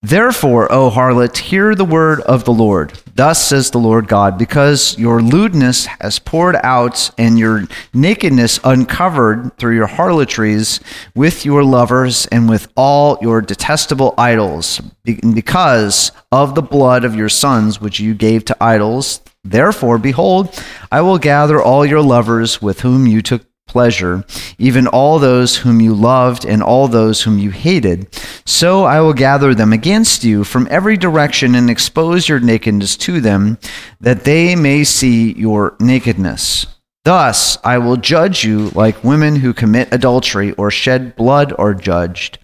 Therefore, 0.02 0.72
O 0.72 0.90
harlot, 0.90 1.38
hear 1.38 1.76
the 1.76 1.86
word 1.86 2.22
of 2.22 2.46
the 2.46 2.52
Lord. 2.54 3.00
Thus 3.16 3.42
says 3.42 3.72
the 3.72 3.78
Lord 3.78 4.10
God, 4.10 4.38
because 4.38 4.98
your 5.00 5.22
lewdness 5.22 5.86
has 6.02 6.20
poured 6.20 6.58
out 6.58 7.10
and 7.18 7.40
your 7.40 7.64
nakedness 7.94 8.60
uncovered 8.62 9.58
through 9.58 9.76
your 9.76 9.88
harlotries 9.88 10.82
with 11.16 11.46
your 11.46 11.64
lovers 11.64 12.26
and 12.26 12.50
with 12.50 12.68
all 12.76 13.18
your 13.22 13.42
detestable 13.42 14.14
idols, 14.18 14.82
because 15.06 16.12
of 16.30 16.56
the 16.56 16.62
blood 16.62 17.06
of 17.06 17.16
your 17.16 17.30
sons 17.30 17.80
which 17.80 18.02
you 18.02 18.14
gave 18.14 18.44
to 18.46 18.58
idols. 18.62 19.22
Therefore, 19.46 19.98
behold, 19.98 20.54
I 20.92 21.00
will 21.00 21.18
gather 21.18 21.62
all 21.62 21.86
your 21.86 22.02
lovers 22.02 22.62
with 22.62 22.82
whom 22.82 23.08
you 23.08 23.22
took 23.22 23.46
pleasure, 23.76 24.24
even 24.58 24.88
all 24.88 25.20
those 25.20 25.58
whom 25.58 25.82
you 25.82 25.94
loved 25.94 26.46
and 26.46 26.64
all 26.64 26.88
those 26.88 27.24
whom 27.24 27.38
you 27.38 27.52
hated. 27.52 28.08
So 28.46 28.86
I 28.86 29.02
will 29.02 29.12
gather 29.28 29.54
them 29.54 29.74
against 29.74 30.24
you 30.24 30.46
from 30.46 30.66
every 30.72 30.96
direction 30.96 31.56
and 31.56 31.70
expose 31.70 32.30
your 32.30 32.40
nakedness 32.40 32.96
to 32.98 33.20
them, 33.20 33.58
that 34.00 34.24
they 34.24 34.56
may 34.56 34.86
see 34.86 35.34
your 35.34 35.76
nakedness. 35.82 36.68
Thus 37.04 37.58
I 37.66 37.78
will 37.80 37.98
judge 37.98 38.46
you 38.46 38.70
like 38.70 39.04
women 39.04 39.36
who 39.36 39.54
commit 39.54 39.94
adultery 39.94 40.54
or 40.54 40.72
shed 40.72 41.18
blood 41.18 41.54
are 41.60 41.74
judged, 41.74 42.40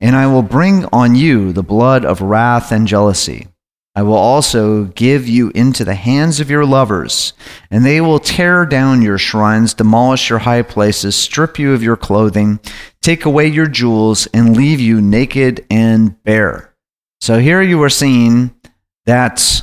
and 0.00 0.14
I 0.14 0.28
will 0.28 0.42
bring 0.42 0.84
on 0.92 1.16
you 1.16 1.52
the 1.52 1.64
blood 1.64 2.04
of 2.04 2.22
wrath 2.22 2.70
and 2.70 2.86
jealousy. 2.86 3.48
I 3.94 4.02
will 4.02 4.14
also 4.14 4.84
give 4.84 5.26
you 5.26 5.50
into 5.56 5.84
the 5.84 5.94
hands 5.94 6.38
of 6.38 6.50
your 6.50 6.64
lovers, 6.64 7.32
and 7.70 7.84
they 7.84 8.00
will 8.00 8.20
tear 8.20 8.64
down 8.64 9.02
your 9.02 9.18
shrines, 9.18 9.74
demolish 9.74 10.30
your 10.30 10.38
high 10.40 10.62
places, 10.62 11.16
strip 11.16 11.58
you 11.58 11.72
of 11.72 11.82
your 11.82 11.96
clothing, 11.96 12.60
take 13.02 13.24
away 13.24 13.48
your 13.48 13.66
jewels, 13.66 14.28
and 14.32 14.56
leave 14.56 14.78
you 14.78 15.00
naked 15.00 15.66
and 15.68 16.22
bare. 16.22 16.74
So 17.20 17.40
here 17.40 17.60
you 17.60 17.82
are 17.82 17.90
seeing 17.90 18.54
that 19.06 19.62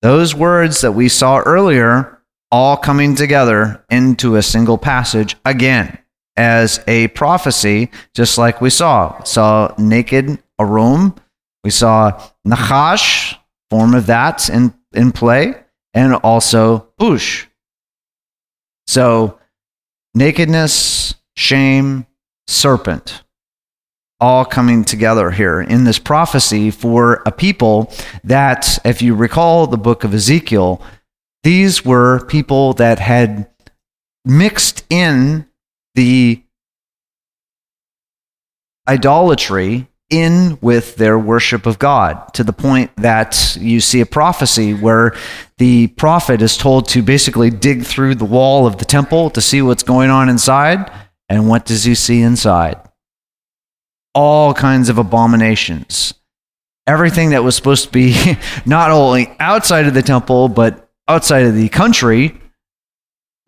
those 0.00 0.34
words 0.34 0.80
that 0.80 0.92
we 0.92 1.08
saw 1.08 1.40
earlier 1.40 2.22
all 2.50 2.76
coming 2.76 3.14
together 3.14 3.84
into 3.90 4.36
a 4.36 4.42
single 4.42 4.78
passage 4.78 5.36
again 5.44 5.98
as 6.36 6.80
a 6.86 7.08
prophecy, 7.08 7.90
just 8.14 8.38
like 8.38 8.60
we 8.60 8.70
saw. 8.70 9.16
We 9.18 9.26
saw 9.26 9.74
naked 9.76 10.38
Arum, 10.58 11.14
we 11.64 11.70
saw 11.70 12.22
Nachash, 12.46 13.36
form 13.70 13.94
of 13.94 14.06
that 14.06 14.48
in, 14.48 14.74
in 14.92 15.12
play, 15.12 15.54
and 15.94 16.14
also 16.14 16.88
bush. 16.98 17.46
So, 18.86 19.38
nakedness, 20.14 21.14
shame, 21.36 22.06
serpent, 22.46 23.22
all 24.20 24.44
coming 24.44 24.84
together 24.84 25.30
here 25.30 25.60
in 25.60 25.84
this 25.84 25.98
prophecy 25.98 26.70
for 26.70 27.22
a 27.26 27.32
people 27.32 27.92
that, 28.24 28.78
if 28.84 29.02
you 29.02 29.14
recall 29.14 29.66
the 29.66 29.76
book 29.76 30.04
of 30.04 30.14
Ezekiel, 30.14 30.80
these 31.42 31.84
were 31.84 32.24
people 32.26 32.72
that 32.74 32.98
had 32.98 33.48
mixed 34.24 34.84
in 34.90 35.46
the 35.94 36.42
idolatry 38.88 39.88
in 40.10 40.58
with 40.60 40.96
their 40.96 41.18
worship 41.18 41.66
of 41.66 41.78
God 41.78 42.32
to 42.34 42.44
the 42.44 42.52
point 42.52 42.94
that 42.96 43.56
you 43.60 43.80
see 43.80 44.00
a 44.00 44.06
prophecy 44.06 44.72
where 44.72 45.14
the 45.58 45.88
prophet 45.88 46.42
is 46.42 46.56
told 46.56 46.88
to 46.88 47.02
basically 47.02 47.50
dig 47.50 47.84
through 47.84 48.14
the 48.14 48.24
wall 48.24 48.66
of 48.66 48.78
the 48.78 48.84
temple 48.84 49.30
to 49.30 49.40
see 49.40 49.62
what's 49.62 49.82
going 49.82 50.10
on 50.10 50.28
inside. 50.28 50.90
And 51.28 51.48
what 51.48 51.64
does 51.64 51.84
he 51.84 51.94
see 51.94 52.20
inside? 52.20 52.80
All 54.14 54.54
kinds 54.54 54.88
of 54.88 54.98
abominations. 54.98 56.14
Everything 56.86 57.30
that 57.30 57.42
was 57.42 57.56
supposed 57.56 57.86
to 57.86 57.90
be 57.90 58.36
not 58.66 58.92
only 58.92 59.34
outside 59.40 59.86
of 59.86 59.94
the 59.94 60.02
temple, 60.02 60.48
but 60.48 60.88
outside 61.08 61.46
of 61.46 61.54
the 61.54 61.68
country 61.68 62.40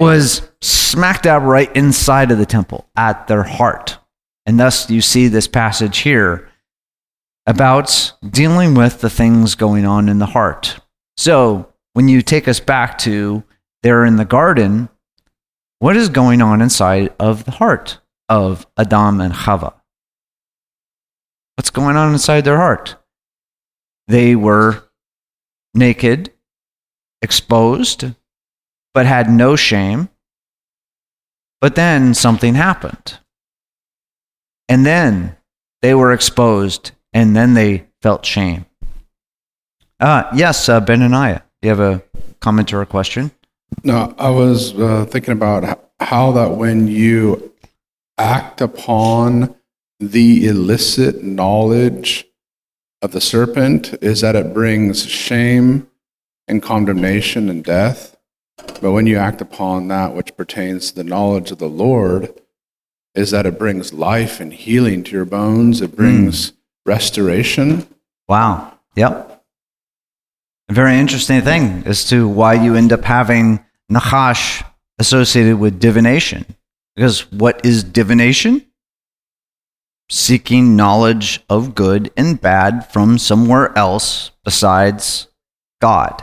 was 0.00 0.48
smack 0.60 1.22
dab 1.22 1.42
right 1.42 1.74
inside 1.76 2.30
of 2.30 2.38
the 2.38 2.46
temple 2.46 2.88
at 2.96 3.28
their 3.28 3.42
heart. 3.44 3.98
And 4.48 4.58
thus 4.58 4.88
you 4.88 5.02
see 5.02 5.28
this 5.28 5.46
passage 5.46 5.98
here 5.98 6.48
about 7.46 8.14
dealing 8.30 8.72
with 8.72 9.02
the 9.02 9.10
things 9.10 9.54
going 9.54 9.84
on 9.84 10.08
in 10.08 10.20
the 10.20 10.24
heart. 10.24 10.80
So 11.18 11.70
when 11.92 12.08
you 12.08 12.22
take 12.22 12.48
us 12.48 12.58
back 12.58 12.96
to 13.00 13.44
there 13.82 14.06
in 14.06 14.16
the 14.16 14.24
garden, 14.24 14.88
what 15.80 15.98
is 15.98 16.08
going 16.08 16.40
on 16.40 16.62
inside 16.62 17.12
of 17.20 17.44
the 17.44 17.50
heart 17.50 17.98
of 18.30 18.66
Adam 18.78 19.20
and 19.20 19.34
Chava? 19.34 19.74
What's 21.56 21.68
going 21.68 21.96
on 21.96 22.14
inside 22.14 22.46
their 22.46 22.56
heart? 22.56 22.96
They 24.06 24.34
were 24.34 24.82
naked, 25.74 26.32
exposed, 27.20 28.06
but 28.94 29.04
had 29.04 29.30
no 29.30 29.56
shame. 29.56 30.08
But 31.60 31.74
then 31.74 32.14
something 32.14 32.54
happened. 32.54 33.18
And 34.68 34.84
then 34.84 35.36
they 35.82 35.94
were 35.94 36.12
exposed, 36.12 36.92
and 37.12 37.34
then 37.34 37.54
they 37.54 37.86
felt 38.02 38.24
shame. 38.24 38.66
Uh, 40.00 40.24
yes, 40.34 40.68
uh, 40.68 40.80
Benaniah, 40.80 41.42
you 41.62 41.70
have 41.70 41.80
a 41.80 42.02
comment 42.40 42.72
or 42.72 42.82
a 42.82 42.86
question? 42.86 43.30
No, 43.82 44.14
I 44.18 44.30
was 44.30 44.78
uh, 44.78 45.04
thinking 45.06 45.32
about 45.32 45.80
how 46.00 46.32
that 46.32 46.52
when 46.52 46.88
you 46.88 47.52
act 48.16 48.60
upon 48.60 49.54
the 50.00 50.46
illicit 50.46 51.24
knowledge 51.24 52.26
of 53.02 53.12
the 53.12 53.20
serpent, 53.20 53.94
is 54.02 54.20
that 54.20 54.36
it 54.36 54.52
brings 54.54 55.06
shame 55.06 55.88
and 56.46 56.62
condemnation 56.62 57.48
and 57.48 57.64
death. 57.64 58.16
But 58.80 58.92
when 58.92 59.06
you 59.06 59.16
act 59.16 59.40
upon 59.40 59.88
that 59.88 60.14
which 60.14 60.36
pertains 60.36 60.90
to 60.90 60.96
the 60.96 61.04
knowledge 61.04 61.50
of 61.50 61.58
the 61.58 61.68
Lord, 61.68 62.32
is 63.18 63.32
that 63.32 63.46
it 63.46 63.58
brings 63.58 63.92
life 63.92 64.38
and 64.38 64.52
healing 64.52 65.02
to 65.02 65.10
your 65.10 65.24
bones. 65.24 65.80
It 65.80 65.96
brings 65.96 66.52
mm. 66.52 66.56
restoration. 66.86 67.88
Wow. 68.28 68.78
Yep. 68.94 69.44
A 70.68 70.72
very 70.72 70.96
interesting 70.96 71.40
thing 71.40 71.82
as 71.84 72.08
to 72.10 72.28
why 72.28 72.54
you 72.54 72.76
end 72.76 72.92
up 72.92 73.02
having 73.02 73.64
Nachash 73.90 74.64
associated 75.00 75.58
with 75.58 75.80
divination. 75.80 76.46
Because 76.94 77.30
what 77.32 77.64
is 77.66 77.82
divination? 77.82 78.64
Seeking 80.08 80.76
knowledge 80.76 81.40
of 81.50 81.74
good 81.74 82.12
and 82.16 82.40
bad 82.40 82.90
from 82.92 83.18
somewhere 83.18 83.76
else 83.76 84.30
besides 84.44 85.26
God. 85.80 86.22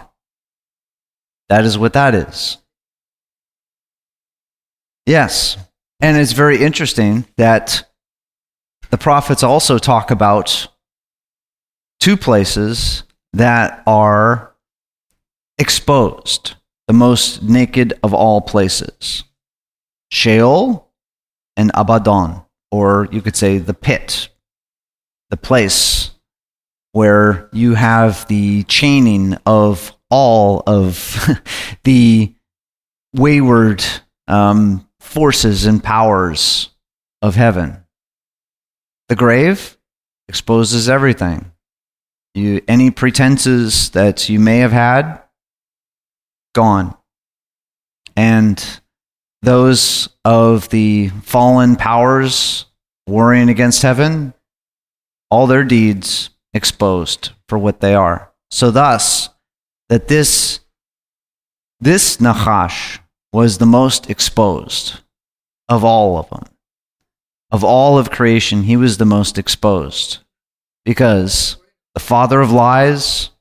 That 1.50 1.66
is 1.66 1.78
what 1.78 1.94
that 1.94 2.16
is. 2.16 2.58
Yes, 5.06 5.58
and 6.00 6.18
it's 6.18 6.34
very 6.34 6.62
interesting 6.62 7.26
that 7.38 7.90
the 8.90 8.98
prophets 8.98 9.44
also 9.44 9.78
talk 9.78 10.12
about 10.12 10.68
two 12.00 12.18
places 12.18 13.04
that 13.34 13.84
are 13.88 14.54
exposed, 15.58 16.56
the 16.88 16.94
most 16.94 17.44
naked 17.44 17.94
of 18.04 18.14
all 18.14 18.42
places 18.42 19.24
Sheol 20.12 20.92
and 21.58 21.72
Abaddon, 21.74 22.44
or 22.72 23.08
you 23.12 23.22
could 23.22 23.36
say 23.36 23.58
the 23.58 23.74
pit, 23.74 24.30
the 25.30 25.38
place 25.38 26.12
where 26.92 27.50
you 27.52 27.74
have 27.74 28.28
the 28.28 28.64
chaining 28.64 29.38
of 29.46 29.94
all 30.10 30.64
of 30.66 31.28
the 31.84 32.34
wayward 33.14 33.84
um, 34.28 34.85
forces 35.06 35.66
and 35.66 35.84
powers 35.84 36.70
of 37.22 37.36
heaven. 37.36 37.84
The 39.08 39.16
grave 39.16 39.78
exposes 40.28 40.90
everything. 40.90 41.52
You, 42.34 42.62
any 42.68 42.92
pretenses 42.92 43.92
that 43.92 44.28
you 44.28 44.40
may 44.40 44.58
have 44.58 44.74
had, 44.74 45.22
gone. 46.54 46.98
And 48.18 48.82
those 49.42 50.10
of 50.26 50.68
the 50.70 51.10
fallen 51.24 51.76
powers 51.78 52.66
warring 53.08 53.48
against 53.48 53.84
heaven, 53.84 54.34
all 55.30 55.48
their 55.48 55.64
deeds 55.64 56.32
exposed 56.54 57.32
for 57.48 57.58
what 57.58 57.80
they 57.80 57.94
are. 57.94 58.32
So, 58.52 58.72
thus, 58.72 59.30
that 59.90 60.08
this, 60.08 60.60
this 61.80 62.18
Nachash 62.18 63.00
was 63.36 63.58
the 63.58 63.66
most 63.66 64.10
exposed 64.10 65.02
of 65.68 65.84
all 65.84 66.18
of 66.18 66.30
them. 66.30 66.46
Of 67.52 67.66
all 67.66 67.98
of 67.98 68.10
creation, 68.10 68.64
he 68.64 68.78
was 68.78 68.98
the 68.98 69.06
most 69.06 69.38
exposed 69.38 70.20
because 70.86 71.58
the 71.96 72.00
father 72.00 72.40
of 72.40 72.54
lies, 72.54 73.32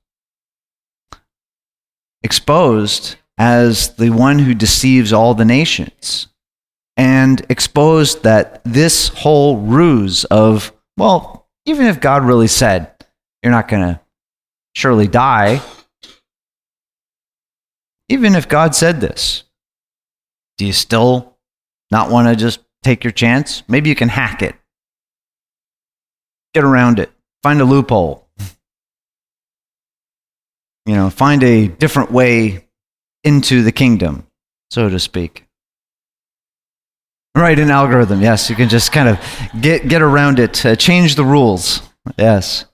exposed 2.25 3.15
as 3.39 3.95
the 3.95 4.11
one 4.11 4.41
who 4.41 4.53
deceives 4.53 5.13
all 5.13 5.33
the 5.33 5.45
nations, 5.45 6.27
and 6.97 7.47
exposed 7.49 8.25
that 8.25 8.63
this 8.65 9.09
whole 9.09 9.59
ruse 9.59 10.25
of, 10.25 10.73
well, 10.97 11.47
even 11.67 11.87
if 11.87 12.01
God 12.01 12.25
really 12.25 12.49
said, 12.49 12.93
you're 13.45 13.53
not 13.53 13.69
going 13.69 13.95
to 13.95 14.01
surely 14.75 15.07
die, 15.07 15.61
even 18.09 18.35
if 18.35 18.49
God 18.49 18.75
said 18.75 19.01
this, 19.01 19.45
do 20.59 20.67
you 20.67 20.73
still 20.73 21.37
not 21.91 22.11
want 22.11 22.29
to 22.29 22.37
just 22.37 22.61
take 22.83 23.05
your 23.05 23.13
chance? 23.13 23.63
Maybe 23.69 23.89
you 23.89 23.95
can 23.95 24.09
hack 24.09 24.43
it, 24.43 24.55
get 26.53 26.65
around 26.65 26.99
it, 26.99 27.11
find 27.43 27.61
a 27.61 27.65
loophole, 27.65 28.29
you 30.87 30.95
know, 30.95 31.11
find 31.11 31.43
a 31.43 31.69
different 31.69 32.11
way 32.11 32.67
into 33.23 33.63
the 33.63 33.73
kingdom, 33.73 34.27
so 34.71 34.89
to 34.89 34.99
speak. 34.99 35.47
Right, 37.37 37.59
an 37.59 37.71
algorithm. 37.71 38.21
Yes, 38.21 38.49
you 38.49 38.55
can 38.55 38.69
just 38.69 38.93
kind 38.93 39.09
of 39.09 39.19
get 39.61 39.89
get 39.89 40.03
around 40.03 40.39
it, 40.39 40.65
uh, 40.65 40.77
change 40.77 41.17
the 41.17 41.25
rules. 41.25 41.83
Yes. 42.17 42.67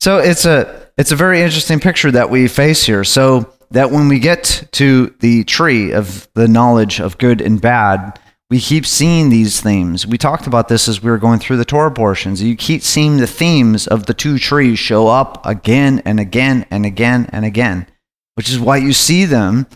So 0.00 0.18
it's 0.18 0.44
a 0.44 0.90
it's 0.98 1.10
a 1.10 1.16
very 1.16 1.40
interesting 1.40 1.80
picture 1.80 2.10
that 2.10 2.28
we 2.28 2.48
face 2.48 2.84
here. 2.84 3.02
So 3.04 3.50
that 3.72 3.90
when 3.90 4.08
we 4.08 4.18
get 4.18 4.68
to 4.72 5.14
the 5.20 5.44
tree 5.44 5.92
of 5.92 6.28
the 6.34 6.48
knowledge 6.48 7.00
of 7.00 7.18
good 7.18 7.40
and 7.40 7.60
bad, 7.60 8.18
we 8.50 8.60
keep 8.60 8.84
seeing 8.84 9.30
these 9.30 9.62
themes. 9.62 10.06
We 10.06 10.18
talked 10.18 10.46
about 10.46 10.68
this 10.68 10.86
as 10.86 11.02
we 11.02 11.10
were 11.10 11.18
going 11.18 11.38
through 11.38 11.56
the 11.56 11.64
Torah 11.64 11.90
portions. 11.90 12.42
You 12.42 12.54
keep 12.54 12.82
seeing 12.82 13.16
the 13.16 13.26
themes 13.26 13.86
of 13.86 14.04
the 14.04 14.12
two 14.12 14.38
trees 14.38 14.78
show 14.78 15.08
up 15.08 15.44
again 15.46 16.02
and 16.04 16.20
again 16.20 16.66
and 16.70 16.84
again 16.84 17.30
and 17.32 17.46
again, 17.46 17.86
which 18.34 18.50
is 18.50 18.60
why 18.60 18.76
you 18.76 18.92
see 18.92 19.24
them 19.24 19.66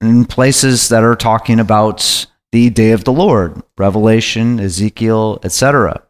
in 0.00 0.24
places 0.24 0.88
that 0.88 1.04
are 1.04 1.14
talking 1.14 1.60
about 1.60 2.26
the 2.50 2.70
day 2.70 2.90
of 2.90 3.04
the 3.04 3.12
Lord, 3.12 3.62
Revelation, 3.76 4.58
Ezekiel, 4.58 5.38
etc. 5.44 6.02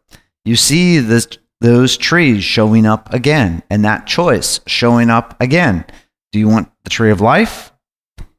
You 0.45 0.55
see 0.55 0.97
this, 0.97 1.27
those 1.61 1.95
trees 1.95 2.43
showing 2.43 2.87
up 2.87 3.13
again, 3.13 3.61
and 3.69 3.85
that 3.85 4.07
choice 4.07 4.61
showing 4.65 5.11
up 5.11 5.39
again. 5.39 5.85
Do 6.31 6.39
you 6.39 6.47
want 6.47 6.71
the 6.83 6.89
tree 6.89 7.11
of 7.11 7.21
life 7.21 7.71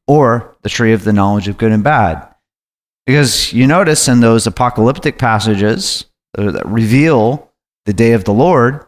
or 0.06 0.56
the 0.62 0.68
tree 0.68 0.92
of 0.92 1.04
the 1.04 1.12
knowledge 1.12 1.48
of 1.48 1.58
good 1.58 1.72
and 1.72 1.84
bad? 1.84 2.26
Because 3.06 3.52
you 3.52 3.66
notice 3.66 4.06
in 4.08 4.20
those 4.20 4.46
apocalyptic 4.46 5.18
passages 5.18 6.06
that 6.34 6.66
reveal 6.66 7.50
the 7.86 7.92
day 7.92 8.12
of 8.12 8.24
the 8.24 8.32
Lord, 8.32 8.86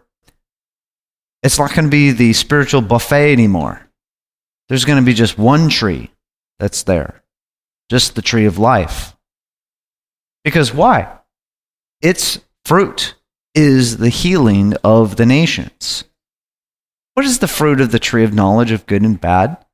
it's 1.42 1.58
not 1.58 1.74
going 1.74 1.86
to 1.86 1.90
be 1.90 2.12
the 2.12 2.32
spiritual 2.32 2.82
buffet 2.82 3.32
anymore. 3.32 3.88
There's 4.68 4.84
going 4.84 5.02
to 5.02 5.06
be 5.06 5.14
just 5.14 5.38
one 5.38 5.68
tree 5.68 6.10
that's 6.58 6.84
there, 6.84 7.22
just 7.90 8.14
the 8.14 8.22
tree 8.22 8.44
of 8.44 8.58
life. 8.58 9.16
Because 10.44 10.72
why? 10.72 11.18
Its 12.00 12.40
fruit 12.64 13.16
is 13.54 13.96
the 13.96 14.08
healing 14.08 14.74
of 14.84 15.16
the 15.16 15.26
nations. 15.26 16.04
What 17.14 17.26
is 17.26 17.38
the 17.38 17.48
fruit 17.48 17.80
of 17.80 17.92
the 17.92 17.98
tree 17.98 18.24
of 18.24 18.32
knowledge 18.32 18.70
of 18.70 18.86
good 18.86 19.02
and 19.02 19.20
bad? 19.20 19.64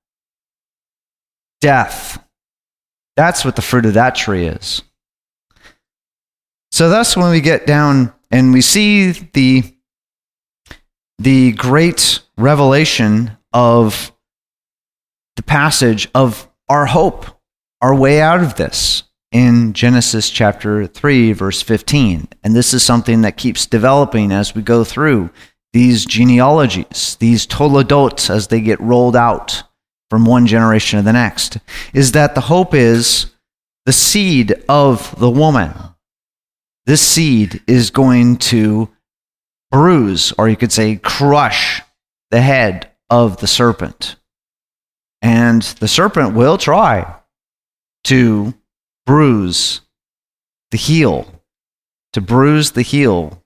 Death. 1.60 2.24
That's 3.16 3.44
what 3.44 3.56
the 3.56 3.62
fruit 3.62 3.86
of 3.86 3.94
that 3.94 4.14
tree 4.14 4.46
is. 4.46 4.82
So 6.72 6.88
thus 6.88 7.16
when 7.16 7.30
we 7.30 7.40
get 7.40 7.66
down 7.66 8.12
and 8.30 8.52
we 8.52 8.60
see 8.60 9.10
the 9.10 9.62
the 11.18 11.52
great 11.52 12.20
revelation 12.36 13.36
of 13.52 14.12
the 15.34 15.42
passage 15.42 16.08
of 16.14 16.48
our 16.68 16.86
hope, 16.86 17.26
our 17.80 17.94
way 17.94 18.20
out 18.20 18.40
of 18.40 18.54
this 18.54 19.02
in 19.32 19.72
Genesis 19.72 20.30
chapter 20.30 20.86
3 20.86 21.32
verse 21.32 21.60
15. 21.62 22.28
And 22.44 22.54
this 22.54 22.72
is 22.72 22.82
something 22.82 23.22
that 23.22 23.36
keeps 23.36 23.66
developing 23.66 24.30
as 24.30 24.54
we 24.54 24.62
go 24.62 24.84
through 24.84 25.30
these 25.72 26.06
genealogies, 26.06 27.16
these 27.20 27.46
toledot 27.46 28.30
as 28.30 28.48
they 28.48 28.60
get 28.60 28.80
rolled 28.80 29.16
out 29.16 29.62
from 30.10 30.24
one 30.24 30.46
generation 30.46 30.98
to 30.98 31.02
the 31.02 31.12
next, 31.12 31.58
is 31.92 32.12
that 32.12 32.34
the 32.34 32.42
hope 32.42 32.74
is 32.74 33.26
the 33.84 33.92
seed 33.92 34.54
of 34.68 35.18
the 35.18 35.30
woman. 35.30 35.72
This 36.86 37.02
seed 37.02 37.62
is 37.66 37.90
going 37.90 38.38
to 38.38 38.88
bruise, 39.70 40.32
or 40.38 40.48
you 40.48 40.56
could 40.56 40.72
say 40.72 40.96
crush, 40.96 41.82
the 42.30 42.40
head 42.40 42.90
of 43.10 43.38
the 43.38 43.46
serpent. 43.46 44.16
And 45.20 45.62
the 45.62 45.88
serpent 45.88 46.34
will 46.34 46.56
try 46.56 47.14
to 48.04 48.54
bruise 49.06 49.82
the 50.70 50.78
heel, 50.78 51.42
to 52.12 52.20
bruise 52.20 52.72
the 52.72 52.82
heel 52.82 53.42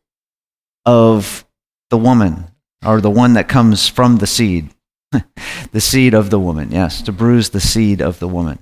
of 0.84 1.44
the 1.92 1.98
woman, 1.98 2.46
or 2.84 3.02
the 3.02 3.10
one 3.10 3.34
that 3.34 3.48
comes 3.48 3.86
from 3.86 4.16
the 4.16 4.26
seed. 4.26 4.70
the 5.72 5.80
seed 5.80 6.14
of 6.14 6.30
the 6.30 6.40
woman, 6.40 6.72
yes, 6.72 7.02
to 7.02 7.12
bruise 7.12 7.50
the 7.50 7.60
seed 7.60 8.00
of 8.00 8.18
the 8.18 8.26
woman. 8.26 8.58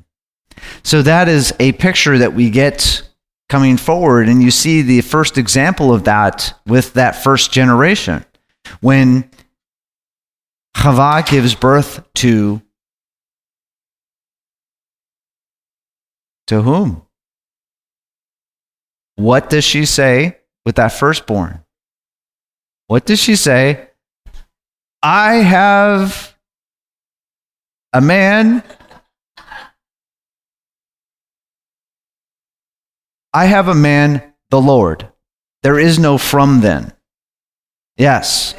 So 0.82 1.00
that 1.02 1.28
is 1.28 1.54
a 1.60 1.70
picture 1.72 2.18
that 2.18 2.34
we 2.34 2.50
get 2.50 3.08
coming 3.48 3.76
forward, 3.76 4.28
and 4.28 4.42
you 4.42 4.50
see 4.50 4.82
the 4.82 5.00
first 5.02 5.38
example 5.38 5.94
of 5.94 6.04
that 6.04 6.60
with 6.66 6.94
that 6.94 7.22
first 7.22 7.52
generation. 7.52 8.24
When 8.80 9.30
Chava 10.76 11.24
gives 11.24 11.54
birth 11.54 12.02
to 12.14 12.60
to 16.48 16.62
whom? 16.62 17.02
What 19.14 19.50
does 19.50 19.62
she 19.62 19.84
say 19.84 20.38
with 20.66 20.74
that 20.76 20.88
firstborn? 20.88 21.62
What 22.90 23.04
does 23.04 23.20
she 23.20 23.36
say? 23.36 23.88
I 25.00 25.34
have 25.34 26.36
a 27.92 28.00
man. 28.00 28.64
I 33.32 33.44
have 33.44 33.68
a 33.68 33.76
man, 33.76 34.34
the 34.50 34.60
Lord. 34.60 35.08
There 35.62 35.78
is 35.78 36.00
no 36.00 36.18
from 36.18 36.62
then. 36.62 36.92
Yes. 37.96 38.56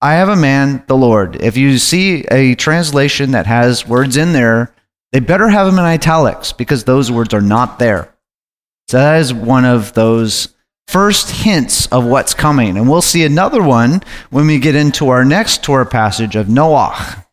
I 0.00 0.14
have 0.14 0.30
a 0.30 0.34
man, 0.34 0.82
the 0.86 0.96
Lord. 0.96 1.42
If 1.42 1.58
you 1.58 1.76
see 1.76 2.24
a 2.30 2.54
translation 2.54 3.32
that 3.32 3.44
has 3.44 3.86
words 3.86 4.16
in 4.16 4.32
there, 4.32 4.74
they 5.12 5.20
better 5.20 5.50
have 5.50 5.66
them 5.66 5.78
in 5.78 5.84
italics 5.84 6.54
because 6.54 6.84
those 6.84 7.12
words 7.12 7.34
are 7.34 7.42
not 7.42 7.78
there. 7.78 8.14
So 8.88 8.96
that 8.96 9.20
is 9.20 9.34
one 9.34 9.66
of 9.66 9.92
those 9.92 10.54
first 10.90 11.30
hints 11.30 11.86
of 11.86 12.04
what's 12.04 12.34
coming. 12.34 12.76
And 12.76 12.88
we'll 12.88 13.02
see 13.02 13.24
another 13.24 13.62
one 13.62 14.02
when 14.30 14.46
we 14.46 14.58
get 14.58 14.74
into 14.74 15.08
our 15.08 15.24
next 15.24 15.62
Torah 15.62 15.86
passage 15.86 16.34
of 16.34 16.48
Noah. 16.48 17.24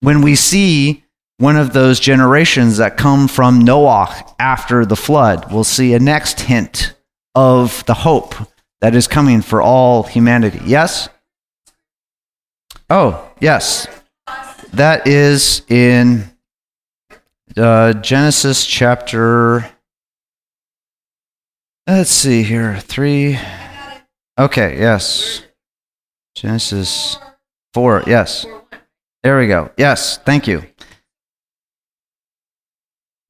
When 0.00 0.22
we 0.22 0.34
see 0.34 1.04
one 1.38 1.56
of 1.56 1.74
those 1.74 2.00
generations 2.00 2.78
that 2.78 2.96
come 2.96 3.28
from 3.28 3.60
Noah 3.60 4.34
after 4.38 4.86
the 4.86 4.96
flood, 4.96 5.52
we'll 5.52 5.64
see 5.64 5.92
a 5.92 5.98
next 5.98 6.40
hint 6.40 6.94
of 7.34 7.84
the 7.84 7.94
hope 7.94 8.34
that 8.80 8.94
is 8.94 9.06
coming 9.06 9.42
for 9.42 9.60
all 9.60 10.02
humanity. 10.02 10.60
Yes? 10.64 11.10
Oh, 12.88 13.30
yes. 13.40 13.86
That 14.72 15.06
is 15.06 15.62
in 15.68 16.24
uh, 17.56 17.92
Genesis 17.94 18.64
chapter 18.64 19.70
Let's 21.86 22.10
see 22.10 22.42
here. 22.42 22.78
Three. 22.80 23.38
Okay, 24.38 24.78
yes. 24.78 25.42
Genesis 26.34 27.16
4. 27.74 28.04
Yes. 28.06 28.44
There 29.22 29.38
we 29.38 29.46
go. 29.46 29.70
Yes, 29.76 30.18
thank 30.18 30.46
you. 30.48 30.64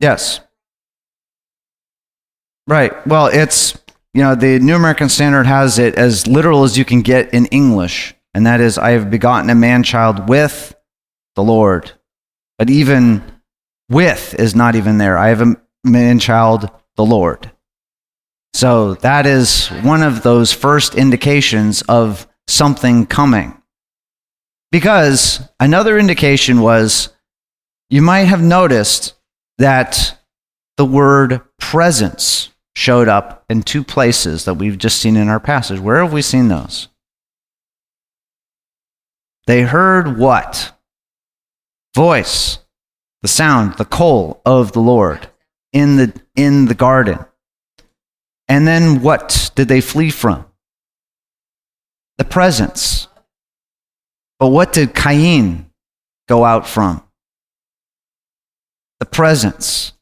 Yes. 0.00 0.40
Right. 2.66 3.06
Well, 3.06 3.26
it's, 3.26 3.78
you 4.14 4.22
know, 4.22 4.34
the 4.34 4.58
New 4.58 4.74
American 4.74 5.08
Standard 5.08 5.46
has 5.46 5.78
it 5.78 5.94
as 5.96 6.26
literal 6.26 6.64
as 6.64 6.76
you 6.76 6.84
can 6.84 7.02
get 7.02 7.32
in 7.32 7.46
English, 7.46 8.14
and 8.34 8.46
that 8.46 8.60
is, 8.60 8.78
I 8.78 8.90
have 8.90 9.10
begotten 9.10 9.50
a 9.50 9.54
man 9.54 9.82
child 9.82 10.28
with 10.28 10.74
the 11.34 11.42
Lord. 11.42 11.92
But 12.58 12.70
even 12.70 13.22
with 13.90 14.34
is 14.34 14.54
not 14.54 14.74
even 14.74 14.98
there. 14.98 15.16
I 15.16 15.28
have 15.28 15.42
a 15.42 15.56
man 15.84 16.18
child, 16.18 16.70
the 16.96 17.04
Lord. 17.04 17.52
So 18.56 18.94
that 18.94 19.26
is 19.26 19.66
one 19.82 20.02
of 20.02 20.22
those 20.22 20.50
first 20.50 20.94
indications 20.94 21.82
of 21.82 22.26
something 22.48 23.04
coming. 23.04 23.60
Because 24.72 25.46
another 25.60 25.98
indication 25.98 26.62
was 26.62 27.10
you 27.90 28.00
might 28.00 28.24
have 28.24 28.42
noticed 28.42 29.12
that 29.58 30.18
the 30.78 30.86
word 30.86 31.42
presence 31.58 32.48
showed 32.74 33.08
up 33.08 33.44
in 33.50 33.60
two 33.60 33.84
places 33.84 34.46
that 34.46 34.54
we've 34.54 34.78
just 34.78 35.00
seen 35.00 35.18
in 35.18 35.28
our 35.28 35.38
passage. 35.38 35.78
Where 35.78 36.02
have 36.02 36.14
we 36.14 36.22
seen 36.22 36.48
those? 36.48 36.88
They 39.46 39.64
heard 39.64 40.16
what? 40.16 40.72
Voice, 41.94 42.60
the 43.20 43.28
sound, 43.28 43.74
the 43.74 43.84
call 43.84 44.40
of 44.46 44.72
the 44.72 44.80
Lord 44.80 45.28
in 45.74 45.96
the, 45.96 46.18
in 46.34 46.64
the 46.64 46.74
garden. 46.74 47.18
And 48.48 48.66
then 48.66 49.02
what 49.02 49.50
did 49.54 49.68
they 49.68 49.80
flee 49.80 50.10
from? 50.10 50.46
The 52.18 52.24
presence. 52.24 53.08
But 54.38 54.48
what 54.48 54.72
did 54.72 54.94
Cain 54.94 55.70
go 56.28 56.44
out 56.44 56.66
from? 56.66 57.02
The 59.00 59.06
presence. 59.06 59.92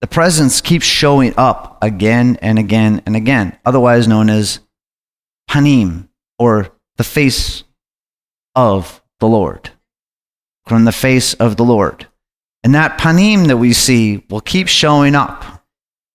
The 0.00 0.06
presence 0.06 0.60
keeps 0.60 0.84
showing 0.84 1.34
up 1.36 1.78
again 1.80 2.36
and 2.42 2.58
again 2.58 3.02
and 3.06 3.14
again, 3.14 3.56
otherwise 3.64 4.08
known 4.08 4.30
as 4.30 4.60
panim, 5.48 6.08
or 6.38 6.70
the 6.96 7.04
face 7.04 7.62
of 8.54 9.02
the 9.20 9.28
Lord. 9.28 9.70
From 10.66 10.84
the 10.84 10.92
face 10.92 11.34
of 11.34 11.56
the 11.56 11.64
Lord. 11.64 12.06
And 12.64 12.74
that 12.74 12.98
panim 12.98 13.46
that 13.48 13.56
we 13.56 13.72
see 13.72 14.24
will 14.28 14.40
keep 14.40 14.68
showing 14.68 15.14
up 15.14 15.61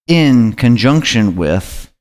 in 0.08 0.54
conjunction 0.54 1.36
with 1.36 1.94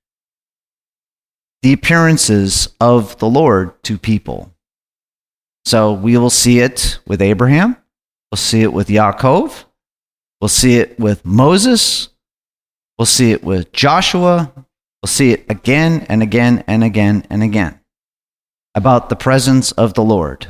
the 1.63 1.73
appearances 1.73 2.69
of 2.81 3.19
the 3.19 3.29
Lord 3.29 3.83
to 3.83 3.99
people. 3.99 4.53
So 5.65 5.93
we 5.93 6.17
will 6.17 6.31
see 6.31 6.61
it 6.61 7.01
with 7.09 7.21
Abraham, 7.21 7.77
we'll 8.31 8.37
see 8.37 8.63
it 8.63 8.73
with 8.73 8.87
Yaakov, 8.87 9.65
we'll 10.41 10.49
see 10.49 10.77
it 10.77 10.99
with 11.01 11.25
Moses, 11.25 12.11
we'll 12.97 13.07
see 13.07 13.33
it 13.33 13.43
with 13.43 13.73
Joshua, 13.73 14.53
we'll 14.55 15.09
see 15.09 15.33
it 15.33 15.45
again 15.49 16.07
and 16.09 16.23
again 16.23 16.63
and 16.69 16.85
again 16.85 17.27
and 17.31 17.43
again 17.43 17.81
about 18.77 19.09
the 19.09 19.17
presence 19.17 19.73
of 19.73 19.95
the 19.95 20.05
Lord. 20.05 20.47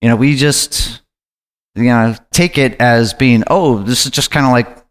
You 0.00 0.08
know, 0.08 0.16
we 0.16 0.34
just 0.36 1.02
you 1.74 1.84
know 1.84 2.14
take 2.30 2.56
it 2.56 2.80
as 2.80 3.12
being, 3.12 3.44
oh, 3.48 3.82
this 3.82 4.06
is 4.06 4.12
just 4.12 4.30
kind 4.30 4.46
of 4.46 4.52
like, 4.52 4.85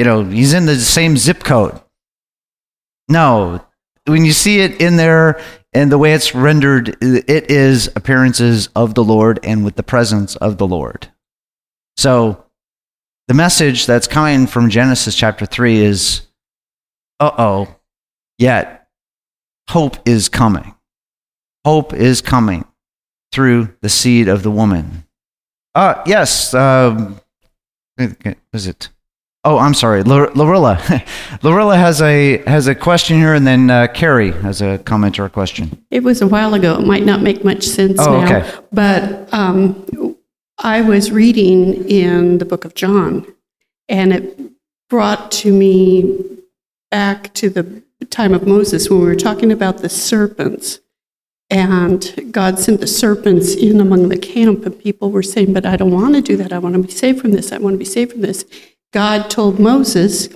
you 0.00 0.06
know, 0.06 0.24
he's 0.24 0.54
in 0.54 0.64
the 0.64 0.76
same 0.76 1.18
zip 1.18 1.44
code. 1.44 1.78
No, 3.06 3.62
when 4.06 4.24
you 4.24 4.32
see 4.32 4.60
it 4.60 4.80
in 4.80 4.96
there 4.96 5.42
and 5.74 5.92
the 5.92 5.98
way 5.98 6.14
it's 6.14 6.34
rendered, 6.34 6.96
it 7.02 7.50
is 7.50 7.88
appearances 7.94 8.70
of 8.74 8.94
the 8.94 9.04
Lord 9.04 9.40
and 9.42 9.62
with 9.62 9.76
the 9.76 9.82
presence 9.82 10.36
of 10.36 10.56
the 10.56 10.66
Lord. 10.66 11.08
So 11.98 12.46
the 13.28 13.34
message 13.34 13.84
that's 13.84 14.06
coming 14.06 14.46
from 14.46 14.70
Genesis 14.70 15.14
chapter 15.14 15.44
3 15.44 15.80
is 15.80 16.22
uh 17.20 17.32
oh, 17.36 17.76
yet 18.38 18.88
hope 19.68 19.98
is 20.08 20.30
coming. 20.30 20.76
Hope 21.66 21.92
is 21.92 22.22
coming 22.22 22.64
through 23.32 23.76
the 23.82 23.90
seed 23.90 24.28
of 24.28 24.44
the 24.44 24.50
woman. 24.50 25.04
Uh, 25.74 26.02
yes. 26.06 26.54
Um, 26.54 27.20
is 27.98 28.66
it? 28.66 28.88
Oh, 29.42 29.56
I'm 29.56 29.72
sorry, 29.72 30.02
Lorilla. 30.02 30.78
Lorilla 31.42 31.76
has 31.78 32.02
a 32.02 32.38
has 32.46 32.66
a 32.66 32.74
question 32.74 33.16
here, 33.16 33.34
and 33.34 33.46
then 33.46 33.70
uh, 33.70 33.86
Carrie 33.88 34.32
has 34.32 34.60
a 34.60 34.78
comment 34.78 35.18
or 35.18 35.24
a 35.24 35.30
question. 35.30 35.82
It 35.90 36.02
was 36.02 36.20
a 36.20 36.26
while 36.26 36.52
ago. 36.52 36.78
It 36.78 36.86
might 36.86 37.04
not 37.04 37.22
make 37.22 37.42
much 37.42 37.64
sense 37.64 37.98
oh, 38.00 38.20
now. 38.20 38.24
Okay. 38.24 38.50
But 38.70 39.32
um, 39.32 40.16
I 40.58 40.82
was 40.82 41.10
reading 41.10 41.88
in 41.88 42.36
the 42.38 42.44
book 42.44 42.66
of 42.66 42.74
John, 42.74 43.26
and 43.88 44.12
it 44.12 44.38
brought 44.90 45.32
to 45.32 45.52
me 45.52 46.18
back 46.90 47.32
to 47.34 47.48
the 47.48 47.82
time 48.10 48.34
of 48.34 48.46
Moses 48.46 48.90
when 48.90 49.00
we 49.00 49.06
were 49.06 49.16
talking 49.16 49.52
about 49.52 49.78
the 49.78 49.88
serpents 49.88 50.80
and 51.50 52.28
God 52.30 52.60
sent 52.60 52.80
the 52.80 52.86
serpents 52.86 53.54
in 53.54 53.80
among 53.80 54.08
the 54.08 54.16
camp, 54.16 54.64
and 54.64 54.78
people 54.78 55.10
were 55.10 55.22
saying, 55.22 55.52
But 55.52 55.66
I 55.66 55.76
don't 55.76 55.90
want 55.90 56.14
to 56.14 56.20
do 56.20 56.36
that. 56.36 56.52
I 56.52 56.58
want 56.58 56.74
to 56.76 56.82
be 56.82 56.90
saved 56.90 57.20
from 57.20 57.32
this. 57.32 57.50
I 57.50 57.58
want 57.58 57.74
to 57.74 57.78
be 57.78 57.84
saved 57.84 58.12
from 58.12 58.20
this. 58.20 58.44
God 58.92 59.30
told 59.30 59.58
Moses 59.58 60.28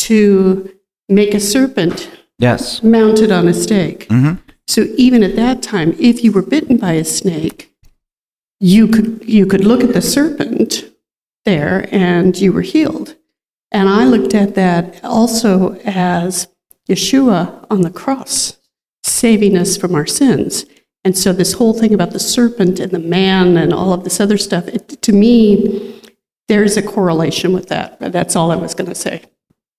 to 0.00 0.72
make 1.08 1.34
a 1.34 1.40
serpent 1.40 2.10
yes. 2.38 2.82
mounted 2.82 3.32
on 3.32 3.48
a 3.48 3.54
stake. 3.54 4.08
Mm-hmm. 4.08 4.40
So 4.66 4.86
even 4.96 5.22
at 5.22 5.36
that 5.36 5.62
time, 5.62 5.94
if 5.98 6.22
you 6.22 6.32
were 6.32 6.42
bitten 6.42 6.76
by 6.76 6.92
a 6.92 7.04
snake, 7.04 7.74
you 8.60 8.86
could, 8.88 9.24
you 9.24 9.46
could 9.46 9.64
look 9.64 9.82
at 9.82 9.94
the 9.94 10.02
serpent 10.02 10.84
there 11.44 11.88
and 11.90 12.38
you 12.38 12.52
were 12.52 12.62
healed. 12.62 13.16
And 13.70 13.88
I 13.88 14.04
looked 14.04 14.34
at 14.34 14.54
that 14.54 15.02
also 15.04 15.74
as 15.84 16.48
Yeshua 16.88 17.66
on 17.70 17.82
the 17.82 17.90
cross 17.90 18.58
saving 19.04 19.56
us 19.56 19.76
from 19.76 19.94
our 19.94 20.06
sins. 20.06 20.64
And 21.04 21.16
so, 21.16 21.32
this 21.32 21.54
whole 21.54 21.72
thing 21.72 21.94
about 21.94 22.10
the 22.10 22.18
serpent 22.18 22.80
and 22.80 22.92
the 22.92 22.98
man 22.98 23.56
and 23.56 23.72
all 23.72 23.92
of 23.92 24.04
this 24.04 24.20
other 24.20 24.36
stuff, 24.36 24.66
it, 24.68 25.00
to 25.02 25.12
me, 25.12 25.97
there's 26.48 26.76
a 26.76 26.82
correlation 26.82 27.52
with 27.52 27.68
that. 27.68 27.98
That's 28.00 28.36
all 28.36 28.50
I 28.50 28.56
was 28.56 28.74
going 28.74 28.88
to 28.88 28.94
say. 28.94 29.22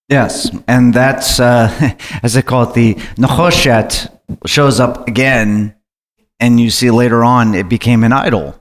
Yes, 0.07 0.49
and 0.67 0.93
that's, 0.93 1.39
uh, 1.39 1.95
as 2.23 2.35
I 2.35 2.41
call 2.41 2.63
it, 2.63 2.73
the 2.73 2.95
Nechoshet 3.15 4.09
shows 4.45 4.79
up 4.79 5.07
again, 5.07 5.75
and 6.39 6.59
you 6.59 6.69
see 6.69 6.89
later 6.89 7.23
on 7.23 7.53
it 7.53 7.69
became 7.69 8.03
an 8.03 8.13
idol. 8.13 8.55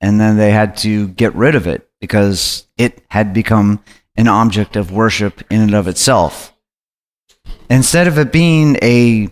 And 0.00 0.20
then 0.20 0.36
they 0.36 0.52
had 0.52 0.76
to 0.78 1.08
get 1.08 1.34
rid 1.34 1.56
of 1.56 1.66
it 1.66 1.88
because 2.00 2.68
it 2.76 3.02
had 3.08 3.34
become 3.34 3.82
an 4.16 4.28
object 4.28 4.76
of 4.76 4.92
worship 4.92 5.42
in 5.50 5.60
and 5.60 5.74
of 5.74 5.88
itself. 5.88 6.54
Instead 7.68 8.06
of 8.06 8.16
it 8.18 8.30
being 8.30 8.76
a 8.82 9.28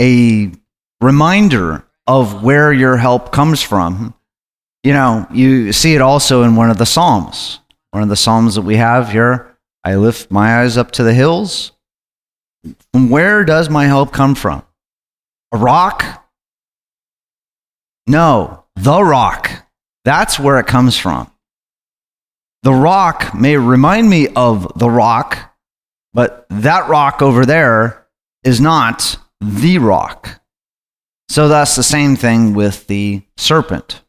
a 0.00 0.52
reminder 1.00 1.86
of 2.06 2.42
where 2.42 2.72
your 2.72 2.96
help 2.96 3.32
comes 3.32 3.62
from. 3.62 4.14
You 4.86 4.92
know, 4.92 5.26
you 5.32 5.72
see 5.72 5.96
it 5.96 6.00
also 6.00 6.44
in 6.44 6.54
one 6.54 6.70
of 6.70 6.78
the 6.78 6.86
Psalms. 6.86 7.58
One 7.90 8.04
of 8.04 8.08
the 8.08 8.14
Psalms 8.14 8.54
that 8.54 8.62
we 8.62 8.76
have 8.76 9.10
here 9.10 9.58
I 9.82 9.96
lift 9.96 10.30
my 10.30 10.60
eyes 10.60 10.76
up 10.76 10.92
to 10.92 11.02
the 11.02 11.12
hills. 11.12 11.72
From 12.92 13.10
where 13.10 13.44
does 13.44 13.68
my 13.68 13.86
help 13.86 14.12
come 14.12 14.36
from? 14.36 14.62
A 15.50 15.58
rock? 15.58 16.24
No, 18.06 18.62
the 18.76 19.02
rock. 19.02 19.50
That's 20.04 20.38
where 20.38 20.60
it 20.60 20.68
comes 20.68 20.96
from. 20.96 21.32
The 22.62 22.72
rock 22.72 23.34
may 23.34 23.56
remind 23.56 24.08
me 24.08 24.28
of 24.36 24.78
the 24.78 24.88
rock, 24.88 25.52
but 26.14 26.46
that 26.48 26.88
rock 26.88 27.22
over 27.22 27.44
there 27.44 28.06
is 28.44 28.60
not 28.60 29.18
the 29.40 29.78
rock. 29.78 30.40
So 31.28 31.48
that's 31.48 31.74
the 31.74 31.82
same 31.82 32.14
thing 32.14 32.54
with 32.54 32.86
the 32.86 33.22
serpent. 33.36 34.00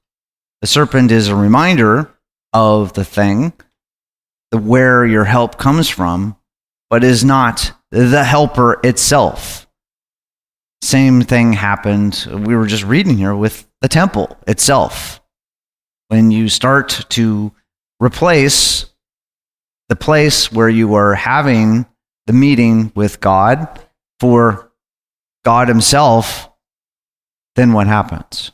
The 0.62 0.68
serpent 0.68 1.12
is 1.12 1.28
a 1.28 1.36
reminder 1.36 2.12
of 2.52 2.94
the 2.94 3.06
thing, 3.06 3.54
the 4.52 4.58
where 4.58 5.06
your 5.06 5.24
help 5.24 5.58
comes 5.58 5.88
from, 5.88 6.36
but 6.90 7.04
is 7.04 7.24
not 7.24 7.74
the 7.92 8.24
helper 8.24 8.80
itself. 8.84 9.68
Same 10.82 11.22
thing 11.22 11.54
happened, 11.54 12.28
we 12.32 12.56
were 12.56 12.66
just 12.66 12.84
reading 12.84 13.18
here 13.18 13.36
with 13.36 13.68
the 13.82 13.88
temple 13.88 14.38
itself. 14.48 15.22
When 16.08 16.32
you 16.32 16.50
start 16.50 17.06
to 17.10 17.52
replace 18.00 18.86
the 19.90 19.96
place 19.96 20.52
where 20.52 20.70
you 20.70 20.96
are 20.96 21.16
having 21.16 21.86
the 22.26 22.34
meeting 22.34 22.92
with 22.96 23.20
God 23.20 23.68
for 24.20 24.72
God 25.46 25.68
Himself, 25.68 26.50
then 27.56 27.74
what 27.74 27.88
happens? 27.88 28.52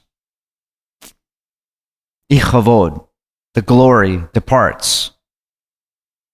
Ichavod, 2.32 3.08
the 3.54 3.62
glory 3.62 4.24
departs. 4.34 5.12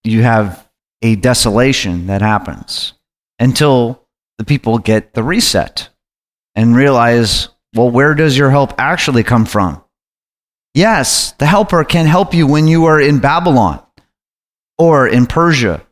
You 0.03 0.21
have 0.23 0.69
a 1.01 1.15
desolation 1.15 2.07
that 2.07 2.21
happens 2.21 2.93
until 3.39 4.07
the 4.37 4.45
people 4.45 4.77
get 4.77 5.13
the 5.13 5.23
reset 5.23 5.89
and 6.55 6.75
realize, 6.75 7.49
well, 7.75 7.89
where 7.89 8.13
does 8.13 8.37
your 8.37 8.49
help 8.49 8.73
actually 8.77 9.23
come 9.23 9.45
from? 9.45 9.83
Yes, 10.73 11.33
the 11.33 11.45
helper 11.45 11.83
can 11.83 12.05
help 12.05 12.33
you 12.33 12.47
when 12.47 12.67
you 12.67 12.85
are 12.85 12.99
in 13.01 13.19
Babylon 13.19 13.81
or 14.77 15.07
in 15.07 15.25
Persia 15.25 15.85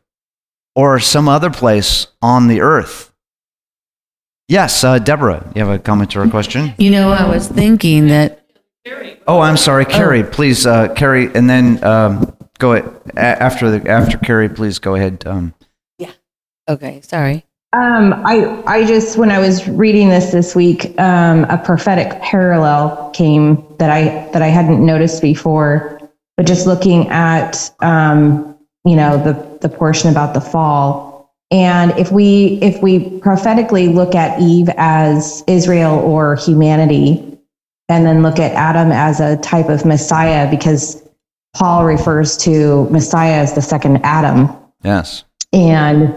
or 0.74 1.00
some 1.00 1.28
other 1.28 1.50
place 1.50 2.06
on 2.22 2.48
the 2.48 2.60
earth. 2.60 3.12
Yes, 4.48 4.82
uh, 4.82 4.98
Deborah, 4.98 5.50
you 5.54 5.62
have 5.64 5.74
a 5.74 5.78
comment 5.78 6.16
or 6.16 6.22
a 6.22 6.30
question? 6.30 6.72
You 6.78 6.90
know, 6.90 7.10
I 7.10 7.28
was 7.28 7.48
thinking 7.48 8.06
that. 8.06 8.37
Oh, 9.26 9.40
I'm 9.40 9.56
sorry, 9.56 9.84
Carrie. 9.84 10.22
Oh. 10.22 10.30
Please, 10.30 10.66
uh, 10.66 10.88
Carrie, 10.94 11.34
and 11.34 11.48
then 11.50 11.82
um, 11.84 12.34
go 12.58 12.72
ahead. 12.72 12.94
after 13.16 13.70
the 13.70 13.90
after 13.90 14.16
Carrie. 14.18 14.48
Please 14.48 14.78
go 14.78 14.94
ahead. 14.94 15.24
Um, 15.26 15.54
yeah. 15.98 16.12
Okay. 16.68 17.00
Sorry. 17.02 17.44
Um, 17.74 18.14
I 18.24 18.62
I 18.66 18.86
just 18.86 19.18
when 19.18 19.30
I 19.30 19.38
was 19.38 19.68
reading 19.68 20.08
this 20.08 20.32
this 20.32 20.54
week, 20.56 20.98
um, 20.98 21.44
a 21.44 21.58
prophetic 21.58 22.20
parallel 22.22 23.10
came 23.10 23.62
that 23.78 23.90
I 23.90 24.30
that 24.32 24.40
I 24.40 24.48
hadn't 24.48 24.84
noticed 24.84 25.20
before. 25.20 26.00
but 26.38 26.46
just 26.46 26.66
looking 26.68 27.08
at, 27.08 27.68
um, 27.80 28.56
you 28.84 28.94
know, 28.94 29.22
the, 29.22 29.58
the 29.60 29.68
portion 29.68 30.08
about 30.08 30.34
the 30.34 30.40
fall. 30.40 31.34
And 31.50 31.90
if 31.98 32.12
we, 32.12 32.60
if 32.62 32.80
we 32.80 33.18
prophetically 33.18 33.88
look 33.88 34.14
at 34.14 34.40
Eve 34.40 34.68
as 34.76 35.42
Israel 35.48 35.98
or 35.98 36.36
humanity, 36.36 37.37
and 37.88 38.04
then 38.06 38.22
look 38.22 38.38
at 38.38 38.52
Adam 38.52 38.92
as 38.92 39.20
a 39.20 39.36
type 39.38 39.68
of 39.68 39.84
Messiah, 39.84 40.50
because 40.50 41.02
Paul 41.54 41.84
refers 41.84 42.36
to 42.38 42.88
Messiah 42.90 43.40
as 43.42 43.54
the 43.54 43.62
second 43.62 44.00
Adam. 44.04 44.48
Yes. 44.84 45.24
And 45.52 46.14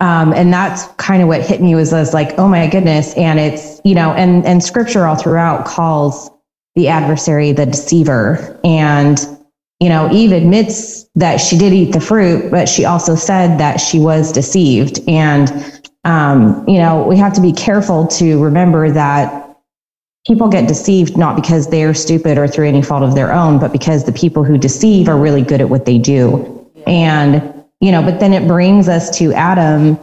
um, 0.00 0.32
and 0.34 0.52
that's 0.52 0.86
kind 0.96 1.22
of 1.22 1.28
what 1.28 1.40
hit 1.40 1.62
me 1.62 1.74
was, 1.74 1.92
was 1.92 2.12
like, 2.12 2.36
oh 2.38 2.48
my 2.48 2.66
goodness. 2.66 3.14
And 3.14 3.38
it's, 3.38 3.80
you 3.84 3.94
know, 3.94 4.12
and 4.12 4.44
and 4.44 4.62
scripture 4.62 5.06
all 5.06 5.14
throughout 5.16 5.64
calls 5.64 6.28
the 6.74 6.88
adversary 6.88 7.52
the 7.52 7.66
deceiver. 7.66 8.60
And, 8.64 9.18
you 9.78 9.88
know, 9.88 10.10
Eve 10.10 10.32
admits 10.32 11.04
that 11.14 11.36
she 11.36 11.56
did 11.56 11.72
eat 11.72 11.92
the 11.92 12.00
fruit, 12.00 12.50
but 12.50 12.68
she 12.68 12.84
also 12.84 13.14
said 13.14 13.58
that 13.58 13.76
she 13.76 14.00
was 14.00 14.32
deceived. 14.32 15.00
And 15.08 15.48
um, 16.02 16.68
you 16.68 16.78
know, 16.78 17.06
we 17.06 17.16
have 17.16 17.32
to 17.34 17.40
be 17.40 17.52
careful 17.52 18.08
to 18.08 18.42
remember 18.42 18.90
that 18.90 19.43
people 20.26 20.48
get 20.48 20.68
deceived 20.68 21.16
not 21.16 21.36
because 21.36 21.68
they're 21.68 21.94
stupid 21.94 22.38
or 22.38 22.48
through 22.48 22.68
any 22.68 22.82
fault 22.82 23.02
of 23.02 23.14
their 23.14 23.32
own, 23.32 23.58
but 23.58 23.72
because 23.72 24.04
the 24.04 24.12
people 24.12 24.42
who 24.42 24.56
deceive 24.56 25.08
are 25.08 25.18
really 25.18 25.42
good 25.42 25.60
at 25.60 25.68
what 25.68 25.84
they 25.84 25.98
do. 25.98 26.68
And 26.86 27.54
you 27.80 27.92
know, 27.92 28.02
but 28.02 28.20
then 28.20 28.32
it 28.32 28.48
brings 28.48 28.88
us 28.88 29.16
to 29.18 29.32
Adam. 29.34 29.98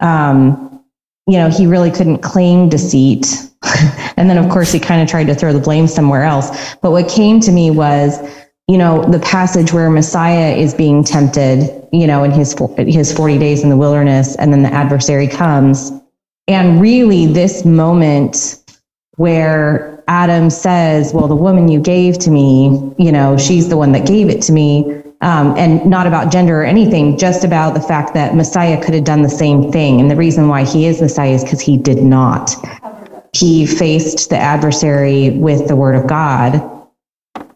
Um, 0.00 0.84
you 1.28 1.38
know, 1.38 1.48
he 1.48 1.66
really 1.66 1.90
couldn't 1.90 2.18
claim 2.18 2.68
deceit. 2.68 3.26
and 4.16 4.28
then, 4.28 4.38
of 4.38 4.50
course, 4.50 4.72
he 4.72 4.80
kind 4.80 5.00
of 5.00 5.08
tried 5.08 5.28
to 5.28 5.34
throw 5.34 5.52
the 5.52 5.60
blame 5.60 5.86
somewhere 5.86 6.24
else. 6.24 6.74
But 6.82 6.90
what 6.90 7.08
came 7.08 7.38
to 7.40 7.52
me 7.52 7.70
was, 7.70 8.18
you 8.66 8.76
know, 8.76 9.04
the 9.04 9.20
passage 9.20 9.72
where 9.72 9.88
Messiah 9.88 10.52
is 10.56 10.74
being 10.74 11.04
tempted, 11.04 11.86
you 11.92 12.08
know, 12.08 12.24
in 12.24 12.32
his, 12.32 12.56
his 12.76 13.12
40 13.12 13.38
days 13.38 13.62
in 13.62 13.68
the 13.68 13.76
wilderness, 13.76 14.34
and 14.36 14.52
then 14.52 14.64
the 14.64 14.72
adversary 14.72 15.28
comes. 15.28 15.92
And 16.48 16.80
really, 16.80 17.26
this 17.26 17.64
moment 17.64 18.61
where 19.16 20.02
Adam 20.08 20.50
says, 20.50 21.12
Well, 21.12 21.28
the 21.28 21.36
woman 21.36 21.68
you 21.68 21.80
gave 21.80 22.18
to 22.20 22.30
me, 22.30 22.94
you 22.98 23.12
know, 23.12 23.36
she's 23.36 23.68
the 23.68 23.76
one 23.76 23.92
that 23.92 24.06
gave 24.06 24.28
it 24.28 24.42
to 24.42 24.52
me 24.52 25.02
um, 25.20 25.56
and 25.56 25.84
not 25.86 26.06
about 26.06 26.32
gender 26.32 26.60
or 26.60 26.64
anything, 26.64 27.16
just 27.16 27.44
about 27.44 27.74
the 27.74 27.80
fact 27.80 28.14
that 28.14 28.34
Messiah 28.34 28.82
could 28.82 28.94
have 28.94 29.04
done 29.04 29.22
the 29.22 29.30
same 29.30 29.70
thing. 29.70 30.00
And 30.00 30.10
the 30.10 30.16
reason 30.16 30.48
why 30.48 30.64
he 30.64 30.86
is 30.86 31.00
Messiah 31.00 31.32
is 31.32 31.44
because 31.44 31.60
he 31.60 31.76
did 31.76 32.02
not. 32.02 32.54
He 33.34 33.66
faced 33.66 34.30
the 34.30 34.36
adversary 34.36 35.30
with 35.30 35.68
the 35.68 35.76
word 35.76 35.94
of 35.94 36.06
God 36.06 36.68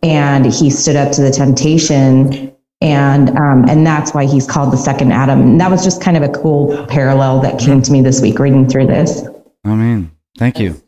and 0.03 0.47
he 0.47 0.71
stood 0.71 0.97
up 0.97 1.13
to 1.13 1.23
the 1.23 1.31
temptation. 1.31 2.53
And 2.83 3.31
um, 3.31 3.65
and 3.69 3.87
that's 3.87 4.13
why 4.13 4.27
he's 4.27 4.47
called 4.47 4.73
the 4.73 4.77
second 4.77 5.11
Adam. 5.11 5.41
And 5.41 5.61
that 5.61 5.71
was 5.71 5.83
just 5.83 6.03
kind 6.03 6.17
of 6.17 6.23
a 6.23 6.29
cool 6.29 6.87
parallel 6.87 7.41
that 7.41 7.59
came 7.59 7.81
to 7.83 7.91
me 7.91 8.03
this 8.03 8.21
week 8.21 8.39
reading 8.39 8.69
through 8.69 8.87
this. 8.87 9.27
I 9.65 9.75
mean, 9.75 10.11
thank 10.39 10.61
you. 10.61 10.81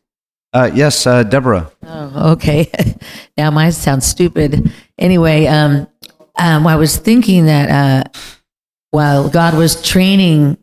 Uh, 0.53 0.71
yes, 0.73 1.07
uh, 1.07 1.23
Deborah. 1.23 1.71
Oh, 1.83 2.33
okay. 2.33 2.71
now 3.37 3.51
mine 3.51 3.73
sounds 3.73 4.07
stupid. 4.07 4.73
Anyway, 4.99 5.47
um, 5.47 5.87
um, 6.39 6.67
I 6.67 6.77
was 6.77 6.97
thinking 6.97 7.47
that 7.47 7.71
uh, 7.71 8.21
while 8.91 9.29
God 9.29 9.55
was 9.55 9.83
training 9.83 10.57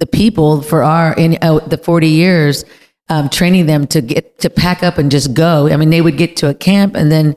the 0.00 0.06
people 0.06 0.62
for 0.62 0.82
our 0.82 1.14
in 1.14 1.38
uh, 1.42 1.60
the 1.60 1.78
40 1.78 2.08
years, 2.08 2.64
um, 3.08 3.28
training 3.28 3.66
them 3.66 3.86
to 3.88 4.00
get 4.00 4.38
to 4.40 4.50
pack 4.50 4.82
up 4.82 4.98
and 4.98 5.10
just 5.10 5.34
go. 5.34 5.68
I 5.68 5.76
mean, 5.76 5.90
they 5.90 6.00
would 6.00 6.16
get 6.16 6.36
to 6.38 6.48
a 6.48 6.54
camp 6.54 6.96
and 6.96 7.10
then 7.12 7.36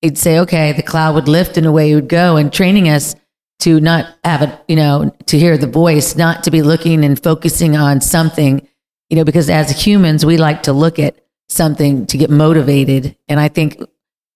he'd 0.00 0.18
say, 0.18 0.38
okay, 0.40 0.72
the 0.72 0.82
cloud 0.82 1.14
would 1.14 1.28
lift 1.28 1.56
and 1.56 1.66
away 1.66 1.88
he 1.88 1.94
would 1.94 2.08
go 2.08 2.36
and 2.36 2.52
training 2.52 2.88
us 2.88 3.16
to 3.60 3.80
not 3.80 4.14
have 4.24 4.42
it, 4.42 4.58
you 4.68 4.76
know, 4.76 5.14
to 5.26 5.38
hear 5.38 5.56
the 5.56 5.66
voice, 5.66 6.16
not 6.16 6.44
to 6.44 6.50
be 6.50 6.62
looking 6.62 7.04
and 7.04 7.22
focusing 7.22 7.76
on 7.76 8.00
something, 8.00 8.66
you 9.08 9.16
know, 9.16 9.24
because 9.24 9.48
as 9.48 9.70
humans, 9.70 10.26
we 10.26 10.36
like 10.36 10.64
to 10.64 10.72
look 10.72 10.98
at 10.98 11.23
something 11.48 12.06
to 12.06 12.18
get 12.18 12.30
motivated. 12.30 13.16
And 13.28 13.38
I 13.38 13.48
think 13.48 13.80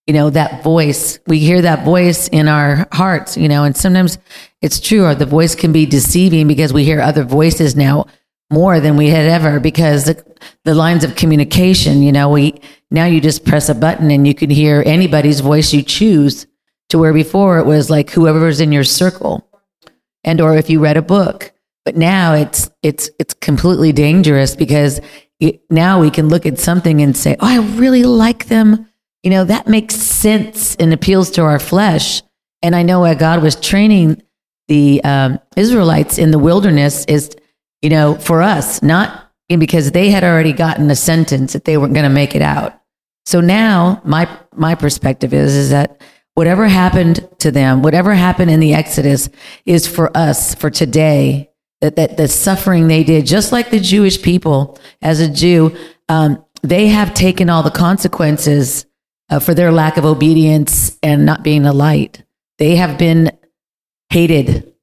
you 0.09 0.13
know, 0.13 0.31
that 0.31 0.63
voice. 0.63 1.19
We 1.27 1.37
hear 1.37 1.61
that 1.61 1.85
voice 1.85 2.29
in 2.29 2.47
our 2.47 2.87
hearts, 2.91 3.37
you 3.37 3.47
know, 3.47 3.63
and 3.63 3.77
sometimes 3.77 4.17
it's 4.59 4.79
true, 4.79 5.05
or 5.05 5.13
the 5.13 5.27
voice 5.27 5.53
can 5.53 5.71
be 5.71 5.85
deceiving 5.85 6.47
because 6.47 6.73
we 6.73 6.83
hear 6.83 6.99
other 6.99 7.23
voices 7.23 7.75
now 7.75 8.07
more 8.51 8.79
than 8.79 8.97
we 8.97 9.09
had 9.09 9.27
ever 9.27 9.59
because 9.59 10.05
the, 10.05 10.35
the 10.63 10.73
lines 10.73 11.03
of 11.03 11.15
communication, 11.15 12.01
you 12.01 12.11
know, 12.11 12.27
we 12.27 12.59
now 12.89 13.05
you 13.05 13.21
just 13.21 13.45
press 13.45 13.69
a 13.69 13.75
button 13.75 14.09
and 14.09 14.27
you 14.27 14.33
can 14.33 14.49
hear 14.49 14.81
anybody's 14.83 15.41
voice 15.41 15.71
you 15.71 15.83
choose 15.83 16.47
to 16.89 16.97
where 16.97 17.13
before 17.13 17.59
it 17.59 17.67
was 17.67 17.91
like 17.91 18.09
whoever's 18.09 18.61
in 18.61 18.71
your 18.71 18.83
circle 18.83 19.47
and 20.23 20.41
or 20.41 20.57
if 20.57 20.71
you 20.71 20.79
read 20.79 20.97
a 20.97 21.03
book. 21.03 21.51
But 21.85 21.95
now 21.95 22.33
it's 22.33 22.67
it's 22.81 23.11
it's 23.19 23.35
completely 23.35 23.91
dangerous 23.91 24.55
because 24.55 25.01
now 25.69 26.01
we 26.01 26.11
can 26.11 26.29
look 26.29 26.45
at 26.45 26.59
something 26.59 27.01
and 27.01 27.15
say, 27.15 27.35
"Oh, 27.39 27.47
I 27.47 27.59
really 27.77 28.03
like 28.03 28.47
them." 28.47 28.89
you 29.23 29.29
know, 29.29 29.43
that 29.43 29.67
makes 29.67 29.95
sense 29.95 30.75
and 30.75 30.93
appeals 30.93 31.31
to 31.31 31.41
our 31.41 31.59
flesh. 31.59 32.21
And 32.61 32.75
I 32.75 32.83
know 32.83 33.01
why 33.01 33.15
God 33.15 33.41
was 33.41 33.55
training 33.55 34.21
the 34.67 35.03
um, 35.03 35.39
Israelites 35.55 36.17
in 36.17 36.31
the 36.31 36.39
wilderness 36.39 37.05
is, 37.05 37.35
you 37.81 37.89
know, 37.89 38.15
for 38.15 38.41
us, 38.41 38.81
not 38.81 39.31
because 39.49 39.91
they 39.91 40.09
had 40.09 40.23
already 40.23 40.53
gotten 40.53 40.89
a 40.91 40.95
sentence 40.95 41.53
that 41.53 41.65
they 41.65 41.77
weren't 41.77 41.93
going 41.93 42.03
to 42.03 42.09
make 42.09 42.35
it 42.35 42.41
out. 42.41 42.79
So 43.25 43.41
now 43.41 44.01
my 44.05 44.29
my 44.55 44.75
perspective 44.75 45.33
is 45.33 45.55
is 45.55 45.69
that 45.71 46.01
whatever 46.35 46.67
happened 46.67 47.27
to 47.39 47.51
them, 47.51 47.81
whatever 47.81 48.13
happened 48.13 48.51
in 48.51 48.59
the 48.59 48.73
Exodus, 48.73 49.29
is 49.65 49.87
for 49.87 50.15
us 50.15 50.55
for 50.55 50.69
today. 50.69 51.48
That 51.81 51.95
that 51.95 52.17
the 52.17 52.27
suffering 52.27 52.87
they 52.87 53.03
did, 53.03 53.25
just 53.25 53.51
like 53.51 53.71
the 53.71 53.79
Jewish 53.79 54.21
people, 54.21 54.77
as 55.01 55.21
a 55.21 55.29
Jew, 55.29 55.75
um, 56.09 56.43
they 56.61 56.87
have 56.87 57.13
taken 57.13 57.49
all 57.49 57.63
the 57.63 57.71
consequences 57.71 58.85
uh, 59.29 59.39
for 59.39 59.53
their 59.53 59.71
lack 59.71 59.97
of 59.97 60.05
obedience 60.05 60.97
and 61.01 61.25
not 61.25 61.43
being 61.43 61.65
a 61.65 61.73
light. 61.73 62.23
They 62.57 62.75
have 62.75 62.97
been 62.97 63.31
hated 64.09 64.73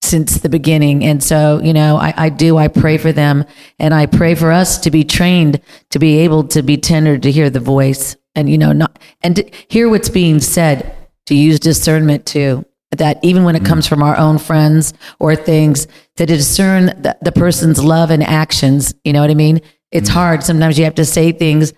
since 0.00 0.38
the 0.38 0.48
beginning. 0.48 1.04
And 1.04 1.22
so, 1.22 1.60
you 1.62 1.72
know, 1.72 1.96
I, 1.96 2.14
I 2.16 2.28
do, 2.28 2.56
I 2.56 2.68
pray 2.68 2.96
for 2.96 3.12
them 3.12 3.44
and 3.78 3.92
I 3.92 4.06
pray 4.06 4.34
for 4.34 4.50
us 4.50 4.78
to 4.78 4.90
be 4.90 5.04
trained 5.04 5.60
to 5.90 5.98
be 5.98 6.18
able 6.18 6.44
to 6.48 6.62
be 6.62 6.76
tender 6.78 7.18
to 7.18 7.30
hear 7.30 7.50
the 7.50 7.60
voice 7.60 8.16
and, 8.34 8.48
you 8.48 8.56
know, 8.56 8.72
not, 8.72 8.98
and 9.22 9.50
hear 9.68 9.88
what's 9.88 10.08
being 10.08 10.40
said, 10.40 10.94
to 11.26 11.34
use 11.34 11.60
discernment 11.60 12.24
too. 12.24 12.64
That 12.92 13.18
even 13.22 13.44
when 13.44 13.54
it 13.54 13.64
comes 13.64 13.86
from 13.86 14.02
our 14.02 14.16
own 14.16 14.38
friends 14.38 14.94
or 15.18 15.36
things, 15.36 15.86
to 16.16 16.26
discern 16.26 16.86
the, 16.86 17.16
the 17.20 17.32
person's 17.32 17.82
love 17.84 18.10
and 18.10 18.22
actions, 18.22 18.94
you 19.04 19.12
know 19.12 19.20
what 19.20 19.30
I 19.30 19.34
mean? 19.34 19.60
It's 19.92 20.08
hard. 20.08 20.42
Sometimes 20.42 20.78
you 20.78 20.84
have 20.84 20.94
to 20.96 21.04
say 21.04 21.32
things 21.32 21.72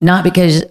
not 0.00 0.24
because 0.24 0.64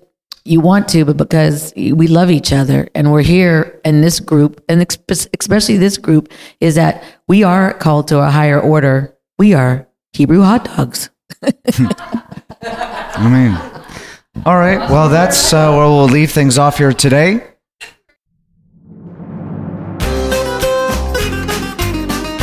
you 0.45 0.59
want 0.59 0.89
to, 0.89 1.05
but 1.05 1.17
because 1.17 1.73
we 1.75 2.07
love 2.07 2.29
each 2.29 2.51
other 2.51 2.89
and 2.93 3.11
we're 3.11 3.21
here 3.21 3.79
in 3.85 4.01
this 4.01 4.19
group, 4.19 4.63
and 4.67 4.85
especially 5.09 5.77
this 5.77 5.97
group, 5.97 6.31
is 6.59 6.75
that 6.75 7.03
we 7.27 7.43
are 7.43 7.73
called 7.73 8.09
to 8.09 8.19
a 8.19 8.29
higher 8.29 8.59
order. 8.59 9.17
We 9.37 9.53
are 9.53 9.87
Hebrew 10.11 10.41
hot 10.41 10.65
dogs. 10.65 11.09
I 12.61 13.29
mean, 13.29 13.73
all 14.45 14.57
right. 14.57 14.89
Well, 14.89 15.09
that's 15.09 15.53
uh, 15.53 15.71
where 15.71 15.85
we'll 15.85 16.05
leave 16.05 16.31
things 16.31 16.57
off 16.57 16.77
here 16.77 16.93
today. 16.93 17.52